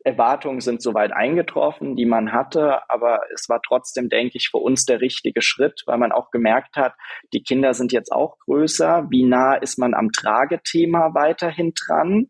Erwartungen 0.05 0.61
sind 0.61 0.83
soweit 0.83 1.13
eingetroffen, 1.13 1.97
die 1.97 2.05
man 2.05 2.33
hatte, 2.33 2.91
aber 2.91 3.21
es 3.33 3.49
war 3.49 3.61
trotzdem, 3.67 4.11
denke 4.11 4.37
ich, 4.37 4.51
für 4.51 4.59
uns 4.59 4.85
der 4.85 5.01
richtige 5.01 5.41
Schritt, 5.41 5.83
weil 5.87 5.97
man 5.97 6.13
auch 6.13 6.31
gemerkt 6.31 6.77
hat, 6.77 6.93
die 7.33 7.43
Kinder 7.43 7.73
sind 7.73 7.91
jetzt 7.93 8.13
auch 8.13 8.39
größer. 8.41 9.07
Wie 9.11 9.25
nah 9.25 9.55
ist 9.55 9.79
man 9.79 9.95
am 9.95 10.11
Tragethema 10.13 11.15
weiterhin 11.15 11.73
dran? 11.75 12.27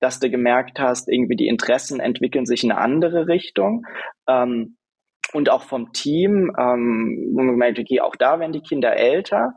Dass 0.00 0.18
du 0.18 0.30
gemerkt 0.30 0.80
hast, 0.80 1.08
irgendwie 1.08 1.36
die 1.36 1.46
Interessen 1.46 2.00
entwickeln 2.00 2.44
sich 2.44 2.64
in 2.64 2.72
eine 2.72 2.80
andere 2.80 3.28
Richtung. 3.28 3.86
Ähm, 4.26 4.76
und 5.32 5.50
auch 5.50 5.62
vom 5.62 5.92
Team, 5.92 6.52
ähm, 6.58 7.36
auch 8.02 8.16
da 8.16 8.40
werden 8.40 8.52
die 8.52 8.62
Kinder 8.62 8.96
älter. 8.96 9.54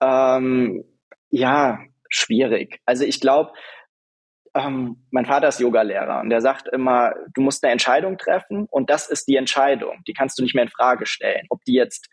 Ähm, 0.00 0.84
ja, 1.30 1.78
schwierig. 2.08 2.80
Also 2.84 3.04
ich 3.04 3.20
glaube, 3.20 3.52
ähm, 4.54 5.06
mein 5.10 5.24
Vater 5.24 5.48
ist 5.48 5.60
Yogalehrer 5.60 6.20
und 6.20 6.30
der 6.30 6.40
sagt 6.40 6.68
immer, 6.68 7.14
du 7.34 7.40
musst 7.40 7.64
eine 7.64 7.72
Entscheidung 7.72 8.18
treffen 8.18 8.66
und 8.70 8.90
das 8.90 9.08
ist 9.08 9.26
die 9.28 9.36
Entscheidung. 9.36 10.02
Die 10.06 10.12
kannst 10.12 10.38
du 10.38 10.42
nicht 10.42 10.54
mehr 10.54 10.64
in 10.64 10.70
Frage 10.70 11.06
stellen. 11.06 11.46
Ob 11.48 11.62
die 11.64 11.74
jetzt 11.74 12.08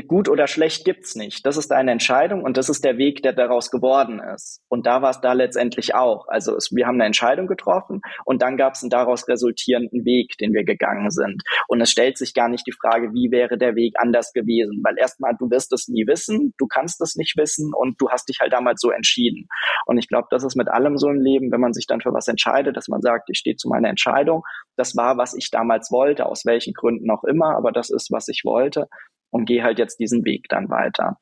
gut 0.00 0.28
oder 0.28 0.46
schlecht 0.46 0.84
gibt's 0.84 1.14
nicht. 1.14 1.44
Das 1.44 1.58
ist 1.58 1.70
deine 1.70 1.90
Entscheidung 1.92 2.42
und 2.42 2.56
das 2.56 2.70
ist 2.70 2.82
der 2.82 2.96
Weg, 2.96 3.22
der 3.22 3.34
daraus 3.34 3.70
geworden 3.70 4.20
ist. 4.34 4.62
Und 4.68 4.86
da 4.86 5.02
war 5.02 5.10
es 5.10 5.20
da 5.20 5.34
letztendlich 5.34 5.94
auch. 5.94 6.28
Also 6.28 6.56
es, 6.56 6.70
wir 6.72 6.86
haben 6.86 6.94
eine 6.94 7.04
Entscheidung 7.04 7.46
getroffen 7.46 8.00
und 8.24 8.40
dann 8.40 8.56
gab 8.56 8.74
es 8.74 8.82
einen 8.82 8.90
daraus 8.90 9.28
resultierenden 9.28 10.04
Weg, 10.06 10.38
den 10.38 10.54
wir 10.54 10.64
gegangen 10.64 11.10
sind. 11.10 11.42
Und 11.68 11.80
es 11.82 11.90
stellt 11.90 12.16
sich 12.16 12.32
gar 12.32 12.48
nicht 12.48 12.66
die 12.66 12.72
Frage, 12.72 13.12
wie 13.12 13.30
wäre 13.30 13.58
der 13.58 13.76
Weg 13.76 13.94
anders 13.98 14.32
gewesen, 14.32 14.80
weil 14.82 14.96
erstmal 14.98 15.34
du 15.38 15.50
wirst 15.50 15.72
es 15.72 15.88
nie 15.88 16.06
wissen, 16.06 16.54
du 16.56 16.66
kannst 16.66 17.00
es 17.02 17.14
nicht 17.16 17.36
wissen 17.36 17.72
und 17.74 18.00
du 18.00 18.08
hast 18.08 18.28
dich 18.30 18.38
halt 18.40 18.54
damals 18.54 18.80
so 18.80 18.90
entschieden. 18.90 19.46
Und 19.84 19.98
ich 19.98 20.08
glaube, 20.08 20.28
das 20.30 20.42
ist 20.42 20.56
mit 20.56 20.68
allem 20.68 20.96
so 20.96 21.08
im 21.10 21.20
Leben, 21.20 21.52
wenn 21.52 21.60
man 21.60 21.74
sich 21.74 21.86
dann 21.86 22.00
für 22.00 22.14
was 22.14 22.28
entscheidet, 22.28 22.76
dass 22.78 22.88
man 22.88 23.02
sagt, 23.02 23.28
ich 23.30 23.38
stehe 23.38 23.56
zu 23.56 23.68
meiner 23.68 23.90
Entscheidung. 23.90 24.42
Das 24.76 24.96
war, 24.96 25.18
was 25.18 25.34
ich 25.34 25.50
damals 25.50 25.90
wollte, 25.90 26.24
aus 26.24 26.46
welchen 26.46 26.72
Gründen 26.72 27.10
auch 27.10 27.24
immer, 27.24 27.56
aber 27.56 27.72
das 27.72 27.90
ist, 27.90 28.10
was 28.10 28.28
ich 28.28 28.42
wollte 28.44 28.88
und 29.32 29.46
gehe 29.46 29.64
halt 29.64 29.78
jetzt 29.78 29.98
diesen 29.98 30.24
Weg 30.24 30.46
dann 30.48 30.70
weiter. 30.70 31.18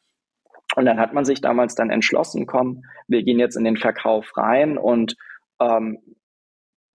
Und 0.77 0.85
dann 0.85 1.01
hat 1.01 1.15
man 1.15 1.25
sich 1.25 1.41
damals 1.41 1.75
dann 1.75 1.91
entschlossen, 1.91 2.47
komm, 2.47 2.83
wir 3.09 3.23
gehen 3.23 3.39
jetzt 3.39 3.57
in 3.57 3.65
den 3.65 3.77
Verkauf 3.77 4.37
rein 4.37 4.79
und 4.79 5.17
ähm, 5.61 5.99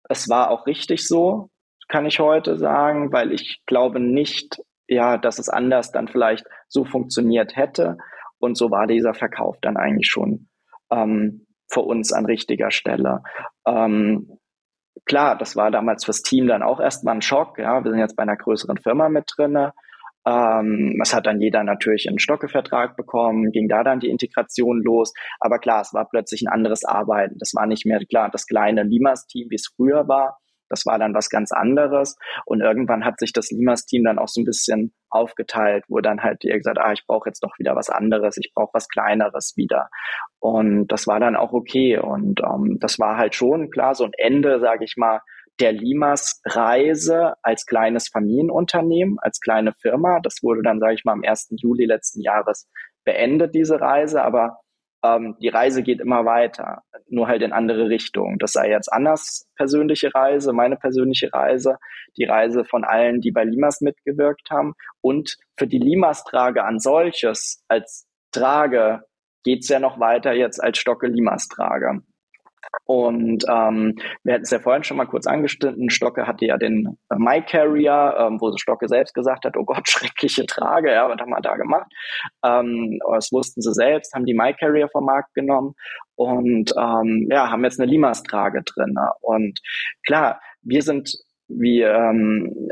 es 0.09 0.29
war 0.29 0.51
auch 0.51 0.67
richtig 0.67 1.07
so, 1.09 1.51
kann 1.89 2.07
ich 2.07 2.21
heute 2.21 2.59
sagen, 2.59 3.13
weil 3.13 3.33
ich 3.33 3.63
glaube 3.67 4.01
nicht, 4.01 4.61
ja, 4.87 5.17
dass 5.17 5.39
es 5.39 5.49
anders 5.49 5.93
dann 5.93 6.09
vielleicht 6.09 6.47
so 6.69 6.85
funktioniert 6.85 7.57
hätte. 7.57 7.99
Und 8.39 8.57
so 8.57 8.71
war 8.71 8.87
dieser 8.87 9.15
Verkauf 9.15 9.57
dann 9.61 9.77
eigentlich 9.77 10.09
schon 10.09 10.49
ähm, 10.91 11.47
für 11.69 11.81
uns 11.81 12.13
an 12.13 12.27
richtiger 12.27 12.71
Stelle. 12.71 13.23
Ähm, 13.67 14.39
klar, 15.07 15.37
das 15.37 15.57
war 15.57 15.71
damals 15.71 16.05
fürs 16.05 16.23
Team 16.23 16.47
dann 16.47 16.63
auch 16.63 16.81
erstmal 16.81 17.15
ein 17.15 17.23
Schock. 17.23 17.59
Ja, 17.59 17.83
wir 17.83 17.91
sind 17.91 18.01
jetzt 18.01 18.17
bei 18.17 18.23
einer 18.23 18.37
größeren 18.37 18.77
Firma 18.79 19.09
mit 19.09 19.31
drinne. 19.37 19.73
Ähm, 20.27 20.99
es 21.03 21.15
hat 21.15 21.27
dann 21.27 21.41
jeder 21.41 21.65
natürlich 21.65 22.09
einen 22.09 22.19
Stockevertrag 22.19 22.97
bekommen, 22.97 23.53
ging 23.53 23.69
da 23.69 23.85
dann 23.85 24.01
die 24.01 24.09
Integration 24.09 24.83
los. 24.83 25.13
Aber 25.41 25.59
klar, 25.59 25.83
es 25.83 25.93
war 25.93 26.09
plötzlich 26.09 26.43
ein 26.43 26.53
anderes 26.53 26.85
Arbeiten. 26.85 27.37
Das 27.39 27.53
war 27.55 27.67
nicht 27.67 27.87
mehr 27.87 28.01
klar 28.07 28.31
das 28.31 28.47
kleine 28.47 28.83
Limas-Team, 28.83 29.49
wie 29.51 29.57
es 29.57 29.73
früher 29.77 30.09
war. 30.09 30.39
Das 30.71 30.87
war 30.87 30.99
dann 30.99 31.15
was 31.15 31.29
ganz 31.29 31.53
anderes. 31.53 32.17
Und 32.47 32.63
irgendwann 32.63 33.05
hat 33.05 33.21
sich 33.21 33.33
das 33.33 33.51
Limas-Team 33.51 34.05
dann 34.05 34.19
auch 34.19 34.29
so 34.29 34.41
ein 34.41 34.45
bisschen 34.45 34.95
aufgeteilt, 35.11 35.85
wo 35.89 36.01
dann 36.01 36.23
halt 36.23 36.43
ihr 36.43 36.57
gesagt, 36.57 36.79
ah, 36.79 36.93
ich 36.93 37.07
brauche 37.07 37.29
jetzt 37.29 37.45
doch 37.45 37.59
wieder 37.59 37.77
was 37.77 37.91
anderes, 37.91 38.37
ich 38.39 38.51
brauche 38.55 38.71
was 38.73 38.89
Kleineres 38.89 39.53
wieder. 39.57 39.89
Und 40.41 40.89
das 40.89 41.07
war 41.07 41.21
dann 41.21 41.37
auch 41.37 41.53
okay. 41.53 41.99
Und 41.99 42.41
ähm, 42.41 42.79
das 42.81 42.99
war 42.99 43.17
halt 43.17 43.35
schon 43.35 43.71
klar, 43.71 43.95
so 43.95 44.05
ein 44.05 44.13
Ende, 44.17 44.59
sage 44.59 44.85
ich 44.85 44.95
mal, 44.97 45.21
der 45.61 45.73
Limas 45.73 46.41
Reise 46.45 47.35
als 47.43 47.67
kleines 47.67 48.09
Familienunternehmen, 48.09 49.19
als 49.21 49.41
kleine 49.41 49.73
Firma. 49.73 50.21
Das 50.21 50.43
wurde 50.43 50.63
dann, 50.63 50.81
sage 50.81 50.95
ich 50.95 51.05
mal, 51.05 51.13
am 51.13 51.23
1. 51.25 51.49
Juli 51.57 51.85
letzten 51.85 52.21
Jahres 52.21 52.69
beendet, 53.05 53.55
diese 53.55 53.81
Reise. 53.81 54.23
Aber 54.23 54.59
ähm, 55.05 55.37
die 55.41 55.49
Reise 55.49 55.83
geht 55.83 56.01
immer 56.01 56.25
weiter, 56.25 56.83
nur 57.09 57.29
halt 57.29 57.43
in 57.43 57.53
andere 57.53 57.89
Richtungen. 57.89 58.39
Das 58.39 58.53
sei 58.53 58.71
jetzt 58.71 58.93
Annas 58.93 59.47
persönliche 59.57 60.15
Reise, 60.15 60.53
meine 60.53 60.77
persönliche 60.77 61.33
Reise, 61.33 61.77
die 62.17 62.25
Reise 62.25 62.65
von 62.65 62.85
allen, 62.85 63.21
die 63.21 63.31
bei 63.31 63.45
Limas 63.45 63.81
mitgewirkt 63.81 64.51
haben. 64.51 64.75
Und 65.03 65.37
für 65.57 65.67
die 65.67 65.79
Limas-Trage 65.79 66.65
an 66.65 66.81
solches 66.81 67.63
als 67.69 68.07
Trage 68.33 69.03
geht's 69.45 69.69
ja 69.69 69.79
noch 69.79 70.01
weiter 70.01 70.33
jetzt 70.33 70.63
als 70.63 70.79
Stocke 70.79 71.07
Limas-Trage. 71.07 72.01
Und 72.87 73.45
ähm, 73.49 73.97
wir 74.23 74.35
hatten 74.35 74.45
es 74.45 74.51
ja 74.51 74.59
vorhin 74.59 74.85
schon 74.85 74.97
mal 74.97 75.07
kurz 75.07 75.27
angeschnitten. 75.27 75.91
Stocke 75.91 76.27
hatte 76.27 76.47
ja 76.47 76.57
den 76.57 76.99
äh, 77.11 77.17
My 77.17 77.41
Carrier, 77.43 78.15
ähm, 78.19 78.41
wo 78.41 78.55
Stocke 78.57 78.89
selbst 78.89 79.15
gesagt 79.15 79.45
hat, 79.45 79.57
oh 79.57 79.65
Gott, 79.65 79.89
schreckliche 79.89 80.47
Trage, 80.47 80.93
ja, 80.93 81.09
was 81.09 81.19
haben 81.19 81.31
wir 81.31 81.41
da 81.41 81.57
gemacht? 81.57 81.91
Ähm, 82.45 82.99
das 83.13 83.33
wussten 83.33 83.63
sie 83.63 83.73
selbst, 83.73 84.15
haben 84.15 84.27
die 84.27 84.35
My 84.35 84.53
Carrier 84.55 84.89
vom 84.89 85.05
Markt 85.05 85.35
genommen 85.35 85.75
und 86.17 86.73
ähm, 86.79 87.29
ja, 87.31 87.51
haben 87.51 87.65
jetzt 87.65 87.81
eine 87.81 87.91
Limas-Trage 87.91 88.63
drin. 88.63 88.95
Und 89.21 89.61
klar, 90.05 90.41
wir 90.63 90.83
sind 90.83 91.15
wie 91.49 91.83
ähm, 91.83 92.69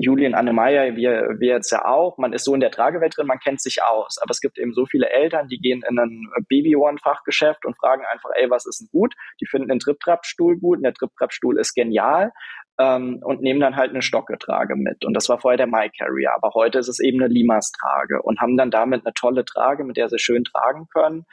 Julian 0.00 0.34
Annemeyer, 0.34 0.96
wir, 0.96 1.36
wir 1.38 1.54
jetzt 1.54 1.70
ja 1.70 1.84
auch, 1.84 2.18
man 2.18 2.32
ist 2.32 2.44
so 2.44 2.54
in 2.54 2.60
der 2.60 2.70
Tragewelt 2.70 3.16
drin, 3.16 3.26
man 3.26 3.38
kennt 3.38 3.60
sich 3.60 3.82
aus. 3.82 4.18
Aber 4.20 4.30
es 4.30 4.40
gibt 4.40 4.58
eben 4.58 4.72
so 4.72 4.86
viele 4.86 5.10
Eltern, 5.10 5.48
die 5.48 5.58
gehen 5.58 5.82
in 5.88 5.98
ein 5.98 6.28
Baby-One-Fachgeschäft 6.48 7.64
und 7.64 7.76
fragen 7.76 8.04
einfach, 8.12 8.30
ey, 8.34 8.50
was 8.50 8.66
ist 8.66 8.80
denn 8.80 8.88
gut? 8.92 9.14
Die 9.40 9.46
finden 9.46 9.68
den 9.68 9.78
Trip-Trap-Stuhl 9.78 10.58
gut 10.58 10.78
und 10.78 10.84
der 10.84 10.94
Trip-Trap-Stuhl 10.94 11.58
ist 11.58 11.74
genial 11.74 12.32
ähm, 12.78 13.20
und 13.22 13.42
nehmen 13.42 13.60
dann 13.60 13.76
halt 13.76 13.90
eine 13.90 14.02
Stockgetrage 14.02 14.76
mit. 14.76 15.04
Und 15.04 15.14
das 15.14 15.28
war 15.28 15.38
vorher 15.38 15.56
der 15.58 15.66
My 15.66 15.90
Carrier, 15.90 16.32
aber 16.34 16.52
heute 16.54 16.78
ist 16.78 16.88
es 16.88 17.00
eben 17.00 17.20
eine 17.22 17.32
Limas-Trage 17.32 18.22
und 18.22 18.40
haben 18.40 18.56
dann 18.56 18.70
damit 18.70 19.04
eine 19.04 19.14
tolle 19.14 19.44
Trage, 19.44 19.84
mit 19.84 19.96
der 19.96 20.08
sie 20.08 20.18
schön 20.18 20.44
tragen 20.44 20.86
können. 20.92 21.24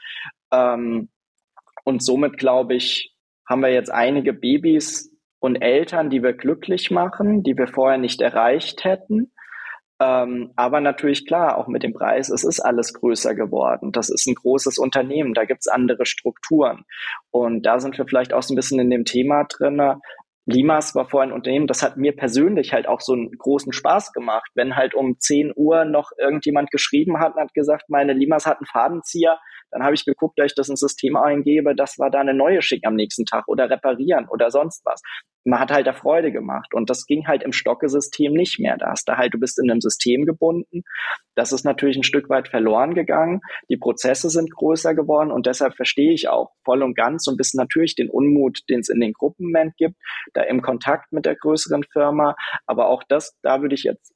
Ähm, 0.51 1.09
und 1.83 2.03
somit, 2.03 2.37
glaube 2.37 2.73
ich, 2.73 3.13
haben 3.47 3.61
wir 3.61 3.71
jetzt 3.71 3.91
einige 3.91 4.33
Babys, 4.33 5.14
und 5.45 5.57
Eltern, 5.57 6.09
die 6.09 6.23
wir 6.23 6.33
glücklich 6.33 6.89
machen, 6.89 7.43
die 7.43 7.55
wir 7.55 7.67
vorher 7.67 7.99
nicht 7.99 8.19
erreicht 8.19 8.83
hätten. 8.83 9.31
Ähm, 10.01 10.51
aber 10.55 10.81
natürlich 10.81 11.27
klar, 11.27 11.59
auch 11.59 11.67
mit 11.67 11.83
dem 11.83 11.93
Preis, 11.93 12.29
es 12.29 12.43
ist 12.43 12.59
alles 12.59 12.95
größer 12.95 13.35
geworden. 13.35 13.91
Das 13.91 14.09
ist 14.09 14.25
ein 14.25 14.33
großes 14.33 14.79
Unternehmen, 14.79 15.35
da 15.35 15.45
gibt's 15.45 15.67
andere 15.67 16.07
Strukturen. 16.07 16.83
Und 17.29 17.63
da 17.63 17.79
sind 17.79 17.95
wir 17.95 18.05
vielleicht 18.07 18.33
auch 18.33 18.41
so 18.41 18.53
ein 18.53 18.57
bisschen 18.57 18.79
in 18.79 18.89
dem 18.89 19.05
Thema 19.05 19.43
drin. 19.43 19.79
Limas 20.47 20.95
war 20.95 21.07
vorher 21.07 21.29
ein 21.29 21.33
Unternehmen, 21.33 21.67
das 21.67 21.83
hat 21.83 21.95
mir 21.95 22.15
persönlich 22.15 22.73
halt 22.73 22.87
auch 22.87 23.01
so 23.01 23.13
einen 23.13 23.31
großen 23.37 23.71
Spaß 23.71 24.13
gemacht, 24.13 24.49
wenn 24.55 24.75
halt 24.75 24.95
um 24.95 25.19
10 25.19 25.53
Uhr 25.55 25.85
noch 25.85 26.09
irgendjemand 26.17 26.71
geschrieben 26.71 27.19
hat 27.19 27.35
und 27.35 27.41
hat 27.41 27.53
gesagt, 27.53 27.85
meine 27.87 28.13
Limas 28.13 28.47
hat 28.47 28.57
einen 28.57 28.67
Fadenzieher, 28.67 29.37
dann 29.71 29.83
habe 29.83 29.93
ich 29.93 30.05
geguckt, 30.05 30.39
dass 30.39 30.47
ich 30.47 30.55
das 30.55 30.69
ins 30.69 30.79
System 30.79 31.15
eingebe, 31.15 31.75
dass 31.75 31.97
wir 31.97 32.09
da 32.09 32.19
eine 32.19 32.33
neue 32.33 32.61
schicken 32.61 32.87
am 32.87 32.95
nächsten 32.95 33.25
Tag 33.25 33.47
oder 33.47 33.69
reparieren 33.69 34.27
oder 34.29 34.51
sonst 34.51 34.85
was. 34.85 35.01
Man 35.43 35.59
hat 35.59 35.71
halt 35.71 35.85
da 35.85 35.93
Freude 35.93 36.31
gemacht 36.31 36.73
und 36.73 36.89
das 36.89 37.05
ging 37.05 37.27
halt 37.27 37.43
im 37.43 37.51
Stocke-System 37.51 38.33
nicht 38.33 38.59
mehr. 38.59 38.77
Da 38.77 38.89
hast 38.89 39.07
du 39.07 39.17
halt, 39.17 39.33
du 39.33 39.37
bist 39.37 39.59
in 39.59 39.69
einem 39.69 39.81
System 39.81 40.25
gebunden. 40.25 40.81
Das 41.35 41.51
ist 41.51 41.65
natürlich 41.65 41.97
ein 41.97 42.03
Stück 42.03 42.29
weit 42.29 42.47
verloren 42.47 42.95
gegangen. 42.95 43.41
Die 43.69 43.77
Prozesse 43.77 44.29
sind 44.29 44.51
größer 44.55 44.95
geworden 44.95 45.31
und 45.31 45.45
deshalb 45.45 45.75
verstehe 45.75 46.13
ich 46.13 46.29
auch 46.29 46.51
voll 46.63 46.81
und 46.81 46.95
ganz 46.95 47.27
ein 47.27 47.37
bisschen 47.37 47.59
natürlich 47.59 47.95
den 47.95 48.09
Unmut, 48.09 48.61
den 48.69 48.79
es 48.79 48.89
in 48.89 48.99
den 48.99 49.13
Gruppen 49.13 49.53
gibt, 49.77 49.95
da 50.33 50.41
im 50.41 50.61
Kontakt 50.61 51.11
mit 51.11 51.25
der 51.25 51.35
größeren 51.35 51.83
Firma. 51.91 52.35
Aber 52.65 52.87
auch 52.87 53.03
das, 53.07 53.37
da 53.43 53.61
würde 53.61 53.75
ich 53.75 53.83
jetzt 53.83 54.14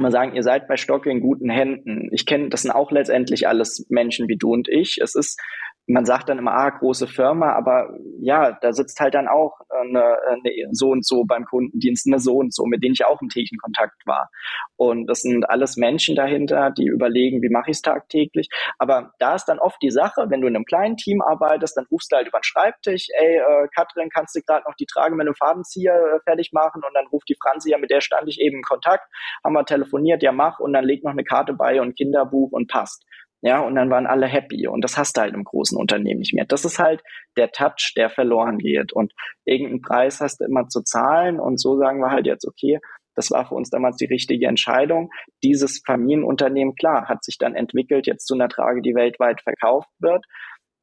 mal 0.00 0.10
sagen, 0.10 0.34
ihr 0.34 0.42
seid 0.42 0.68
bei 0.68 0.76
Stocke 0.76 1.10
in 1.10 1.20
guten 1.20 1.50
Händen. 1.50 2.08
Ich 2.12 2.26
kenne, 2.26 2.48
das 2.48 2.62
sind 2.62 2.70
auch 2.70 2.90
letztendlich 2.90 3.48
alles 3.48 3.86
Menschen 3.88 4.28
wie 4.28 4.36
du 4.36 4.52
und 4.52 4.68
ich. 4.68 4.98
Es 5.02 5.14
ist 5.14 5.40
man 5.86 6.04
sagt 6.04 6.28
dann 6.28 6.38
immer, 6.38 6.52
ah, 6.52 6.70
große 6.70 7.06
Firma, 7.06 7.52
aber 7.52 7.90
ja, 8.20 8.56
da 8.60 8.72
sitzt 8.72 9.00
halt 9.00 9.14
dann 9.14 9.28
auch 9.28 9.58
eine, 9.68 10.16
eine 10.28 10.68
so 10.72 10.90
und 10.90 11.04
so 11.04 11.24
beim 11.24 11.44
Kundendienst, 11.44 12.06
eine 12.06 12.20
so 12.20 12.36
und 12.36 12.54
so, 12.54 12.64
mit 12.64 12.82
denen 12.82 12.94
ich 12.94 13.04
auch 13.04 13.20
im 13.20 13.28
täglichen 13.28 13.58
Kontakt 13.58 14.06
war. 14.06 14.28
Und 14.76 15.06
das 15.06 15.20
sind 15.20 15.48
alles 15.48 15.76
Menschen 15.76 16.14
dahinter, 16.14 16.70
die 16.70 16.86
überlegen, 16.86 17.42
wie 17.42 17.50
mache 17.50 17.70
ich 17.70 17.78
es 17.78 17.82
tagtäglich. 17.82 18.48
Aber 18.78 19.12
da 19.18 19.34
ist 19.34 19.46
dann 19.46 19.58
oft 19.58 19.80
die 19.82 19.90
Sache, 19.90 20.26
wenn 20.28 20.40
du 20.40 20.48
in 20.48 20.56
einem 20.56 20.64
kleinen 20.64 20.96
Team 20.96 21.20
arbeitest, 21.22 21.76
dann 21.76 21.86
rufst 21.90 22.12
du 22.12 22.16
halt 22.16 22.28
über 22.28 22.38
den 22.38 22.44
Schreibtisch, 22.44 23.08
ey, 23.18 23.36
äh, 23.36 23.68
Katrin, 23.74 24.10
kannst 24.10 24.36
du 24.36 24.40
gerade 24.40 24.64
noch 24.66 24.74
die 24.76 24.86
Trage 24.86 25.14
mit 25.14 25.26
einem 25.26 25.34
Fadenzieher 25.34 25.94
äh, 25.94 26.20
fertig 26.24 26.50
machen? 26.52 26.82
Und 26.86 26.94
dann 26.94 27.06
ruft 27.08 27.28
die 27.28 27.36
Franzi, 27.42 27.70
ja, 27.70 27.78
mit 27.78 27.90
der 27.90 28.00
stand 28.00 28.28
ich 28.28 28.40
eben 28.40 28.58
in 28.58 28.62
Kontakt, 28.62 29.04
haben 29.44 29.54
wir 29.54 29.64
telefoniert, 29.64 30.22
ja, 30.22 30.32
mach, 30.32 30.60
und 30.60 30.72
dann 30.72 30.84
leg 30.84 31.02
noch 31.04 31.12
eine 31.12 31.24
Karte 31.24 31.52
bei 31.52 31.80
und 31.80 31.96
Kinderbuch 31.96 32.52
und 32.52 32.70
passt. 32.70 33.04
Ja, 33.42 33.60
und 33.60 33.74
dann 33.74 33.90
waren 33.90 34.06
alle 34.06 34.26
happy. 34.26 34.66
Und 34.68 34.82
das 34.82 34.98
hast 34.98 35.16
du 35.16 35.22
halt 35.22 35.34
im 35.34 35.44
großen 35.44 35.78
Unternehmen 35.78 36.20
nicht 36.20 36.34
mehr. 36.34 36.44
Das 36.44 36.64
ist 36.64 36.78
halt 36.78 37.02
der 37.36 37.50
Touch, 37.52 37.94
der 37.96 38.10
verloren 38.10 38.58
geht. 38.58 38.92
Und 38.92 39.12
irgendeinen 39.44 39.80
Preis 39.80 40.20
hast 40.20 40.40
du 40.40 40.44
immer 40.44 40.68
zu 40.68 40.82
zahlen. 40.82 41.40
Und 41.40 41.58
so 41.60 41.78
sagen 41.78 42.00
wir 42.00 42.10
halt 42.10 42.26
jetzt, 42.26 42.46
okay, 42.46 42.78
das 43.14 43.30
war 43.30 43.46
für 43.46 43.54
uns 43.54 43.70
damals 43.70 43.96
die 43.96 44.06
richtige 44.06 44.46
Entscheidung. 44.46 45.10
Dieses 45.42 45.82
Familienunternehmen, 45.86 46.74
klar, 46.74 47.08
hat 47.08 47.24
sich 47.24 47.38
dann 47.38 47.54
entwickelt 47.54 48.06
jetzt 48.06 48.26
zu 48.26 48.34
einer 48.34 48.48
Trage, 48.48 48.82
die 48.82 48.94
weltweit 48.94 49.40
verkauft 49.42 49.88
wird. 50.00 50.24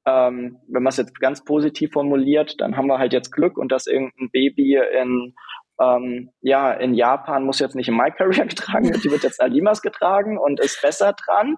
ähm, 0.08 0.60
wenn 0.68 0.84
man 0.84 0.92
es 0.92 0.98
jetzt 0.98 1.20
ganz 1.20 1.44
positiv 1.44 1.92
formuliert, 1.92 2.62
dann 2.62 2.78
haben 2.78 2.88
wir 2.88 2.98
halt 2.98 3.14
jetzt 3.14 3.32
Glück 3.32 3.58
und 3.58 3.72
dass 3.72 3.88
irgendein 3.88 4.30
Baby 4.32 4.80
in 5.02 5.36
ähm, 5.80 6.32
ja, 6.42 6.74
in 6.74 6.94
Japan 6.96 7.44
muss 7.44 7.60
jetzt 7.60 7.76
nicht 7.76 7.90
in 7.90 7.96
My 7.98 8.12
Career 8.12 8.46
getragen 8.48 8.90
werden, 8.90 9.02
die 9.02 9.12
wird 9.12 9.24
jetzt 9.24 9.42
Alimas 9.42 9.82
getragen 9.82 10.38
und 10.38 10.60
ist 10.60 10.82
besser 10.82 11.14
dran. 11.14 11.58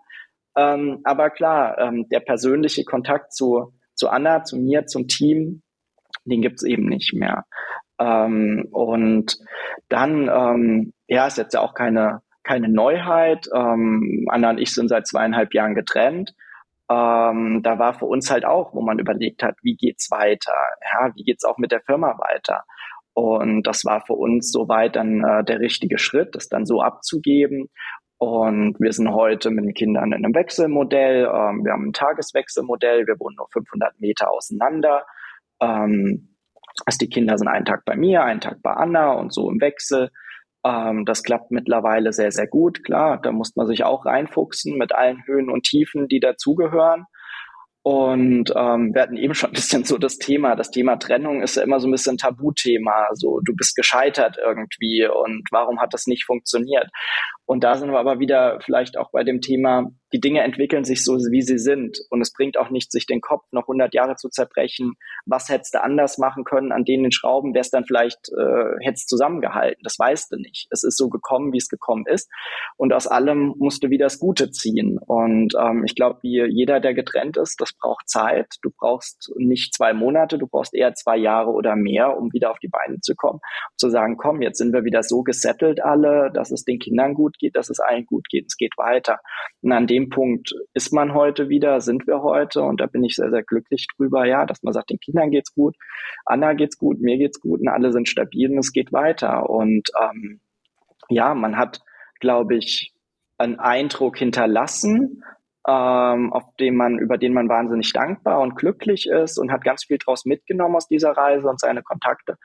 Ähm, 0.56 1.00
aber 1.04 1.30
klar, 1.30 1.78
ähm, 1.78 2.08
der 2.10 2.20
persönliche 2.20 2.84
Kontakt 2.84 3.34
zu, 3.34 3.74
zu 3.94 4.10
Anna, 4.10 4.44
zu 4.44 4.58
mir, 4.58 4.86
zum 4.86 5.08
Team, 5.08 5.62
den 6.26 6.42
gibt's 6.42 6.64
eben 6.64 6.86
nicht 6.86 7.14
mehr. 7.14 7.46
Ähm, 8.00 8.68
und 8.72 9.38
dann, 9.90 10.30
ähm, 10.30 10.94
ja, 11.08 11.28
ist 11.28 11.38
jetzt 11.38 11.54
ja 11.54 11.62
auch 11.62 11.74
keine, 11.74 12.22
keine 12.44 12.70
Neuheit. 12.70 13.48
Ähm, 13.54 14.26
Anna 14.30 14.52
und 14.52 14.58
ich 14.60 14.74
sind 14.74 14.88
seit 14.90 15.08
zweieinhalb 15.08 15.54
Jahren 15.54 15.76
getrennt. 15.76 16.34
Ähm, 16.90 17.62
da 17.62 17.78
war 17.78 17.94
für 17.94 18.06
uns 18.06 18.32
halt 18.32 18.46
auch, 18.46 18.74
wo 18.74 18.82
man 18.82 18.98
überlegt 18.98 19.44
hat, 19.44 19.56
wie 19.62 19.76
geht's 19.76 20.10
weiter? 20.10 20.56
Ja, 20.92 21.12
wie 21.14 21.24
geht's 21.24 21.44
auch 21.44 21.58
mit 21.58 21.72
der 21.72 21.82
Firma 21.82 22.18
weiter? 22.18 22.64
Und 23.14 23.64
das 23.64 23.86
war 23.86 24.02
für 24.06 24.14
uns 24.14 24.52
soweit 24.52 24.96
dann 24.96 25.24
äh, 25.24 25.44
der 25.44 25.60
richtige 25.60 26.00
Schritt, 26.00 26.36
das 26.36 26.48
dann 26.48 26.66
so 26.66 26.82
abzugeben. 26.82 27.70
Und 28.20 28.76
wir 28.80 28.92
sind 28.92 29.14
heute 29.14 29.50
mit 29.50 29.64
den 29.64 29.74
Kindern 29.74 30.12
in 30.12 30.26
einem 30.26 30.36
Wechselmodell. 30.36 31.24
Ähm, 31.24 31.64
wir 31.64 31.72
haben 31.72 31.88
ein 31.88 31.94
Tageswechselmodell. 31.94 33.08
Wir 33.08 33.18
wohnen 33.18 33.38
nur 33.38 33.48
500 33.50 34.00
Meter 34.02 34.30
auseinander. 34.30 35.06
Ähm, 35.62 36.36
also 36.86 36.98
die 37.00 37.10
Kinder 37.10 37.38
sind 37.38 37.48
einen 37.48 37.66
Tag 37.66 37.86
bei 37.86 37.96
mir, 37.96 38.24
einen 38.24 38.42
Tag 38.42 38.62
bei 38.62 38.74
Anna 38.74 39.14
und 39.14 39.34
so 39.34 39.50
im 39.50 39.62
Wechsel. 39.62 40.10
Ähm, 40.66 41.06
das 41.06 41.24
klappt 41.24 41.52
mittlerweile 41.52 42.12
sehr, 42.12 42.32
sehr 42.32 42.48
gut. 42.48 42.84
Klar, 42.84 43.22
da 43.22 43.32
muss 43.32 43.56
man 43.56 43.68
sich 43.68 43.86
auch 43.86 44.06
reinfuchsen 44.06 44.78
mit 44.78 44.94
allen 44.94 45.26
Höhen 45.26 45.50
und 45.50 45.64
Tiefen, 45.64 46.10
die 46.10 46.20
dazugehören. 46.20 47.06
Und 47.82 48.52
ähm, 48.56 48.94
wir 48.94 49.02
hatten 49.02 49.16
eben 49.16 49.34
schon 49.34 49.52
ein 49.52 49.54
bisschen 49.54 49.86
so 49.86 49.98
das 49.98 50.18
Thema. 50.18 50.56
Das 50.56 50.70
Thema 50.70 50.98
Trennung 50.98 51.42
ist 51.42 51.56
ja 51.56 51.64
immer 51.64 51.80
so 51.80 51.88
ein 51.88 51.92
bisschen 51.92 52.18
Tabuthema. 52.18 53.08
So, 53.14 53.40
du 53.44 53.56
bist 53.56 53.76
gescheitert 53.76 54.38
irgendwie 54.38 55.08
und 55.08 55.48
warum 55.52 55.80
hat 55.80 55.94
das 55.94 56.06
nicht 56.06 56.26
funktioniert? 56.26 56.90
Und 57.46 57.64
da 57.64 57.78
sind 57.78 57.92
wir 57.92 58.00
aber 58.00 58.20
wieder 58.20 58.60
vielleicht 58.62 58.98
auch 58.98 59.12
bei 59.12 59.24
dem 59.24 59.42
Thema, 59.42 59.88
die 60.14 60.20
Dinge 60.20 60.42
entwickeln 60.42 60.84
sich 60.84 61.04
so, 61.04 61.18
wie 61.18 61.42
sie 61.42 61.58
sind. 61.58 62.00
Und 62.10 62.22
es 62.22 62.34
bringt 62.34 62.58
auch 62.58 62.70
nichts, 62.70 62.92
sich 62.92 63.06
den 63.06 63.22
Kopf 63.22 63.46
noch 63.52 63.64
100 63.64 63.94
Jahre 63.94 64.16
zu 64.16 64.30
zerbrechen. 64.30 64.94
Was 65.26 65.50
hättest 65.50 65.74
du 65.74 65.84
anders 65.84 66.18
machen 66.18 66.44
können 66.44 66.72
an 66.72 66.86
denen 66.86 67.12
Schrauben? 67.12 67.54
Wärst 67.54 67.74
dann 67.74 67.86
vielleicht, 67.86 68.30
äh, 68.30 68.84
hättest 68.84 69.10
zusammengehalten. 69.10 69.82
Das 69.84 69.98
weißt 70.00 70.32
du 70.32 70.38
nicht. 70.38 70.68
Es 70.72 70.84
ist 70.84 70.98
so 70.98 71.10
gekommen, 71.10 71.54
wie 71.54 71.58
es 71.58 71.70
gekommen 71.70 72.06
ist. 72.08 72.30
Und 72.78 72.94
aus 72.94 73.08
allem 73.08 73.54
musst 73.58 73.84
du 73.84 73.90
wieder 73.90 74.06
das 74.06 74.20
Gute 74.20 74.52
ziehen. 74.52 74.98
Und 74.98 75.54
ähm, 75.60 75.84
ich 75.86 75.96
glaube, 75.96 76.20
wie 76.24 76.44
jeder, 76.46 76.80
der 76.80 76.94
getrennt 76.94 77.38
ist, 77.38 77.60
das 77.62 77.74
braucht 77.74 78.10
Zeit. 78.10 78.56
Du 78.62 78.72
brauchst 78.72 79.32
nicht 79.38 79.74
zwei 79.74 79.94
Monate, 79.94 80.38
du 80.38 80.48
brauchst 80.48 80.74
eher 80.74 80.94
zwei 80.96 81.18
Jahre 81.18 81.52
oder 81.52 81.76
mehr, 81.76 82.18
um 82.18 82.34
wieder 82.34 82.52
auf 82.52 82.60
die 82.60 82.68
Beine 82.68 83.00
zu 83.02 83.16
kommen. 83.16 83.40
Um 83.72 83.78
zu 83.78 83.90
sagen, 83.90 84.18
komm, 84.18 84.42
jetzt 84.42 84.58
sind 84.58 84.74
wir 84.74 84.84
wieder 84.84 85.04
so 85.04 85.24
gesettelt 85.24 85.84
alle, 85.84 86.32
dass 86.34 86.52
es 86.52 86.64
den 86.64 86.80
Kindern 86.80 87.14
gut 87.14 87.38
geht, 87.38 87.56
dass 87.56 87.70
es 87.70 87.80
allen 87.80 88.06
gut 88.06 88.28
geht, 88.30 88.46
es 88.48 88.58
geht 88.58 88.78
weiter. 88.78 89.20
Und 89.62 89.72
an 89.72 89.88
dem 89.88 89.99
Punkt 90.08 90.54
ist 90.74 90.94
man 90.94 91.14
heute 91.14 91.50
wieder, 91.50 91.82
sind 91.82 92.08
wir 92.08 92.22
heute 92.22 92.62
und 92.62 92.80
da 92.80 92.86
bin 92.86 93.04
ich 93.04 93.16
sehr, 93.16 93.30
sehr 93.30 93.44
glücklich 93.44 93.88
drüber, 93.98 94.24
ja, 94.26 94.46
dass 94.46 94.64
man 94.64 94.72
sagt, 94.74 94.92
den 94.92 95.00
Kindern 95.00 95.32
geht's 95.32 95.54
gut, 95.54 95.76
Anna 96.26 96.54
geht's 96.54 96.78
gut, 96.78 97.02
mir 97.02 97.18
geht's 97.18 97.42
gut 97.42 97.60
und 97.60 97.68
alle 97.68 97.92
sind 97.92 98.08
stabil 98.08 98.50
und 98.50 98.60
es 98.60 98.72
geht 98.72 98.94
weiter. 98.94 99.50
Und 99.50 99.90
ähm, 100.02 100.40
ja, 101.10 101.34
man 101.34 101.58
hat, 101.58 101.82
glaube 102.22 102.56
ich, 102.56 102.94
einen 103.38 103.60
Eindruck 103.60 104.18
hinterlassen, 104.18 105.24
ähm, 105.68 106.32
auf 106.32 106.56
den 106.60 106.76
man, 106.76 106.98
über 106.98 107.18
den 107.18 107.34
man 107.34 107.50
wahnsinnig 107.50 107.92
dankbar 107.92 108.40
und 108.40 108.56
glücklich 108.56 109.08
ist 109.08 109.38
und 109.38 109.52
hat 109.52 109.64
ganz 109.64 109.84
viel 109.86 109.98
draus 109.98 110.26
mitgenommen 110.26 110.76
aus 110.76 110.88
dieser 110.88 111.12
Reise 111.12 111.50
und 111.50 111.60
seine 111.60 111.84
Kontakte. 111.84 112.38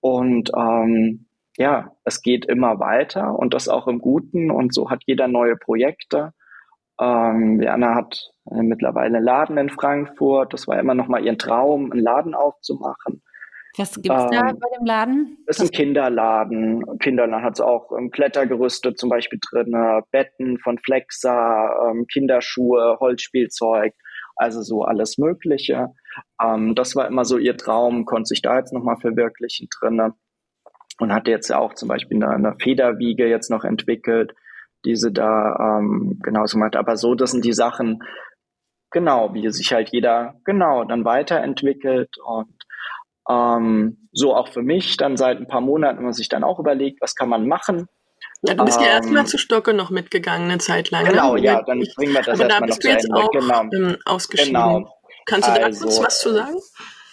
Und 0.00 0.50
ähm, 0.56 1.26
ja, 1.56 1.92
es 2.04 2.22
geht 2.22 2.44
immer 2.46 2.78
weiter 2.80 3.38
und 3.38 3.54
das 3.54 3.68
auch 3.68 3.86
im 3.88 3.98
Guten 3.98 4.50
und 4.50 4.74
so 4.74 4.90
hat 4.90 5.02
jeder 5.06 5.28
neue 5.28 5.56
Projekte. 5.56 6.32
Ähm, 7.00 7.60
Werner 7.60 7.94
hat 7.94 8.32
äh, 8.50 8.62
mittlerweile 8.62 9.16
einen 9.16 9.24
Laden 9.24 9.58
in 9.58 9.70
Frankfurt. 9.70 10.52
Das 10.52 10.66
war 10.66 10.78
immer 10.78 10.94
noch 10.94 11.08
mal 11.08 11.24
ihr 11.24 11.36
Traum, 11.36 11.92
einen 11.92 12.02
Laden 12.02 12.34
aufzumachen. 12.34 13.22
Was 13.76 13.94
gibt's 13.94 14.08
ähm, 14.08 14.28
da 14.30 14.52
bei 14.52 14.78
dem 14.78 14.86
Laden? 14.86 15.38
Das 15.46 15.58
ist 15.58 15.70
ein 15.70 15.76
Kinderladen. 15.76 16.98
Kinderladen 16.98 17.44
hat 17.44 17.60
auch 17.60 17.92
ähm, 17.92 18.10
Klettergerüste 18.10 18.94
zum 18.94 19.10
Beispiel 19.10 19.38
drin, 19.50 19.74
Betten 20.10 20.58
von 20.58 20.78
Flexa, 20.78 21.90
ähm, 21.90 22.06
Kinderschuhe, 22.10 22.96
Holzspielzeug, 23.00 23.92
also 24.36 24.62
so 24.62 24.82
alles 24.82 25.18
Mögliche. 25.18 25.88
Ähm, 26.42 26.74
das 26.74 26.96
war 26.96 27.06
immer 27.06 27.26
so 27.26 27.36
ihr 27.36 27.56
Traum, 27.56 28.06
konnte 28.06 28.28
sich 28.28 28.40
da 28.40 28.56
jetzt 28.58 28.72
nochmal 28.72 28.96
verwirklichen 28.96 29.68
drinne 29.78 30.14
und 30.98 31.12
hatte 31.12 31.30
jetzt 31.30 31.48
ja 31.48 31.58
auch 31.58 31.74
zum 31.74 31.88
Beispiel 31.88 32.22
eine, 32.22 32.30
eine 32.30 32.56
Federwiege 32.58 33.28
jetzt 33.28 33.50
noch 33.50 33.64
entwickelt, 33.64 34.34
diese 34.86 35.12
da 35.12 35.78
ähm, 35.78 36.18
genauso 36.22 36.56
meint. 36.58 36.76
Aber 36.76 36.96
so, 36.96 37.14
das 37.14 37.32
sind 37.32 37.44
die 37.44 37.52
Sachen, 37.52 38.02
genau, 38.90 39.34
wie 39.34 39.50
sich 39.50 39.72
halt 39.72 39.90
jeder 39.90 40.34
genau 40.44 40.84
dann 40.84 41.04
weiterentwickelt 41.04 42.16
und 42.24 42.54
ähm, 43.28 44.08
so 44.12 44.34
auch 44.34 44.48
für 44.48 44.62
mich 44.62 44.96
dann 44.96 45.16
seit 45.16 45.38
ein 45.38 45.48
paar 45.48 45.60
Monaten, 45.60 45.98
wenn 45.98 46.04
man 46.04 46.12
sich 46.12 46.28
dann 46.28 46.44
auch 46.44 46.58
überlegt, 46.58 47.00
was 47.00 47.14
kann 47.14 47.28
man 47.28 47.46
machen. 47.46 47.88
Ja, 48.42 48.54
du 48.54 48.64
bist 48.64 48.78
ähm, 48.78 48.84
ja 48.84 48.90
erstmal 48.92 49.26
zu 49.26 49.38
Stocke 49.38 49.74
noch 49.74 49.90
mitgegangen 49.90 50.50
eine 50.50 50.58
Zeit 50.58 50.90
lang. 50.90 51.04
Ne? 51.04 51.10
Genau, 51.10 51.34
ne? 51.34 51.42
ja, 51.42 51.62
dann 51.62 51.84
bringen 51.96 52.12
wir 52.12 52.22
das 52.22 52.38
erstmal 52.38 52.68
noch 52.68 52.78
zu 52.78 52.88
Ende. 52.88 53.14
Auch, 53.14 53.30
genau. 53.30 53.62
Ähm, 53.72 53.96
ausgeschieden. 54.04 54.54
Genau. 54.54 54.92
Kannst 55.26 55.48
du 55.48 55.54
da 55.54 55.60
also, 55.62 55.84
kurz 55.84 56.02
was 56.02 56.20
zu 56.20 56.32
sagen? 56.32 56.56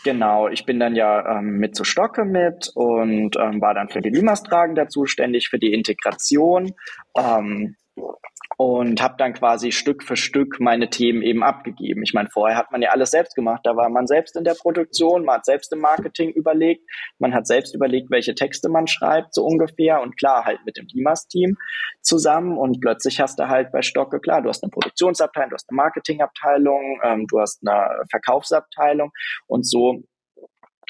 Genau, 0.03 0.49
ich 0.49 0.65
bin 0.65 0.79
dann 0.79 0.95
ja 0.95 1.37
ähm, 1.37 1.57
mit 1.59 1.75
zu 1.75 1.85
Stocke 1.85 2.25
mit 2.25 2.69
und 2.75 3.37
ähm, 3.37 3.61
war 3.61 3.73
dann 3.73 3.89
für 3.89 4.01
die 4.01 4.09
Limas-Tragen 4.09 4.75
da 4.75 4.87
zuständig, 4.87 5.47
für 5.47 5.59
die 5.59 5.73
Integration. 5.73 6.73
Ähm, 7.17 7.75
und 8.57 9.01
habe 9.01 9.15
dann 9.17 9.33
quasi 9.33 9.71
Stück 9.71 10.03
für 10.03 10.15
Stück 10.15 10.59
meine 10.59 10.89
Themen 10.89 11.21
eben 11.21 11.43
abgegeben. 11.43 12.03
Ich 12.03 12.13
meine, 12.13 12.29
vorher 12.29 12.57
hat 12.57 12.71
man 12.71 12.81
ja 12.81 12.91
alles 12.91 13.11
selbst 13.11 13.35
gemacht. 13.35 13.61
Da 13.63 13.75
war 13.75 13.89
man 13.89 14.07
selbst 14.07 14.35
in 14.35 14.43
der 14.43 14.53
Produktion, 14.53 15.25
man 15.25 15.37
hat 15.37 15.45
selbst 15.45 15.71
im 15.73 15.79
Marketing 15.79 16.29
überlegt, 16.31 16.87
man 17.19 17.33
hat 17.33 17.47
selbst 17.47 17.73
überlegt, 17.73 18.11
welche 18.11 18.35
Texte 18.35 18.69
man 18.69 18.87
schreibt, 18.87 19.33
so 19.33 19.43
ungefähr. 19.43 20.01
Und 20.01 20.17
klar, 20.17 20.45
halt 20.45 20.59
mit 20.65 20.77
dem 20.77 20.87
Limas-Team 20.87 21.57
zusammen. 22.01 22.57
Und 22.57 22.79
plötzlich 22.79 23.19
hast 23.19 23.39
du 23.39 23.47
halt 23.47 23.71
bei 23.71 23.81
Stocke, 23.81 24.19
klar, 24.19 24.41
du 24.41 24.49
hast 24.49 24.63
eine 24.63 24.71
Produktionsabteilung, 24.71 25.49
du 25.49 25.55
hast 25.55 25.69
eine 25.69 25.77
Marketingabteilung, 25.77 26.99
ähm, 27.03 27.25
du 27.27 27.39
hast 27.39 27.61
eine 27.65 28.05
Verkaufsabteilung. 28.09 29.11
Und 29.47 29.67
so 29.67 30.03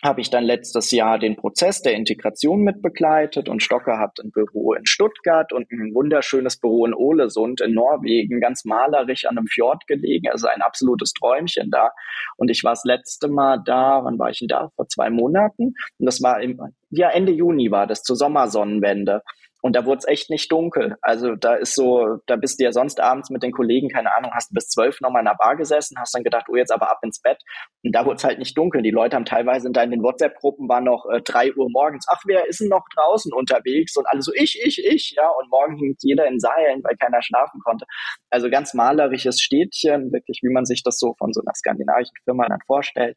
habe 0.04 0.20
ich 0.20 0.30
dann 0.30 0.44
letztes 0.44 0.92
Jahr 0.92 1.18
den 1.18 1.38
Prozess 1.38 1.82
der 1.82 1.94
Integration 1.94 2.62
mitbegleitet 2.62 3.48
und 3.48 3.64
Stocker 3.64 4.00
hat 4.00 4.20
ein 4.20 4.32
Büro 4.32 4.74
in 4.74 4.86
Stuttgart 4.86 5.54
und 5.54 5.72
ein 5.72 5.94
wunderschönes 5.94 6.60
Büro 6.60 6.86
in 6.86 6.94
Ålesund 6.94 7.62
in 7.62 7.74
Norwegen, 7.74 8.42
ganz 8.42 8.66
malerisch 8.66 9.24
an 9.26 9.38
einem 9.38 9.48
Fjord 9.48 9.88
gelegen, 9.88 10.28
also 10.30 10.48
ein 10.48 10.62
absolutes 10.62 11.14
Träumchen 11.14 11.72
da. 11.72 11.92
Und 12.36 12.52
ich 12.52 12.66
war 12.66 12.74
das 12.74 12.84
letzte 12.84 13.30
Mal 13.30 13.62
da, 13.66 14.02
wann 14.04 14.20
war 14.20 14.30
ich 14.30 14.40
denn 14.40 14.50
da? 14.50 14.70
Vor 14.76 14.88
zwei 14.90 15.10
Monaten. 15.10 15.74
Und 15.98 16.06
das 16.06 16.22
war 16.22 16.42
im, 16.42 16.60
ja, 16.90 17.10
Ende 17.10 17.32
Juni 17.32 17.72
war 17.72 17.88
das, 17.88 18.04
zur 18.04 18.18
Sommersonnenwende. 18.18 19.22
Und 19.64 19.78
da 19.78 19.86
wurde 19.86 20.00
es 20.00 20.08
echt 20.10 20.30
nicht 20.30 20.52
dunkel. 20.52 20.98
Also 21.02 21.36
da 21.36 21.56
ist 21.56 21.74
so, 21.74 22.18
da 22.26 22.36
bist 22.36 22.60
du 22.60 22.66
ja 22.66 22.74
sonst 22.74 23.00
abends 23.00 23.30
mit 23.30 23.44
den 23.44 23.54
Kollegen, 23.54 23.88
keine 23.88 24.14
Ahnung, 24.14 24.32
hast 24.36 24.54
bis 24.54 24.68
zwölf 24.68 25.00
nochmal 25.00 25.22
in 25.22 25.28
der 25.28 25.38
Bar 25.40 25.56
gesessen, 25.56 25.96
hast 25.98 26.14
dann 26.14 26.26
gedacht, 26.26 26.48
oh, 26.50 26.58
jetzt 26.58 26.74
aber 26.74 26.92
ab 26.92 27.00
ins 27.02 27.22
Bett. 27.22 27.38
Und 27.82 27.96
da 27.96 28.06
wurde 28.06 28.18
es 28.18 28.26
halt 28.26 28.40
nicht 28.40 28.58
dunkel. 28.58 28.82
Die 28.82 28.92
Leute 28.92 29.16
haben 29.16 29.24
teilweise 29.24 29.68
in 29.68 29.74
deinen 29.74 30.04
WhatsApp-Gruppen 30.04 30.68
waren 30.68 30.84
noch 30.84 31.06
äh, 31.10 31.22
drei 31.22 31.56
Uhr 31.56 31.70
morgens, 31.72 32.06
ach, 32.12 32.22
wer 32.26 32.46
ist 32.50 32.60
denn 32.60 32.68
noch 32.68 32.84
draußen 32.94 33.32
unterwegs? 33.32 33.96
Und 33.96 34.06
alle 34.08 34.22
so, 34.22 34.34
ich, 34.36 34.60
ich, 34.62 34.84
ich, 34.84 35.14
ja. 35.16 35.30
Und 35.30 35.50
morgen 35.50 35.78
hing 35.78 35.96
jeder 36.02 36.28
in 36.28 36.42
Seilen, 36.42 36.84
weil 36.84 36.98
keiner 36.98 37.22
schlafen 37.22 37.62
konnte. 37.64 37.86
Also 38.32 38.50
ganz 38.50 38.74
malerisches 38.74 39.40
Städtchen, 39.40 40.12
wirklich, 40.12 40.42
wie 40.44 40.52
man 40.52 40.66
sich 40.66 40.84
das 40.84 41.00
so 41.00 41.16
von 41.18 41.32
so 41.32 41.40
einer 41.40 41.54
skandinavischen 41.56 42.18
Firma 42.26 42.50
dann 42.50 42.60
vorstellt. 42.68 43.16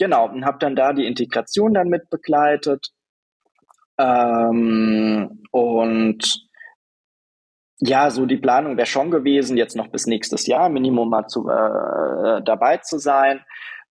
Genau, 0.00 0.28
und 0.28 0.44
habe 0.44 0.58
dann 0.58 0.74
da 0.74 0.92
die 0.92 1.06
Integration 1.06 1.72
dann 1.72 1.86
mit 1.86 2.10
begleitet 2.10 2.88
ähm, 3.98 5.42
und 5.50 6.48
ja, 7.80 8.10
so 8.10 8.26
die 8.26 8.36
Planung 8.36 8.76
wäre 8.76 8.86
schon 8.86 9.10
gewesen, 9.10 9.56
jetzt 9.56 9.76
noch 9.76 9.88
bis 9.88 10.06
nächstes 10.06 10.46
Jahr 10.46 10.68
Minimum 10.68 11.10
mal 11.10 11.26
zu, 11.26 11.48
äh, 11.48 12.42
dabei 12.42 12.78
zu 12.78 12.98
sein. 12.98 13.44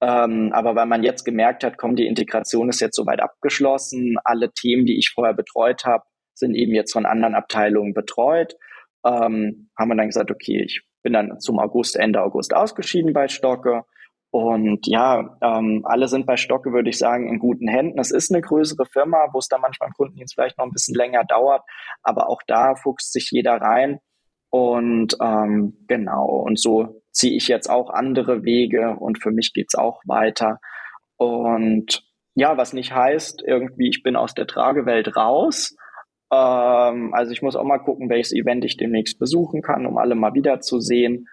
Ähm, 0.01 0.51
aber 0.53 0.75
weil 0.75 0.85
man 0.85 1.03
jetzt 1.03 1.23
gemerkt 1.25 1.63
hat, 1.63 1.77
komm, 1.77 1.95
die 1.95 2.07
Integration 2.07 2.69
ist 2.69 2.79
jetzt 2.79 2.95
soweit 2.95 3.21
abgeschlossen, 3.21 4.17
alle 4.23 4.51
Themen, 4.51 4.85
die 4.85 4.97
ich 4.97 5.11
vorher 5.13 5.33
betreut 5.33 5.85
habe, 5.85 6.03
sind 6.33 6.55
eben 6.55 6.73
jetzt 6.73 6.93
von 6.93 7.05
anderen 7.05 7.35
Abteilungen 7.35 7.93
betreut, 7.93 8.55
ähm, 9.05 9.69
haben 9.77 9.89
wir 9.89 9.95
dann 9.95 10.07
gesagt, 10.07 10.31
okay, 10.31 10.63
ich 10.65 10.81
bin 11.03 11.13
dann 11.13 11.39
zum 11.39 11.59
August, 11.59 11.97
Ende 11.97 12.21
August 12.21 12.53
ausgeschieden 12.53 13.13
bei 13.13 13.27
Stocke 13.27 13.83
und 14.31 14.85
ja, 14.85 15.37
ähm, 15.41 15.81
alle 15.85 16.07
sind 16.07 16.27
bei 16.27 16.37
Stocke, 16.37 16.71
würde 16.71 16.89
ich 16.89 16.99
sagen, 16.99 17.27
in 17.27 17.39
guten 17.39 17.67
Händen. 17.67 17.99
Es 17.99 18.11
ist 18.11 18.31
eine 18.31 18.41
größere 18.41 18.85
Firma, 18.85 19.27
wo 19.33 19.39
es 19.39 19.47
dann 19.47 19.61
manchmal 19.61 19.89
im 19.89 19.93
Kundendienst 19.95 20.35
vielleicht 20.35 20.57
noch 20.57 20.65
ein 20.65 20.71
bisschen 20.71 20.95
länger 20.95 21.23
dauert, 21.23 21.63
aber 22.03 22.29
auch 22.29 22.41
da 22.45 22.75
fuchst 22.75 23.11
sich 23.11 23.29
jeder 23.31 23.55
rein. 23.55 23.99
Und 24.51 25.15
ähm, 25.21 25.85
genau, 25.87 26.25
und 26.25 26.59
so 26.59 27.01
ziehe 27.11 27.35
ich 27.35 27.47
jetzt 27.47 27.69
auch 27.69 27.89
andere 27.89 28.43
Wege 28.43 28.95
und 28.99 29.21
für 29.21 29.31
mich 29.31 29.53
geht's 29.53 29.75
auch 29.75 30.01
weiter. 30.05 30.59
Und 31.17 32.03
ja, 32.35 32.55
was 32.57 32.73
nicht 32.73 32.93
heißt, 32.93 33.43
irgendwie, 33.45 33.89
ich 33.89 34.03
bin 34.03 34.15
aus 34.15 34.33
der 34.33 34.47
Tragewelt 34.47 35.15
raus. 35.15 35.75
Ähm, 36.31 37.13
also 37.13 37.31
ich 37.31 37.41
muss 37.41 37.55
auch 37.55 37.63
mal 37.63 37.79
gucken, 37.79 38.09
welches 38.09 38.31
Event 38.31 38.63
ich 38.63 38.77
demnächst 38.77 39.17
besuchen 39.17 39.61
kann, 39.61 39.87
um 39.87 39.97
alle 39.97 40.15
mal 40.15 40.33
wiederzusehen. 40.35 41.27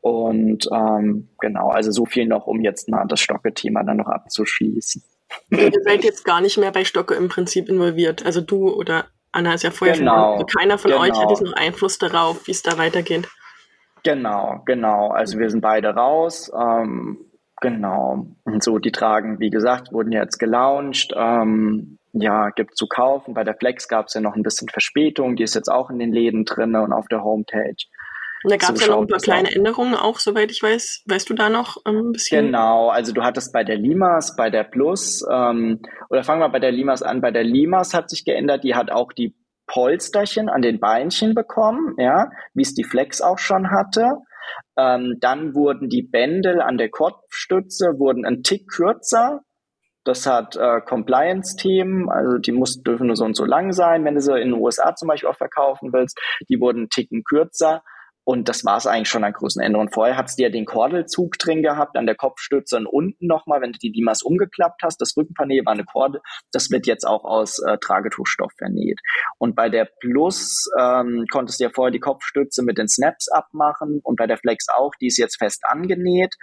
Und 0.00 0.66
ähm, 0.72 1.28
genau, 1.38 1.68
also 1.68 1.90
so 1.90 2.06
viel 2.06 2.26
noch, 2.26 2.46
um 2.46 2.62
jetzt 2.62 2.88
mal 2.88 3.04
das 3.06 3.20
Stocke-Thema 3.20 3.84
dann 3.84 3.98
noch 3.98 4.08
abzuschließen. 4.08 5.02
Ihr 5.50 5.70
seid 5.84 6.04
jetzt 6.04 6.24
gar 6.24 6.40
nicht 6.40 6.58
mehr 6.58 6.72
bei 6.72 6.84
Stocke 6.84 7.14
im 7.14 7.28
Prinzip 7.28 7.68
involviert. 7.68 8.24
Also 8.24 8.40
du 8.40 8.70
oder 8.70 9.06
Anna 9.32 9.54
ist 9.54 9.62
ja 9.62 9.70
vorher 9.70 9.96
genau, 9.96 10.12
schon. 10.12 10.32
Also 10.32 10.46
keiner 10.58 10.78
von 10.78 10.90
genau. 10.90 11.02
euch 11.02 11.12
hat 11.12 11.30
jetzt 11.30 11.42
noch 11.42 11.52
Einfluss 11.52 11.98
darauf, 11.98 12.46
wie 12.46 12.52
es 12.52 12.62
da 12.62 12.78
weitergeht. 12.78 13.28
Genau, 14.02 14.62
genau. 14.64 15.08
Also 15.10 15.38
wir 15.38 15.50
sind 15.50 15.60
beide 15.60 15.88
raus. 15.90 16.50
Ähm, 16.58 17.18
genau. 17.60 18.26
Und 18.44 18.62
so, 18.62 18.78
die 18.78 18.92
Tragen, 18.92 19.38
wie 19.38 19.50
gesagt, 19.50 19.92
wurden 19.92 20.12
jetzt 20.12 20.38
gelauncht. 20.38 21.12
Ähm, 21.14 21.98
ja, 22.12 22.50
gibt 22.50 22.76
zu 22.76 22.88
kaufen. 22.88 23.34
Bei 23.34 23.44
der 23.44 23.54
Flex 23.54 23.86
gab 23.86 24.06
es 24.06 24.14
ja 24.14 24.20
noch 24.20 24.34
ein 24.34 24.42
bisschen 24.42 24.68
Verspätung. 24.68 25.36
Die 25.36 25.44
ist 25.44 25.54
jetzt 25.54 25.70
auch 25.70 25.90
in 25.90 25.98
den 25.98 26.12
Läden 26.12 26.44
drin 26.44 26.74
und 26.74 26.92
auf 26.92 27.06
der 27.08 27.22
Homepage. 27.22 27.76
Und 28.42 28.52
da 28.52 28.56
gab 28.56 28.74
es 28.74 28.80
ja 28.80 28.88
noch 28.88 29.02
ein 29.02 29.06
paar 29.06 29.18
kleine 29.18 29.48
auch. 29.48 29.52
Änderungen 29.52 29.94
auch, 29.94 30.18
soweit 30.18 30.50
ich 30.50 30.62
weiß. 30.62 31.02
Weißt 31.06 31.28
du 31.28 31.34
da 31.34 31.50
noch 31.50 31.76
ähm, 31.86 32.08
ein 32.08 32.12
bisschen? 32.12 32.46
Genau, 32.46 32.88
also 32.88 33.12
du 33.12 33.22
hattest 33.22 33.52
bei 33.52 33.64
der 33.64 33.76
Limas, 33.76 34.34
bei 34.36 34.48
der 34.48 34.64
Plus, 34.64 35.22
ähm, 35.30 35.80
oder 36.08 36.24
fangen 36.24 36.40
wir 36.40 36.48
bei 36.48 36.58
der 36.58 36.72
Limas 36.72 37.02
an. 37.02 37.20
Bei 37.20 37.30
der 37.30 37.44
Limas 37.44 37.92
hat 37.92 38.08
sich 38.08 38.24
geändert, 38.24 38.64
die 38.64 38.74
hat 38.74 38.90
auch 38.90 39.12
die 39.12 39.34
Polsterchen 39.66 40.48
an 40.48 40.62
den 40.62 40.80
Beinchen 40.80 41.34
bekommen, 41.34 41.94
ja, 41.98 42.30
wie 42.54 42.62
es 42.62 42.74
die 42.74 42.84
Flex 42.84 43.20
auch 43.20 43.38
schon 43.38 43.70
hatte. 43.70 44.06
Ähm, 44.76 45.16
dann 45.20 45.54
wurden 45.54 45.88
die 45.88 46.02
Bändel 46.02 46.60
an 46.60 46.78
der 46.78 46.90
Kopfstütze 46.90 47.98
wurden 47.98 48.24
ein 48.24 48.42
Tick 48.42 48.68
kürzer. 48.68 49.42
Das 50.04 50.26
hat 50.26 50.56
äh, 50.56 50.80
Compliance-Themen, 50.80 52.08
also 52.10 52.38
die 52.38 52.52
muss, 52.52 52.82
dürfen 52.82 53.08
nur 53.08 53.16
so 53.16 53.24
und 53.24 53.36
so 53.36 53.44
lang 53.44 53.72
sein, 53.72 54.04
wenn 54.04 54.14
du 54.14 54.22
sie 54.22 54.32
in 54.40 54.50
den 54.50 54.60
USA 54.60 54.94
zum 54.94 55.08
Beispiel 55.08 55.28
auch 55.28 55.36
verkaufen 55.36 55.92
willst. 55.92 56.18
Die 56.48 56.58
wurden 56.58 56.78
einen 56.78 56.88
Ticken 56.88 57.22
kürzer. 57.22 57.82
Und 58.24 58.48
das 58.48 58.64
war 58.64 58.76
es 58.76 58.86
eigentlich 58.86 59.08
schon 59.08 59.24
an 59.24 59.32
Größenänderungen. 59.32 59.92
Vorher 59.92 60.16
hattest 60.16 60.38
du 60.38 60.42
ja 60.42 60.50
den 60.50 60.66
Kordelzug 60.66 61.38
drin 61.38 61.62
gehabt, 61.62 61.96
an 61.96 62.06
der 62.06 62.14
Kopfstütze 62.14 62.76
und 62.76 62.86
unten 62.86 63.26
nochmal, 63.26 63.60
wenn 63.60 63.72
du 63.72 63.78
die 63.78 63.90
Limas 63.90 64.22
umgeklappt 64.22 64.82
hast. 64.82 65.00
Das 65.00 65.16
Rückenpanel 65.16 65.64
war 65.64 65.72
eine 65.72 65.84
Kordel. 65.84 66.20
Das 66.52 66.70
wird 66.70 66.86
jetzt 66.86 67.04
auch 67.06 67.24
aus 67.24 67.58
äh, 67.60 67.78
Tragetuchstoff 67.78 68.52
vernäht. 68.56 69.00
Und 69.38 69.56
bei 69.56 69.68
der 69.68 69.88
Plus 70.00 70.70
ähm, 70.78 71.24
konntest 71.30 71.60
du 71.60 71.64
ja 71.64 71.70
vorher 71.74 71.90
die 71.90 72.00
Kopfstütze 72.00 72.62
mit 72.62 72.78
den 72.78 72.88
Snaps 72.88 73.28
abmachen 73.28 74.00
und 74.02 74.16
bei 74.16 74.26
der 74.26 74.38
Flex 74.38 74.66
auch. 74.68 74.92
Die 75.00 75.06
ist 75.06 75.16
jetzt 75.16 75.38
fest 75.38 75.62
angenäht. 75.66 76.34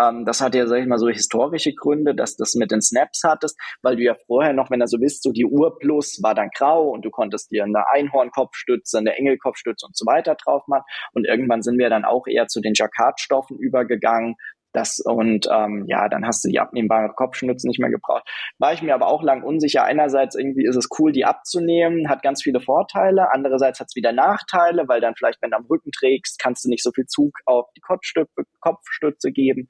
Ähm, 0.00 0.24
das 0.24 0.40
hat 0.40 0.54
ja, 0.54 0.66
sag 0.66 0.80
ich 0.80 0.86
mal, 0.86 0.98
so 0.98 1.08
historische 1.08 1.74
Gründe, 1.74 2.14
dass 2.14 2.36
das 2.36 2.54
mit 2.54 2.70
den 2.70 2.82
Snaps 2.82 3.22
hattest, 3.24 3.58
weil 3.82 3.96
du 3.96 4.02
ja 4.02 4.14
vorher 4.26 4.52
noch, 4.52 4.70
wenn 4.70 4.80
du 4.80 4.86
so 4.86 4.98
bist, 4.98 5.22
so 5.22 5.32
die 5.32 5.46
Ur 5.46 5.78
Plus 5.78 6.20
war 6.22 6.34
dann 6.34 6.50
grau 6.56 6.90
und 6.90 7.04
du 7.04 7.10
konntest 7.10 7.50
dir 7.50 7.64
eine 7.64 7.88
Einhornkopfstütze, 7.88 8.98
eine 8.98 9.16
Engelkopfstütze 9.16 9.86
und 9.86 9.96
so 9.96 10.06
weiter 10.06 10.34
drauf 10.34 10.62
machen. 10.66 10.84
Und 11.12 11.25
irgendwann 11.26 11.62
sind 11.62 11.78
wir 11.78 11.90
dann 11.90 12.04
auch 12.04 12.26
eher 12.26 12.46
zu 12.46 12.60
den 12.60 12.72
Jacquardstoffen 12.74 13.58
übergegangen. 13.58 14.36
Das, 14.76 15.00
und 15.00 15.48
ähm, 15.50 15.84
ja, 15.86 16.06
dann 16.10 16.26
hast 16.26 16.44
du 16.44 16.50
die 16.50 16.60
abnehmbare 16.60 17.10
Kopfschnützen 17.14 17.68
nicht 17.68 17.80
mehr 17.80 17.88
gebraucht. 17.88 18.28
War 18.58 18.74
ich 18.74 18.82
mir 18.82 18.94
aber 18.94 19.06
auch 19.06 19.22
lang 19.22 19.42
unsicher. 19.42 19.84
Einerseits 19.84 20.34
irgendwie 20.36 20.66
ist 20.66 20.76
es 20.76 20.90
cool, 20.98 21.12
die 21.12 21.24
abzunehmen, 21.24 22.10
hat 22.10 22.22
ganz 22.22 22.42
viele 22.42 22.60
Vorteile. 22.60 23.32
Andererseits 23.32 23.80
hat 23.80 23.86
es 23.88 23.96
wieder 23.96 24.12
Nachteile, 24.12 24.86
weil 24.86 25.00
dann 25.00 25.14
vielleicht, 25.16 25.40
wenn 25.40 25.52
du 25.52 25.56
am 25.56 25.64
Rücken 25.64 25.92
trägst, 25.92 26.38
kannst 26.38 26.66
du 26.66 26.68
nicht 26.68 26.82
so 26.82 26.90
viel 26.92 27.06
Zug 27.06 27.38
auf 27.46 27.70
die 27.74 27.80
Kopfstütze, 27.80 29.32
geben. 29.32 29.66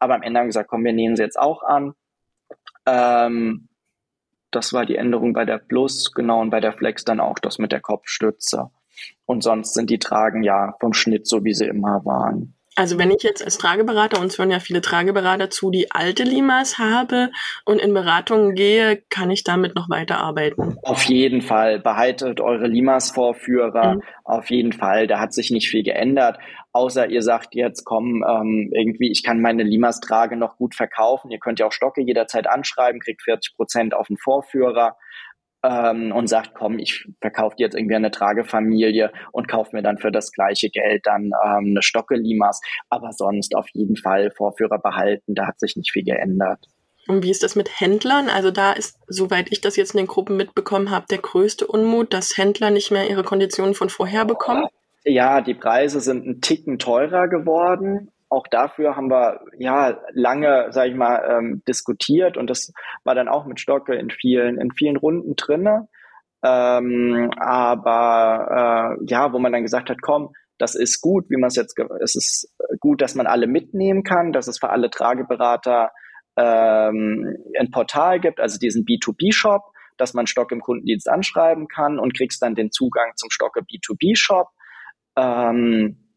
Aber 0.00 0.16
am 0.16 0.22
Ende 0.22 0.40
haben 0.40 0.46
wir 0.46 0.48
gesagt, 0.48 0.68
komm, 0.68 0.84
wir 0.84 0.92
nähen 0.92 1.14
sie 1.14 1.22
jetzt 1.22 1.38
auch 1.38 1.62
an. 1.62 1.92
Ähm, 2.84 3.68
das 4.50 4.72
war 4.72 4.86
die 4.86 4.96
Änderung 4.96 5.34
bei 5.34 5.44
der 5.44 5.58
Plus, 5.58 6.12
genau, 6.12 6.40
und 6.40 6.50
bei 6.50 6.60
der 6.60 6.72
Flex 6.72 7.04
dann 7.04 7.20
auch 7.20 7.38
das 7.38 7.58
mit 7.58 7.70
der 7.70 7.80
Kopfstütze. 7.80 8.70
Und 9.26 9.42
sonst 9.42 9.74
sind 9.74 9.90
die 9.90 9.98
Tragen 9.98 10.42
ja 10.42 10.74
vom 10.80 10.92
Schnitt 10.92 11.26
so, 11.26 11.44
wie 11.44 11.54
sie 11.54 11.66
immer 11.66 12.04
waren. 12.04 12.54
Also 12.78 12.96
wenn 12.96 13.10
ich 13.10 13.24
jetzt 13.24 13.44
als 13.44 13.58
Trageberater, 13.58 14.20
uns 14.20 14.38
hören 14.38 14.52
ja 14.52 14.60
viele 14.60 14.80
Trageberater 14.80 15.50
zu, 15.50 15.72
die 15.72 15.90
alte 15.90 16.22
Limas 16.22 16.78
habe 16.78 17.30
und 17.64 17.80
in 17.80 17.92
Beratungen 17.92 18.54
gehe, 18.54 19.02
kann 19.10 19.32
ich 19.32 19.42
damit 19.42 19.74
noch 19.74 19.90
weiterarbeiten? 19.90 20.76
Auf 20.84 21.02
jeden 21.02 21.42
Fall. 21.42 21.80
Behaltet 21.80 22.40
eure 22.40 22.68
Limas-Vorführer. 22.68 23.96
Mhm. 23.96 24.02
Auf 24.22 24.48
jeden 24.50 24.72
Fall. 24.72 25.08
Da 25.08 25.18
hat 25.18 25.34
sich 25.34 25.50
nicht 25.50 25.68
viel 25.68 25.82
geändert. 25.82 26.38
Außer 26.70 27.10
ihr 27.10 27.22
sagt 27.22 27.56
jetzt, 27.56 27.84
komm, 27.84 28.24
ähm, 28.24 28.70
irgendwie, 28.72 29.10
ich 29.10 29.24
kann 29.24 29.40
meine 29.40 29.64
Limas-Trage 29.64 30.36
noch 30.36 30.56
gut 30.56 30.76
verkaufen. 30.76 31.32
Ihr 31.32 31.40
könnt 31.40 31.58
ja 31.58 31.66
auch 31.66 31.72
Stocke 31.72 32.00
jederzeit 32.00 32.46
anschreiben, 32.46 33.00
kriegt 33.00 33.22
40 33.22 33.56
Prozent 33.56 33.92
auf 33.92 34.06
den 34.06 34.18
Vorführer 34.18 34.96
ähm, 35.68 36.12
und 36.12 36.28
sagt, 36.28 36.54
komm, 36.54 36.78
ich 36.78 37.06
verkaufe 37.20 37.56
jetzt 37.58 37.74
irgendwie 37.74 37.96
eine 37.96 38.10
Tragefamilie 38.10 39.12
und 39.32 39.48
kaufe 39.48 39.76
mir 39.76 39.82
dann 39.82 39.98
für 39.98 40.10
das 40.10 40.32
gleiche 40.32 40.70
Geld 40.70 41.06
dann 41.06 41.32
ähm, 41.44 41.70
eine 41.70 41.82
Stocke 41.82 42.14
Limas. 42.14 42.60
Aber 42.88 43.12
sonst 43.12 43.54
auf 43.54 43.66
jeden 43.72 43.96
Fall 43.96 44.30
Vorführer 44.30 44.78
behalten, 44.78 45.34
da 45.34 45.46
hat 45.46 45.60
sich 45.60 45.76
nicht 45.76 45.92
viel 45.92 46.04
geändert. 46.04 46.66
Und 47.06 47.22
wie 47.22 47.30
ist 47.30 47.42
das 47.42 47.56
mit 47.56 47.80
Händlern? 47.80 48.28
Also 48.28 48.50
da 48.50 48.72
ist, 48.72 48.98
soweit 49.06 49.50
ich 49.50 49.60
das 49.60 49.76
jetzt 49.76 49.94
in 49.94 49.98
den 49.98 50.06
Gruppen 50.06 50.36
mitbekommen 50.36 50.90
habe, 50.90 51.06
der 51.10 51.18
größte 51.18 51.66
Unmut, 51.66 52.12
dass 52.12 52.36
Händler 52.36 52.70
nicht 52.70 52.90
mehr 52.90 53.08
ihre 53.08 53.24
Konditionen 53.24 53.74
von 53.74 53.88
vorher 53.88 54.24
bekommen. 54.26 54.66
Ja, 55.04 55.40
die 55.40 55.54
Preise 55.54 56.00
sind 56.00 56.26
ein 56.26 56.40
Ticken 56.42 56.78
teurer 56.78 57.28
geworden 57.28 58.10
auch 58.28 58.46
dafür 58.48 58.96
haben 58.96 59.10
wir 59.10 59.40
ja 59.58 59.98
lange, 60.12 60.68
sage 60.70 60.90
ich 60.90 60.96
mal, 60.96 61.22
ähm, 61.28 61.62
diskutiert 61.66 62.36
und 62.36 62.48
das 62.50 62.72
war 63.04 63.14
dann 63.14 63.28
auch 63.28 63.46
mit 63.46 63.60
Stocke 63.60 63.94
in 63.94 64.10
vielen 64.10 64.58
in 64.60 64.70
vielen 64.72 64.96
Runden 64.96 65.34
drinne. 65.36 65.88
Ähm, 66.42 67.30
aber 67.36 68.96
äh, 69.00 69.04
ja, 69.06 69.32
wo 69.32 69.38
man 69.38 69.52
dann 69.52 69.62
gesagt 69.62 69.90
hat, 69.90 70.02
komm, 70.02 70.30
das 70.58 70.74
ist 70.74 71.00
gut, 71.00 71.26
wie 71.30 71.36
man 71.36 71.48
es 71.48 71.56
jetzt, 71.56 71.78
es 72.00 72.14
ist 72.16 72.54
gut, 72.80 73.00
dass 73.00 73.14
man 73.14 73.26
alle 73.26 73.46
mitnehmen 73.46 74.02
kann, 74.02 74.32
dass 74.32 74.48
es 74.48 74.58
für 74.58 74.70
alle 74.70 74.90
Trageberater 74.90 75.90
ähm, 76.36 77.36
ein 77.58 77.70
Portal 77.70 78.20
gibt, 78.20 78.40
also 78.40 78.58
diesen 78.58 78.84
B2B-Shop, 78.84 79.62
dass 79.96 80.14
man 80.14 80.26
Stock 80.26 80.52
im 80.52 80.60
Kundendienst 80.60 81.08
anschreiben 81.08 81.66
kann 81.68 81.98
und 81.98 82.16
kriegst 82.16 82.42
dann 82.42 82.54
den 82.54 82.70
Zugang 82.70 83.12
zum 83.16 83.30
Stocke 83.30 83.60
B2B-Shop. 83.60 84.48
Ähm, 85.16 86.07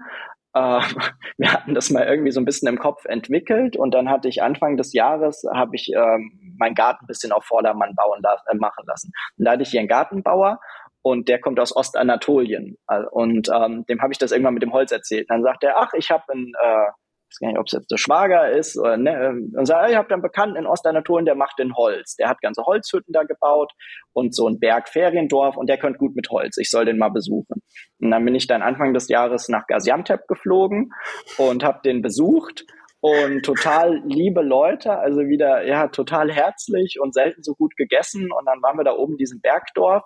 äh, 0.55 0.81
wir 1.39 1.53
hatten 1.53 1.75
das 1.75 1.91
mal 1.91 2.07
irgendwie 2.07 2.33
so 2.33 2.41
ein 2.41 2.45
bisschen 2.45 2.69
im 2.69 2.79
Kopf 2.79 3.05
entwickelt 3.05 3.77
und 3.77 3.93
dann 3.95 4.09
hatte 4.09 4.29
ich 4.29 4.43
Anfang 4.43 4.77
des 4.77 4.93
Jahres, 4.93 5.45
habe 5.53 5.77
ich 5.77 5.91
ähm, 5.95 6.57
meinen 6.59 6.75
Garten 6.75 7.05
ein 7.05 7.09
bisschen 7.09 7.33
auf 7.33 7.45
Vordermann 7.45 7.95
bauen 7.95 8.23
äh, 8.25 8.57
machen 8.57 8.85
lassen. 8.87 9.12
Und 9.37 9.45
da 9.45 9.53
hatte 9.53 9.62
ich 9.62 9.71
hier 9.71 9.81
einen 9.81 9.89
Gartenbauer 9.89 10.59
und 11.03 11.29
der 11.29 11.41
kommt 11.41 11.61
aus 11.61 11.75
Ostanatolien. 11.75 12.77
Und 13.11 13.49
ähm, 13.49 13.85
dem 13.87 14.03
habe 14.03 14.12
ich 14.12 14.19
das 14.19 14.33
irgendwann 14.33 14.55
mit 14.55 14.62
dem 14.62 14.73
Holz 14.73 14.93
erzählt. 14.93 15.31
Und 15.31 15.37
dann 15.37 15.43
sagt 15.43 15.64
er, 15.64 15.79
ach, 15.79 15.93
ich 15.95 16.11
habe 16.11 16.25
einen 16.33 16.53
äh, 16.61 16.91
weiß 17.29 17.39
gar 17.41 17.49
nicht, 17.49 17.59
ob 17.59 17.66
es 17.66 17.72
jetzt 17.72 17.91
der 17.91 17.99
Schwager 17.99 18.51
ist 18.51 18.79
oder 18.79 18.97
ne, 18.97 19.39
und 19.57 19.66
sagt, 19.66 19.91
ich 19.91 19.97
habe 19.97 20.12
einen 20.12 20.22
Bekannten 20.22 20.57
in 20.57 20.66
Ostanatolien, 20.66 21.26
der 21.26 21.35
macht 21.35 21.59
den 21.59 21.74
Holz. 21.74 22.16
Der 22.16 22.29
hat 22.29 22.41
ganze 22.41 22.62
Holzhütten 22.64 23.12
da 23.12 23.22
gebaut 23.24 23.72
und 24.12 24.35
so 24.35 24.49
ein 24.49 24.59
Bergferiendorf 24.59 25.57
und 25.57 25.68
der 25.68 25.79
könnte 25.79 25.99
gut 25.99 26.16
mit 26.16 26.31
Holz. 26.31 26.57
Ich 26.59 26.70
soll 26.70 26.85
den 26.85 26.99
mal 26.99 27.11
besuchen. 27.11 27.62
Und 28.01 28.11
dann 28.11 28.24
bin 28.24 28.35
ich 28.35 28.47
dann 28.47 28.62
Anfang 28.62 28.95
des 28.95 29.09
Jahres 29.09 29.49
nach 29.49 29.66
Gaziantep 29.66 30.26
geflogen 30.26 30.91
und 31.37 31.64
habe 31.64 31.81
den 31.85 32.03
besucht 32.03 32.64
und 33.01 33.45
total 33.45 34.03
liebe 34.07 34.43
Leute, 34.43 34.99
also 34.99 35.20
wieder 35.20 35.64
ja 35.64 35.87
total 35.89 36.33
herzlich 36.33 36.99
und 37.01 37.14
selten 37.14 37.45
so 37.45 37.55
gut 37.55 37.76
gegessen 37.76 38.33
und 38.33 38.47
dann 38.47 38.61
waren 38.61 38.76
wir 38.76 38.85
da 38.85 38.93
oben 38.93 39.12
in 39.12 39.18
diesem 39.18 39.41
Bergdorf 39.41 40.03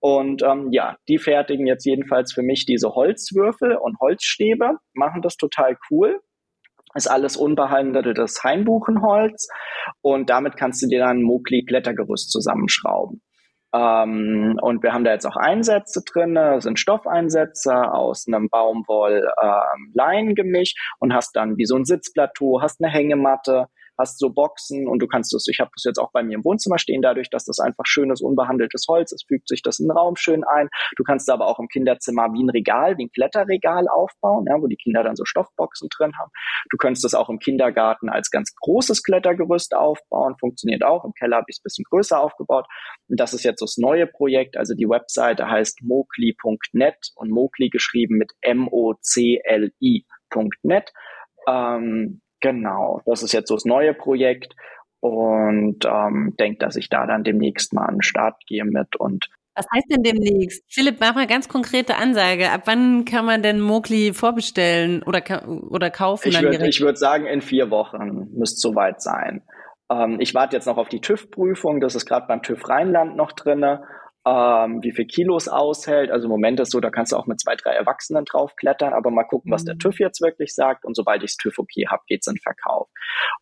und 0.00 0.42
ähm, 0.42 0.68
ja, 0.70 0.96
die 1.08 1.18
fertigen 1.18 1.66
jetzt 1.66 1.86
jedenfalls 1.86 2.34
für 2.34 2.42
mich 2.42 2.66
diese 2.66 2.94
Holzwürfel 2.94 3.76
und 3.76 3.98
Holzstäbe, 4.00 4.78
machen 4.92 5.22
das 5.22 5.36
total 5.36 5.78
cool 5.90 6.20
ist 6.96 7.06
alles 7.06 7.36
unbehandeltes 7.36 8.42
Hainbuchenholz 8.42 9.46
und 10.00 10.30
damit 10.30 10.56
kannst 10.56 10.82
du 10.82 10.88
dir 10.88 10.98
dann 11.00 11.18
ein 11.18 11.22
Mokli 11.22 11.64
Klettergerüst 11.64 12.30
zusammenschrauben. 12.30 13.20
Ähm, 13.74 14.58
und 14.62 14.82
wir 14.82 14.92
haben 14.92 15.04
da 15.04 15.12
jetzt 15.12 15.26
auch 15.26 15.36
Einsätze 15.36 16.02
drin, 16.10 16.34
das 16.34 16.64
sind 16.64 16.80
Stoffeinsätze 16.80 17.92
aus 17.92 18.24
einem 18.26 18.48
Baumwoll-Lein-Gemisch 18.48 20.74
ähm, 20.76 20.96
und 21.00 21.14
hast 21.14 21.36
dann 21.36 21.58
wie 21.58 21.66
so 21.66 21.76
ein 21.76 21.84
Sitzplateau, 21.84 22.62
hast 22.62 22.82
eine 22.82 22.92
Hängematte, 22.92 23.66
hast 23.98 24.18
so 24.18 24.30
Boxen 24.30 24.88
und 24.88 25.00
du 25.00 25.06
kannst 25.06 25.32
das, 25.32 25.46
ich 25.48 25.60
habe 25.60 25.70
das 25.74 25.84
jetzt 25.84 25.98
auch 25.98 26.10
bei 26.12 26.22
mir 26.22 26.34
im 26.34 26.44
Wohnzimmer 26.44 26.78
stehen, 26.78 27.02
dadurch, 27.02 27.30
dass 27.30 27.44
das 27.44 27.58
einfach 27.58 27.84
schönes, 27.86 28.20
unbehandeltes 28.20 28.86
Holz 28.88 29.12
ist, 29.12 29.26
fügt 29.26 29.48
sich 29.48 29.62
das 29.62 29.78
in 29.78 29.86
den 29.88 29.96
Raum 29.96 30.16
schön 30.16 30.44
ein. 30.44 30.68
Du 30.96 31.04
kannst 31.04 31.30
aber 31.30 31.46
auch 31.46 31.58
im 31.58 31.68
Kinderzimmer 31.68 32.32
wie 32.32 32.42
ein 32.42 32.50
Regal, 32.50 32.98
wie 32.98 33.06
ein 33.06 33.10
Kletterregal 33.10 33.88
aufbauen, 33.88 34.46
ja, 34.48 34.60
wo 34.60 34.66
die 34.66 34.76
Kinder 34.76 35.02
dann 35.02 35.16
so 35.16 35.24
Stoffboxen 35.24 35.88
drin 35.96 36.12
haben. 36.18 36.30
Du 36.70 36.76
könntest 36.76 37.04
das 37.04 37.14
auch 37.14 37.28
im 37.28 37.38
Kindergarten 37.38 38.08
als 38.08 38.30
ganz 38.30 38.54
großes 38.60 39.02
Klettergerüst 39.02 39.74
aufbauen, 39.74 40.36
funktioniert 40.38 40.84
auch. 40.84 41.04
Im 41.04 41.12
Keller 41.12 41.36
habe 41.36 41.46
ich 41.48 41.56
es 41.56 41.62
bisschen 41.62 41.84
größer 41.90 42.20
aufgebaut. 42.20 42.66
Und 43.08 43.20
das 43.20 43.32
ist 43.34 43.44
jetzt 43.44 43.62
das 43.62 43.76
neue 43.76 44.06
Projekt, 44.06 44.56
also 44.56 44.74
die 44.74 44.88
Webseite 44.88 45.48
heißt 45.48 45.82
mokli.net 45.82 47.12
und 47.14 47.30
Mokli 47.30 47.68
geschrieben 47.70 48.16
mit 48.18 48.32
M-O-C-L-I.net. 48.40 48.92
Ähm, 51.48 52.20
Genau, 52.40 53.00
das 53.06 53.22
ist 53.22 53.32
jetzt 53.32 53.48
so 53.48 53.54
das 53.54 53.64
neue 53.64 53.94
Projekt 53.94 54.54
und 55.00 55.84
ähm, 55.84 56.34
denke, 56.38 56.58
dass 56.58 56.76
ich 56.76 56.88
da 56.88 57.06
dann 57.06 57.24
demnächst 57.24 57.72
mal 57.72 57.86
an 57.86 57.96
den 57.96 58.02
Start 58.02 58.36
gehe 58.46 58.64
mit 58.64 58.96
und 58.96 59.28
was 59.56 59.66
heißt 59.74 59.86
denn 59.90 60.02
demnächst? 60.02 60.62
Philipp, 60.68 60.96
mach 61.00 61.14
mal 61.14 61.26
ganz 61.26 61.48
konkrete 61.48 61.96
Ansage. 61.96 62.50
Ab 62.50 62.64
wann 62.66 63.06
kann 63.06 63.24
man 63.24 63.42
denn 63.42 63.58
Mokli 63.58 64.12
vorbestellen 64.12 65.02
oder, 65.02 65.22
oder 65.48 65.90
kaufen? 65.90 66.28
Ich 66.28 66.42
würde 66.42 66.58
würd 66.58 66.98
sagen, 66.98 67.24
in 67.24 67.40
vier 67.40 67.70
Wochen 67.70 68.28
müsste 68.34 68.60
soweit 68.60 69.00
sein. 69.00 69.42
Ähm, 69.90 70.18
ich 70.20 70.34
warte 70.34 70.56
jetzt 70.56 70.66
noch 70.66 70.76
auf 70.76 70.90
die 70.90 71.00
TÜV-Prüfung. 71.00 71.80
Das 71.80 71.94
ist 71.94 72.04
gerade 72.04 72.26
beim 72.26 72.42
TÜV 72.42 72.68
Rheinland 72.68 73.16
noch 73.16 73.32
drinne 73.32 73.84
ähm, 74.26 74.82
wie 74.82 74.90
viel 74.90 75.06
Kilos 75.06 75.46
aushält. 75.46 76.10
Also 76.10 76.26
im 76.26 76.30
Moment 76.30 76.58
ist 76.58 76.72
so, 76.72 76.80
da 76.80 76.90
kannst 76.90 77.12
du 77.12 77.16
auch 77.16 77.26
mit 77.26 77.40
zwei, 77.40 77.54
drei 77.54 77.70
Erwachsenen 77.70 78.24
draufklettern, 78.24 78.92
aber 78.92 79.10
mal 79.10 79.22
gucken, 79.22 79.52
was 79.52 79.64
der 79.64 79.74
mhm. 79.74 79.78
TÜV 79.78 80.00
jetzt 80.00 80.20
wirklich 80.20 80.52
sagt. 80.52 80.84
Und 80.84 80.96
sobald 80.96 81.22
ich 81.22 81.30
das 81.30 81.36
TÜV 81.36 81.60
okay 81.60 81.86
habe, 81.88 82.02
geht's 82.08 82.26
in 82.26 82.36
Verkauf. 82.36 82.88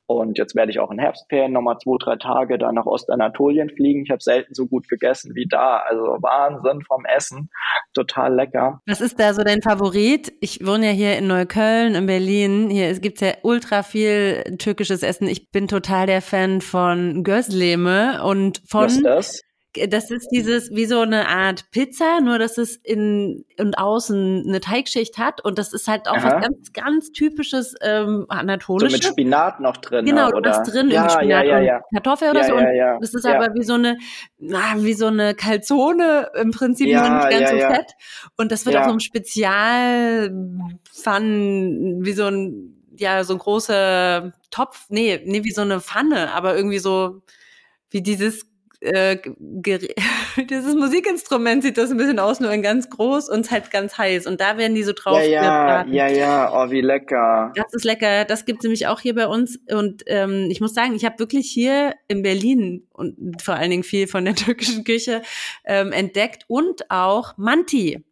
Und 0.06 0.36
jetzt 0.36 0.54
werde 0.54 0.70
ich 0.70 0.80
auch 0.80 0.90
in 0.90 0.98
Herbstferien 0.98 1.52
nochmal 1.52 1.78
zwei, 1.78 1.96
drei 1.98 2.16
Tage 2.16 2.58
da 2.58 2.70
nach 2.70 2.84
Ostanatolien 2.84 3.70
fliegen. 3.70 4.02
Ich 4.04 4.10
habe 4.10 4.20
selten 4.20 4.52
so 4.52 4.66
gut 4.66 4.86
gegessen 4.88 5.34
wie 5.34 5.46
da. 5.48 5.78
Also 5.78 6.02
Wahnsinn 6.20 6.82
vom 6.82 7.06
Essen. 7.06 7.48
Total 7.94 8.34
lecker. 8.34 8.82
Was 8.86 9.00
ist 9.00 9.18
da 9.18 9.32
so 9.32 9.42
dein 9.42 9.62
Favorit? 9.62 10.34
Ich 10.40 10.66
wohne 10.66 10.88
ja 10.88 10.92
hier 10.92 11.16
in 11.16 11.26
Neukölln, 11.26 11.94
in 11.94 12.04
Berlin. 12.04 12.68
Hier 12.68 12.92
gibt's 13.00 13.22
ja 13.22 13.32
ultra 13.42 13.82
viel 13.82 14.56
türkisches 14.58 15.02
Essen. 15.02 15.28
Ich 15.28 15.50
bin 15.50 15.66
total 15.66 16.06
der 16.06 16.20
Fan 16.20 16.60
von 16.60 17.24
Gözleme 17.24 18.22
und 18.22 18.60
von. 18.68 18.84
Was 18.84 18.96
ist 18.96 19.04
das? 19.04 19.53
Das 19.88 20.10
ist 20.10 20.28
dieses 20.28 20.70
wie 20.70 20.86
so 20.86 21.00
eine 21.00 21.28
Art 21.28 21.70
Pizza, 21.70 22.20
nur 22.20 22.38
dass 22.38 22.58
es 22.58 22.76
in 22.76 23.44
und 23.58 23.76
außen 23.78 24.44
eine 24.46 24.60
Teigschicht 24.60 25.18
hat 25.18 25.44
und 25.44 25.58
das 25.58 25.72
ist 25.72 25.88
halt 25.88 26.08
auch 26.08 26.16
Aha. 26.16 26.24
was 26.24 26.42
ganz 26.42 26.72
ganz 26.72 27.12
typisches 27.12 27.74
ähm, 27.82 28.26
anatolisches. 28.28 29.00
So 29.00 29.08
mit 29.08 29.12
Spinat 29.12 29.60
noch 29.60 29.76
drin. 29.76 30.06
Genau, 30.06 30.28
oder? 30.28 30.40
das 30.40 30.62
drin 30.62 30.90
ja, 30.90 31.08
Spinat 31.08 31.46
ja, 31.46 31.60
ja, 31.60 31.76
und 31.76 31.82
Kartoffel 31.92 32.30
oder 32.30 32.44
so. 32.44 32.54
Und 32.54 32.66
das 33.00 33.14
ist 33.14 33.26
aber 33.26 33.54
wie 33.54 33.64
so 33.64 33.74
eine 33.74 33.98
na, 34.38 34.74
wie 34.76 34.94
so 34.94 35.06
eine 35.06 35.34
Calzone 35.34 36.30
im 36.40 36.50
Prinzip 36.50 36.86
nur 36.86 37.02
nicht 37.02 37.30
ganz 37.30 37.50
so 37.50 37.56
fett 37.56 37.92
und 38.36 38.52
das 38.52 38.66
wird 38.66 38.76
auf 38.76 38.84
so 38.84 38.90
einem 38.90 39.00
Spezial 39.00 40.30
Pfann 40.92 42.04
wie 42.04 42.12
so 42.12 42.26
ein 42.26 42.74
ja 42.96 43.24
so 43.24 43.34
ein 43.34 43.38
großer 43.38 44.32
Topf, 44.50 44.86
nee, 44.88 45.20
nee, 45.24 45.44
wie 45.44 45.50
so 45.50 45.62
eine 45.62 45.80
Pfanne, 45.80 46.32
aber 46.32 46.56
irgendwie 46.56 46.78
so 46.78 47.22
wie 47.90 48.02
dieses 48.02 48.46
äh, 48.84 49.18
dieses 50.50 50.74
Musikinstrument 50.74 51.62
sieht 51.62 51.78
das 51.78 51.90
ein 51.90 51.96
bisschen 51.96 52.18
aus, 52.18 52.40
nur 52.40 52.52
in 52.52 52.62
ganz 52.62 52.90
groß 52.90 53.28
und 53.28 53.50
halt 53.50 53.70
ganz 53.70 53.96
heiß. 53.98 54.26
Und 54.26 54.40
da 54.40 54.58
werden 54.58 54.74
die 54.74 54.82
so 54.82 54.92
drauf. 54.92 55.18
Ja, 55.18 55.26
ja, 55.26 55.86
ja, 55.86 56.08
ja, 56.08 56.52
oh, 56.52 56.70
wie 56.70 56.80
lecker. 56.80 57.52
Das 57.56 57.72
ist 57.72 57.84
lecker. 57.84 58.24
Das 58.24 58.44
gibt 58.44 58.60
es 58.60 58.64
nämlich 58.64 58.86
auch 58.86 59.00
hier 59.00 59.14
bei 59.14 59.26
uns. 59.26 59.58
Und 59.72 60.02
ähm, 60.06 60.48
ich 60.50 60.60
muss 60.60 60.74
sagen, 60.74 60.94
ich 60.94 61.04
habe 61.04 61.18
wirklich 61.18 61.50
hier 61.50 61.94
in 62.08 62.22
Berlin 62.22 62.86
und 62.92 63.42
vor 63.42 63.54
allen 63.54 63.70
Dingen 63.70 63.84
viel 63.84 64.06
von 64.06 64.24
der 64.24 64.34
türkischen 64.34 64.84
Küche 64.84 65.22
ähm, 65.64 65.92
entdeckt 65.92 66.44
und 66.48 66.90
auch 66.90 67.36
Manti. 67.36 68.04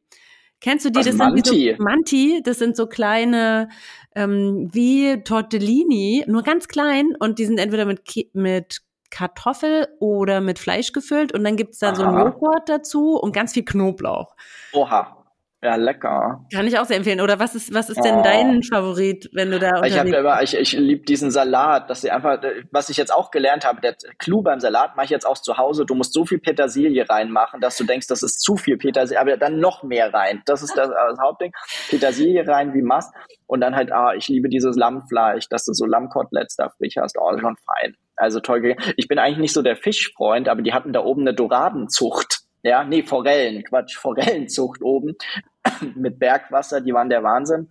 Kennst 0.60 0.84
du 0.84 0.90
die? 0.90 1.00
Was, 1.00 1.06
das 1.06 1.16
Manti? 1.16 1.42
sind 1.42 1.76
so, 1.76 1.82
Manti, 1.82 2.40
das 2.44 2.58
sind 2.58 2.76
so 2.76 2.86
kleine 2.86 3.68
ähm, 4.14 4.68
wie 4.72 5.22
Tortellini, 5.24 6.24
nur 6.28 6.42
ganz 6.42 6.68
klein 6.68 7.16
und 7.18 7.38
die 7.38 7.46
sind 7.46 7.58
entweder 7.58 7.84
mit, 7.84 8.02
mit 8.32 8.82
Kartoffel 9.12 9.86
oder 10.00 10.40
mit 10.40 10.58
Fleisch 10.58 10.92
gefüllt 10.92 11.32
und 11.32 11.44
dann 11.44 11.56
gibt's 11.56 11.78
da 11.78 11.88
Aha. 11.88 11.94
so 11.94 12.02
einen 12.02 12.18
Joghurt 12.18 12.68
dazu 12.68 13.16
und 13.16 13.32
ganz 13.32 13.52
viel 13.52 13.64
Knoblauch. 13.64 14.34
Oha. 14.72 15.18
Ja, 15.64 15.76
lecker. 15.76 16.44
Kann 16.52 16.66
ich 16.66 16.76
auch 16.76 16.86
sehr 16.86 16.96
empfehlen. 16.96 17.20
Oder 17.20 17.38
was 17.38 17.54
ist, 17.54 17.72
was 17.72 17.88
ist 17.88 18.02
denn 18.02 18.16
oh. 18.16 18.22
dein 18.24 18.64
Favorit, 18.64 19.30
wenn 19.32 19.52
du 19.52 19.60
da 19.60 19.84
Ich 19.84 19.96
habe 19.96 20.08
immer, 20.08 20.42
ich, 20.42 20.56
ich 20.56 20.72
liebe 20.72 21.04
diesen 21.04 21.30
Salat, 21.30 21.88
dass 21.88 22.00
sie 22.00 22.10
einfach, 22.10 22.42
was 22.72 22.88
ich 22.88 22.96
jetzt 22.96 23.14
auch 23.14 23.30
gelernt 23.30 23.64
habe, 23.64 23.80
der 23.80 23.94
Clou 24.18 24.42
beim 24.42 24.58
Salat 24.58 24.96
mache 24.96 25.04
ich 25.04 25.10
jetzt 25.10 25.24
auch 25.24 25.38
zu 25.38 25.58
Hause. 25.58 25.86
Du 25.86 25.94
musst 25.94 26.14
so 26.14 26.24
viel 26.24 26.40
Petersilie 26.40 27.08
reinmachen, 27.08 27.60
dass 27.60 27.76
du 27.76 27.84
denkst, 27.84 28.08
das 28.08 28.24
ist 28.24 28.40
zu 28.40 28.56
viel 28.56 28.76
Petersilie, 28.76 29.20
aber 29.20 29.36
dann 29.36 29.60
noch 29.60 29.84
mehr 29.84 30.12
rein. 30.12 30.42
Das 30.46 30.64
ist 30.64 30.76
das, 30.76 30.88
das 30.88 31.20
Hauptding. 31.20 31.52
Petersilie 31.90 32.44
rein 32.44 32.74
wie 32.74 32.82
Mast 32.82 33.14
und 33.46 33.60
dann 33.60 33.76
halt, 33.76 33.92
ah, 33.92 34.14
ich 34.14 34.26
liebe 34.26 34.48
dieses 34.48 34.74
Lammfleisch, 34.74 35.48
dass 35.48 35.64
du 35.64 35.74
so 35.74 35.86
Lammkoteletts 35.86 36.56
da 36.56 36.70
frisch 36.70 36.96
hast. 36.96 37.16
Oh, 37.20 37.38
schon 37.38 37.56
fein. 37.56 37.94
Also 38.16 38.40
toll. 38.40 38.76
Ich 38.96 39.08
bin 39.08 39.18
eigentlich 39.18 39.38
nicht 39.38 39.54
so 39.54 39.62
der 39.62 39.76
Fischfreund, 39.76 40.48
aber 40.48 40.62
die 40.62 40.72
hatten 40.72 40.92
da 40.92 41.00
oben 41.00 41.22
eine 41.22 41.34
Doradenzucht. 41.34 42.40
Ja, 42.62 42.84
nee, 42.84 43.02
Forellen, 43.02 43.64
Quatsch, 43.64 43.96
Forellenzucht 43.96 44.82
oben 44.82 45.16
mit 45.96 46.18
Bergwasser, 46.18 46.80
die 46.80 46.94
waren 46.94 47.08
der 47.08 47.24
Wahnsinn 47.24 47.68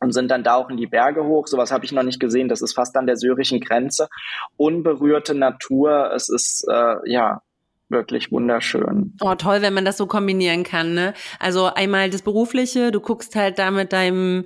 und 0.00 0.12
sind 0.12 0.30
dann 0.30 0.42
da 0.42 0.54
auch 0.54 0.70
in 0.70 0.76
die 0.76 0.86
Berge 0.86 1.24
hoch. 1.24 1.46
Sowas 1.46 1.70
habe 1.70 1.84
ich 1.84 1.92
noch 1.92 2.02
nicht 2.02 2.20
gesehen. 2.20 2.48
Das 2.48 2.62
ist 2.62 2.74
fast 2.74 2.96
an 2.96 3.06
der 3.06 3.16
syrischen 3.16 3.60
Grenze. 3.60 4.08
Unberührte 4.56 5.34
Natur. 5.34 6.12
Es 6.14 6.28
ist 6.28 6.66
äh, 6.68 6.96
ja 7.04 7.42
wirklich 7.90 8.32
wunderschön. 8.32 9.16
Oh, 9.20 9.34
toll, 9.34 9.62
wenn 9.62 9.74
man 9.74 9.84
das 9.84 9.98
so 9.98 10.06
kombinieren 10.06 10.64
kann. 10.64 10.94
Ne? 10.94 11.12
Also 11.38 11.66
einmal 11.66 12.08
das 12.08 12.22
Berufliche, 12.22 12.92
du 12.92 13.00
guckst 13.00 13.36
halt 13.36 13.58
da 13.58 13.70
mit 13.70 13.92
deinem 13.92 14.44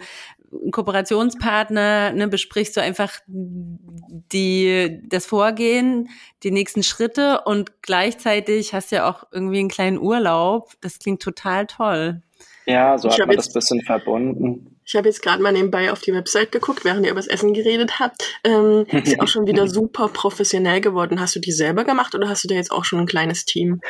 Kooperationspartner, 0.71 2.13
ne, 2.13 2.29
besprichst 2.29 2.77
du 2.77 2.81
einfach 2.81 3.13
die, 3.27 5.01
das 5.09 5.27
Vorgehen, 5.27 6.09
die 6.43 6.51
nächsten 6.51 6.83
Schritte 6.83 7.43
und 7.45 7.83
gleichzeitig 7.83 8.75
hast 8.75 8.93
du 8.93 8.97
ja 8.97 9.11
auch 9.11 9.25
irgendwie 9.33 9.61
einen 9.61 9.69
kleinen 9.69 9.99
Urlaub. 9.99 10.73
Das 10.81 10.99
klingt 10.99 11.23
total 11.23 11.67
toll. 11.67 12.23
Ja, 12.67 12.97
so 12.97 13.09
ich 13.09 13.21
hat 13.21 13.27
man 13.27 13.37
das 13.37 13.53
bisschen 13.53 13.83
verbunden. 13.83 14.75
Ich 14.87 14.97
habe 14.97 15.09
jetzt 15.09 15.23
gerade 15.23 15.43
mal 15.43 15.53
nebenbei 15.53 15.91
auf 15.91 16.01
die 16.01 16.13
Website 16.13 16.53
geguckt, 16.53 16.85
während 16.85 17.07
ihr 17.07 17.13
über 17.13 17.21
das 17.21 17.27
Essen 17.27 17.55
geredet 17.55 18.01
habt. 18.01 18.39
Ähm, 18.45 18.85
ist 18.91 19.13
ja 19.13 19.23
auch 19.23 19.29
schon 19.29 19.47
wieder 19.47 19.67
super 19.69 20.09
professionell 20.09 20.81
geworden. 20.81 21.21
Hast 21.21 21.35
du 21.37 21.41
die 21.41 21.53
selber 21.53 21.85
gemacht 21.85 22.15
oder 22.15 22.29
hast 22.29 22.45
du 22.45 22.49
da 22.49 22.55
jetzt 22.55 22.71
auch 22.71 22.85
schon 22.85 23.01
ein 23.01 23.07
kleines 23.07 23.47
Team? 23.47 23.81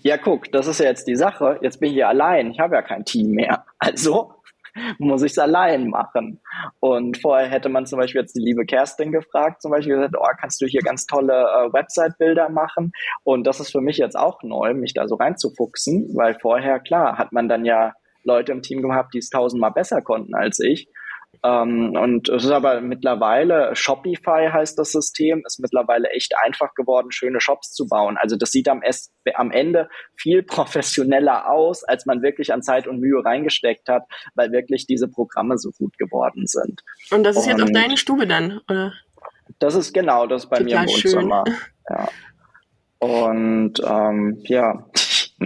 Ja, 0.00 0.16
guck, 0.16 0.50
das 0.50 0.66
ist 0.66 0.80
ja 0.80 0.86
jetzt 0.86 1.06
die 1.06 1.16
Sache. 1.16 1.58
Jetzt 1.60 1.80
bin 1.80 1.90
ich 1.90 1.94
hier 1.94 2.08
allein. 2.08 2.50
Ich 2.50 2.58
habe 2.58 2.74
ja 2.74 2.82
kein 2.82 3.04
Team 3.04 3.32
mehr. 3.32 3.66
Also 3.78 4.32
muss 4.98 5.22
ich 5.22 5.32
es 5.32 5.38
allein 5.38 5.88
machen. 5.88 6.40
Und 6.80 7.18
vorher 7.18 7.48
hätte 7.48 7.68
man 7.68 7.86
zum 7.86 7.98
Beispiel 7.98 8.20
jetzt 8.20 8.34
die 8.34 8.42
liebe 8.42 8.64
Kerstin 8.64 9.12
gefragt, 9.12 9.62
zum 9.62 9.70
Beispiel 9.70 9.96
gesagt, 9.96 10.14
oh, 10.18 10.26
kannst 10.40 10.60
du 10.60 10.66
hier 10.66 10.80
ganz 10.80 11.06
tolle 11.06 11.32
äh, 11.32 11.72
Website-Bilder 11.72 12.48
machen? 12.48 12.92
Und 13.22 13.46
das 13.46 13.60
ist 13.60 13.72
für 13.72 13.80
mich 13.80 13.98
jetzt 13.98 14.16
auch 14.16 14.42
neu, 14.42 14.74
mich 14.74 14.94
da 14.94 15.08
so 15.08 15.16
reinzufuchsen, 15.16 16.10
weil 16.14 16.38
vorher, 16.40 16.80
klar, 16.80 17.18
hat 17.18 17.32
man 17.32 17.48
dann 17.48 17.64
ja 17.64 17.92
Leute 18.24 18.52
im 18.52 18.62
Team 18.62 18.82
gehabt, 18.82 19.14
die 19.14 19.18
es 19.18 19.30
tausendmal 19.30 19.72
besser 19.72 20.02
konnten 20.02 20.34
als 20.34 20.58
ich. 20.58 20.88
Ähm, 21.44 21.94
und 21.94 22.30
es 22.30 22.44
ist 22.44 22.50
aber 22.50 22.80
mittlerweile, 22.80 23.76
Shopify 23.76 24.48
heißt 24.50 24.78
das 24.78 24.92
System, 24.92 25.42
ist 25.44 25.60
mittlerweile 25.60 26.08
echt 26.08 26.32
einfach 26.42 26.72
geworden, 26.74 27.12
schöne 27.12 27.38
Shops 27.38 27.72
zu 27.72 27.86
bauen. 27.86 28.16
Also 28.16 28.36
das 28.36 28.50
sieht 28.50 28.66
am, 28.66 28.80
am 29.34 29.50
Ende 29.50 29.90
viel 30.16 30.42
professioneller 30.46 31.50
aus, 31.50 31.84
als 31.84 32.06
man 32.06 32.22
wirklich 32.22 32.52
an 32.54 32.62
Zeit 32.62 32.86
und 32.86 32.98
Mühe 32.98 33.22
reingesteckt 33.22 33.90
hat, 33.90 34.04
weil 34.34 34.52
wirklich 34.52 34.86
diese 34.86 35.06
Programme 35.06 35.58
so 35.58 35.70
gut 35.78 35.98
geworden 35.98 36.46
sind. 36.46 36.80
Und 37.10 37.24
das 37.24 37.36
ist 37.36 37.44
und 37.44 37.50
jetzt 37.58 37.62
auch 37.62 37.72
deine 37.72 37.98
Stube 37.98 38.26
dann, 38.26 38.62
oder? 38.70 38.94
Das 39.58 39.74
ist 39.74 39.92
genau, 39.92 40.26
das 40.26 40.44
ist 40.44 40.50
bei 40.50 40.58
Total 40.60 40.86
mir 40.86 40.92
im 40.92 40.94
Wohnzimmer. 40.94 41.44
Schön. 41.46 41.56
Ja. 41.90 42.08
Und 42.98 43.74
ähm, 43.86 44.38
ja. 44.44 44.86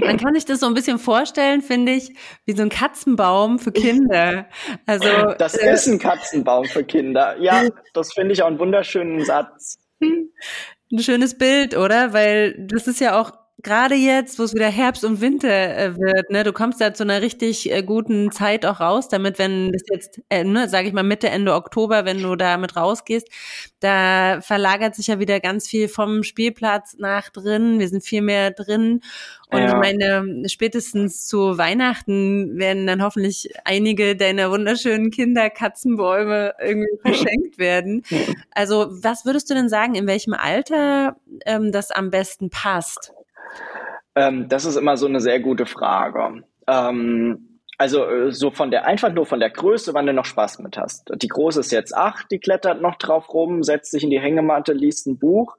Man 0.01 0.16
kann 0.16 0.34
sich 0.34 0.44
das 0.44 0.61
so 0.61 0.66
ein 0.66 0.74
bisschen 0.74 0.99
vorstellen, 0.99 1.62
finde 1.62 1.92
ich, 1.92 2.14
wie 2.44 2.57
so 2.57 2.62
ein 2.62 2.68
Katzenbaum 2.68 3.59
für 3.59 3.72
Kinder. 3.72 4.46
Also 4.86 5.09
das 5.38 5.55
äh, 5.55 5.72
ist 5.72 5.86
ein 5.86 5.99
Katzenbaum 5.99 6.64
für 6.64 6.84
Kinder. 6.84 7.36
Ja, 7.38 7.68
das 7.94 8.12
finde 8.12 8.32
ich 8.32 8.42
auch 8.42 8.49
einen 8.49 8.59
wunderschönen 8.59 9.24
Satz. 9.24 9.78
Ein 10.01 10.99
schönes 10.99 11.36
Bild, 11.36 11.76
oder? 11.76 12.12
Weil 12.12 12.66
das 12.66 12.86
ist 12.86 13.01
ja 13.01 13.20
auch 13.20 13.32
gerade 13.62 13.96
jetzt, 13.96 14.38
wo 14.38 14.44
es 14.44 14.54
wieder 14.54 14.68
Herbst 14.68 15.04
und 15.04 15.20
Winter 15.20 15.48
äh, 15.48 15.96
wird, 15.96 16.30
ne, 16.30 16.44
du 16.44 16.52
kommst 16.52 16.80
da 16.80 16.94
zu 16.94 17.02
einer 17.02 17.22
richtig 17.22 17.70
äh, 17.72 17.82
guten 17.82 18.30
Zeit 18.30 18.64
auch 18.64 18.80
raus, 18.80 19.09
damit 19.09 19.38
wenn 19.38 19.72
das 19.72 19.82
jetzt, 19.90 20.20
äh, 20.30 20.44
ne, 20.44 20.68
sage 20.68 20.86
ich 20.86 20.94
mal 20.94 21.02
Mitte 21.02 21.28
Ende 21.28 21.54
Oktober, 21.54 22.04
wenn 22.04 22.22
du 22.22 22.36
damit 22.36 22.76
rausgehst, 22.76 23.28
da 23.80 24.40
verlagert 24.42 24.94
sich 24.94 25.09
ja 25.09 25.18
wieder 25.18 25.40
ganz 25.40 25.66
viel 25.66 25.88
vom 25.88 26.22
Spielplatz 26.22 26.96
nach 26.98 27.30
drin. 27.30 27.78
Wir 27.80 27.88
sind 27.88 28.04
viel 28.04 28.22
mehr 28.22 28.52
drin 28.52 29.00
und 29.50 29.61
ja. 29.61 29.68
ich 29.68 29.74
meine, 29.74 30.48
spätestens 30.48 31.26
zu 31.26 31.59
Weihnachten 31.59 32.59
werden 32.59 32.86
dann 32.86 33.02
hoffentlich 33.02 33.50
einige 33.64 34.14
deiner 34.14 34.50
wunderschönen 34.50 35.11
Kinder 35.11 35.50
Katzenbäume 35.50 36.54
irgendwie 36.61 36.96
verschenkt 37.02 37.59
werden. 37.59 38.02
Also 38.52 38.88
was 38.90 39.24
würdest 39.24 39.50
du 39.50 39.54
denn 39.54 39.68
sagen, 39.68 39.96
in 39.96 40.06
welchem 40.06 40.34
Alter 40.34 41.16
ähm, 41.44 41.72
das 41.72 41.90
am 41.90 42.11
besten 42.11 42.50
passt? 42.50 43.12
Ähm, 44.14 44.49
das 44.49 44.64
ist 44.64 44.76
immer 44.76 44.96
so 44.96 45.07
eine 45.07 45.20
sehr 45.20 45.40
gute 45.40 45.66
Frage. 45.66 46.44
Ähm, 46.66 47.61
also 47.78 48.05
äh, 48.05 48.32
so 48.32 48.51
von 48.51 48.70
der, 48.70 48.86
einfach 48.86 49.12
nur 49.12 49.24
von 49.24 49.40
der 49.40 49.51
Größe, 49.51 49.94
wann 49.94 50.07
du 50.07 50.12
noch 50.12 50.24
Spaß 50.24 50.59
mit 50.59 50.76
hast. 50.76 51.11
Die 51.22 51.28
Große 51.28 51.61
ist 51.61 51.70
jetzt 51.70 51.94
acht, 51.96 52.26
die 52.30 52.40
klettert 52.40 52.82
noch 52.82 52.96
drauf 52.96 53.32
rum, 53.32 53.62
setzt 53.62 53.92
sich 53.92 54.03
in 54.03 54.11
die 54.11 54.20
Hängematte, 54.20 54.72
liest 54.72 55.07
ein 55.07 55.18
Buch. 55.18 55.57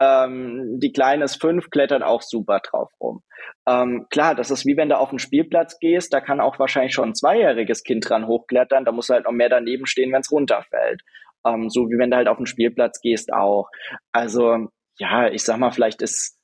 Ähm, 0.00 0.78
die 0.80 0.92
Kleine 0.92 1.24
ist 1.24 1.40
fünf, 1.40 1.70
klettert 1.70 2.02
auch 2.02 2.22
super 2.22 2.60
drauf 2.60 2.90
rum. 3.00 3.22
Ähm, 3.68 4.06
klar, 4.10 4.34
das 4.34 4.50
ist 4.50 4.64
wie 4.64 4.76
wenn 4.76 4.88
du 4.88 4.96
auf 4.96 5.10
den 5.10 5.18
Spielplatz 5.18 5.78
gehst, 5.78 6.12
da 6.14 6.20
kann 6.20 6.40
auch 6.40 6.58
wahrscheinlich 6.58 6.94
schon 6.94 7.10
ein 7.10 7.14
zweijähriges 7.14 7.82
Kind 7.82 8.08
dran 8.08 8.26
hochklettern, 8.26 8.84
da 8.84 8.92
muss 8.92 9.10
halt 9.10 9.24
noch 9.24 9.32
mehr 9.32 9.48
daneben 9.48 9.86
stehen, 9.86 10.12
wenn 10.12 10.20
es 10.20 10.32
runterfällt. 10.32 11.02
Ähm, 11.46 11.68
so 11.68 11.90
wie 11.90 11.98
wenn 11.98 12.10
du 12.10 12.16
halt 12.16 12.28
auf 12.28 12.38
den 12.38 12.46
Spielplatz 12.46 13.00
gehst 13.00 13.32
auch. 13.32 13.68
Also 14.12 14.68
ja, 14.98 15.28
ich 15.28 15.44
sag 15.44 15.58
mal, 15.58 15.70
vielleicht 15.70 16.00
ist 16.00 16.37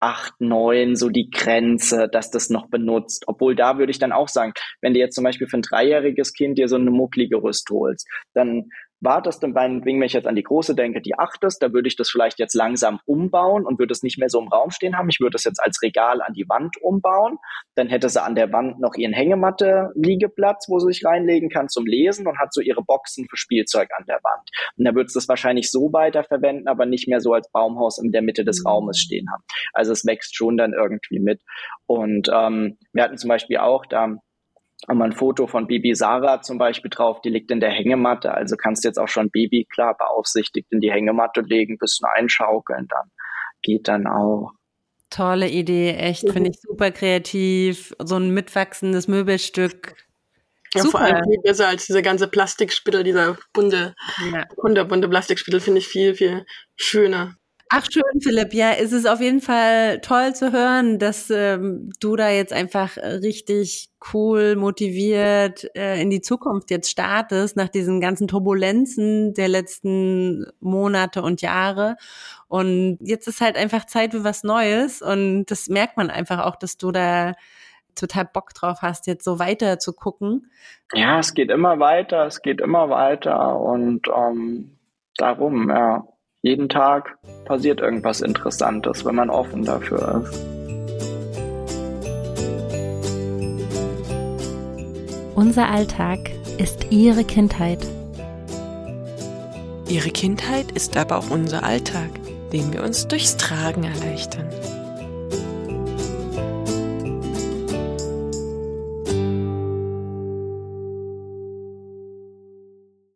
acht, 0.00 0.34
neun 0.40 0.96
so 0.96 1.08
die 1.08 1.30
Grenze, 1.30 2.08
dass 2.08 2.30
das 2.30 2.50
noch 2.50 2.68
benutzt. 2.68 3.24
Obwohl 3.26 3.54
da 3.54 3.78
würde 3.78 3.90
ich 3.90 3.98
dann 3.98 4.12
auch 4.12 4.28
sagen, 4.28 4.52
wenn 4.80 4.94
du 4.94 5.00
jetzt 5.00 5.14
zum 5.14 5.24
Beispiel 5.24 5.48
für 5.48 5.58
ein 5.58 5.62
dreijähriges 5.62 6.32
Kind 6.32 6.58
dir 6.58 6.68
so 6.68 6.76
eine 6.76 6.90
Muckli-Gerüst 6.90 7.68
holst, 7.70 8.06
dann 8.34 8.68
wartest 9.00 9.42
du 9.42 9.48
meinetwegen, 9.48 10.00
wenn 10.00 10.06
ich 10.06 10.12
jetzt 10.12 10.26
an 10.26 10.36
die 10.36 10.42
große 10.42 10.74
denke, 10.74 11.00
die 11.00 11.18
acht 11.18 11.42
ist, 11.44 11.62
da 11.62 11.72
würde 11.72 11.88
ich 11.88 11.96
das 11.96 12.10
vielleicht 12.10 12.38
jetzt 12.38 12.54
langsam 12.54 13.00
umbauen 13.06 13.64
und 13.64 13.78
würde 13.78 13.92
es 13.92 14.02
nicht 14.02 14.18
mehr 14.18 14.28
so 14.28 14.40
im 14.40 14.48
Raum 14.48 14.70
stehen 14.70 14.96
haben. 14.96 15.08
Ich 15.08 15.20
würde 15.20 15.36
es 15.36 15.44
jetzt 15.44 15.62
als 15.62 15.80
Regal 15.82 16.20
an 16.22 16.32
die 16.34 16.48
Wand 16.48 16.76
umbauen. 16.82 17.38
Dann 17.74 17.88
hätte 17.88 18.08
sie 18.08 18.22
an 18.22 18.34
der 18.34 18.52
Wand 18.52 18.80
noch 18.80 18.94
ihren 18.94 19.12
Hängematte-Liegeplatz, 19.12 20.66
wo 20.68 20.78
sie 20.78 20.88
sich 20.88 21.04
reinlegen 21.04 21.48
kann 21.48 21.68
zum 21.68 21.86
Lesen 21.86 22.26
und 22.26 22.38
hat 22.38 22.52
so 22.52 22.60
ihre 22.60 22.82
Boxen 22.82 23.26
für 23.28 23.36
Spielzeug 23.36 23.88
an 23.96 24.04
der 24.06 24.20
Wand. 24.22 24.48
Und 24.76 24.84
da 24.84 24.94
würdest 24.94 25.14
du 25.14 25.20
es 25.20 25.28
wahrscheinlich 25.28 25.70
so 25.70 25.92
weiter 25.92 26.24
verwenden, 26.24 26.68
aber 26.68 26.86
nicht 26.86 27.08
mehr 27.08 27.20
so 27.20 27.32
als 27.32 27.50
Baumhaus 27.50 27.98
in 27.98 28.12
der 28.12 28.22
Mitte 28.22 28.44
des 28.44 28.60
mhm. 28.60 28.68
Raumes 28.68 28.98
stehen 28.98 29.26
haben. 29.32 29.44
Also 29.72 29.92
es 29.92 30.04
wächst 30.04 30.36
schon 30.36 30.56
dann 30.56 30.72
irgendwie 30.72 31.20
mit. 31.20 31.42
Und 31.86 32.28
ähm, 32.32 32.78
wir 32.92 33.02
hatten 33.02 33.18
zum 33.18 33.28
Beispiel 33.28 33.58
auch 33.58 33.86
da 33.86 34.16
haben 34.86 34.98
wir 34.98 35.04
ein 35.04 35.12
Foto 35.12 35.46
von 35.46 35.66
Baby 35.66 35.94
Sarah 35.94 36.40
zum 36.40 36.58
Beispiel 36.58 36.90
drauf, 36.90 37.20
die 37.20 37.30
liegt 37.30 37.50
in 37.50 37.60
der 37.60 37.70
Hängematte. 37.70 38.32
Also 38.32 38.56
kannst 38.56 38.84
du 38.84 38.88
jetzt 38.88 38.98
auch 38.98 39.08
schon 39.08 39.30
Baby 39.30 39.66
klar 39.72 39.96
beaufsichtigt 39.96 40.68
in 40.70 40.80
die 40.80 40.92
Hängematte 40.92 41.40
legen, 41.40 41.78
bisschen 41.78 42.08
einschaukeln, 42.14 42.86
dann 42.88 43.10
geht 43.62 43.88
dann 43.88 44.06
auch. 44.06 44.52
Tolle 45.10 45.48
Idee, 45.48 45.94
echt, 45.94 46.24
mhm. 46.24 46.32
finde 46.32 46.50
ich 46.50 46.60
super 46.60 46.90
kreativ. 46.90 47.94
So 47.98 48.16
ein 48.16 48.30
mitwachsendes 48.30 49.08
Möbelstück. 49.08 49.96
Ja, 50.74 50.82
Super. 50.82 50.98
vor 50.98 51.00
allem 51.00 51.24
viel 51.24 51.40
besser 51.42 51.68
als 51.68 51.86
dieser 51.86 52.02
ganze 52.02 52.28
Plastikspittel, 52.28 53.02
dieser 53.02 53.38
bunte, 53.54 53.94
ja. 54.32 54.44
bunte, 54.56 54.84
bunte 54.84 55.08
Plastikspittel 55.08 55.60
finde 55.60 55.78
ich 55.78 55.88
viel, 55.88 56.14
viel 56.14 56.44
schöner. 56.76 57.37
Ach 57.70 57.84
schön, 57.90 58.20
Philipp. 58.22 58.54
Ja, 58.54 58.70
es 58.72 58.92
ist 58.92 59.06
auf 59.06 59.20
jeden 59.20 59.42
Fall 59.42 60.00
toll 60.00 60.34
zu 60.34 60.52
hören, 60.52 60.98
dass 60.98 61.28
ähm, 61.28 61.90
du 62.00 62.16
da 62.16 62.30
jetzt 62.30 62.52
einfach 62.54 62.96
richtig 62.96 63.90
cool, 64.14 64.56
motiviert 64.56 65.68
äh, 65.76 66.00
in 66.00 66.08
die 66.08 66.22
Zukunft 66.22 66.70
jetzt 66.70 66.90
startest, 66.90 67.56
nach 67.56 67.68
diesen 67.68 68.00
ganzen 68.00 68.26
Turbulenzen 68.26 69.34
der 69.34 69.48
letzten 69.48 70.46
Monate 70.60 71.20
und 71.20 71.42
Jahre. 71.42 71.96
Und 72.48 72.98
jetzt 73.02 73.28
ist 73.28 73.42
halt 73.42 73.56
einfach 73.56 73.84
Zeit 73.84 74.12
für 74.12 74.24
was 74.24 74.44
Neues. 74.44 75.02
Und 75.02 75.46
das 75.46 75.68
merkt 75.68 75.98
man 75.98 76.08
einfach 76.08 76.46
auch, 76.46 76.56
dass 76.56 76.78
du 76.78 76.90
da 76.90 77.34
total 77.94 78.24
Bock 78.24 78.54
drauf 78.54 78.78
hast, 78.80 79.06
jetzt 79.06 79.24
so 79.24 79.38
weiter 79.38 79.78
zu 79.78 79.92
gucken. 79.92 80.50
Ja, 80.94 81.18
es 81.18 81.34
geht 81.34 81.50
immer 81.50 81.78
weiter, 81.78 82.24
es 82.26 82.40
geht 82.40 82.62
immer 82.62 82.88
weiter 82.88 83.60
und 83.60 84.08
ähm, 84.08 84.78
darum, 85.16 85.68
ja 85.68 86.06
jeden 86.42 86.68
Tag 86.68 87.18
passiert 87.44 87.80
irgendwas 87.80 88.20
Interessantes, 88.20 89.04
wenn 89.04 89.14
man 89.14 89.30
offen 89.30 89.64
dafür 89.64 90.22
ist. 90.24 90.58
Unser 95.34 95.68
Alltag 95.68 96.30
ist 96.58 96.88
Ihre 96.90 97.24
Kindheit. 97.24 97.86
Ihre 99.88 100.10
Kindheit 100.10 100.72
ist 100.72 100.96
aber 100.96 101.18
auch 101.18 101.30
unser 101.30 101.62
Alltag, 101.62 102.10
den 102.52 102.72
wir 102.72 102.82
uns 102.82 103.08
durchs 103.08 103.36
Tragen 103.36 103.84
erleichtern. 103.84 104.48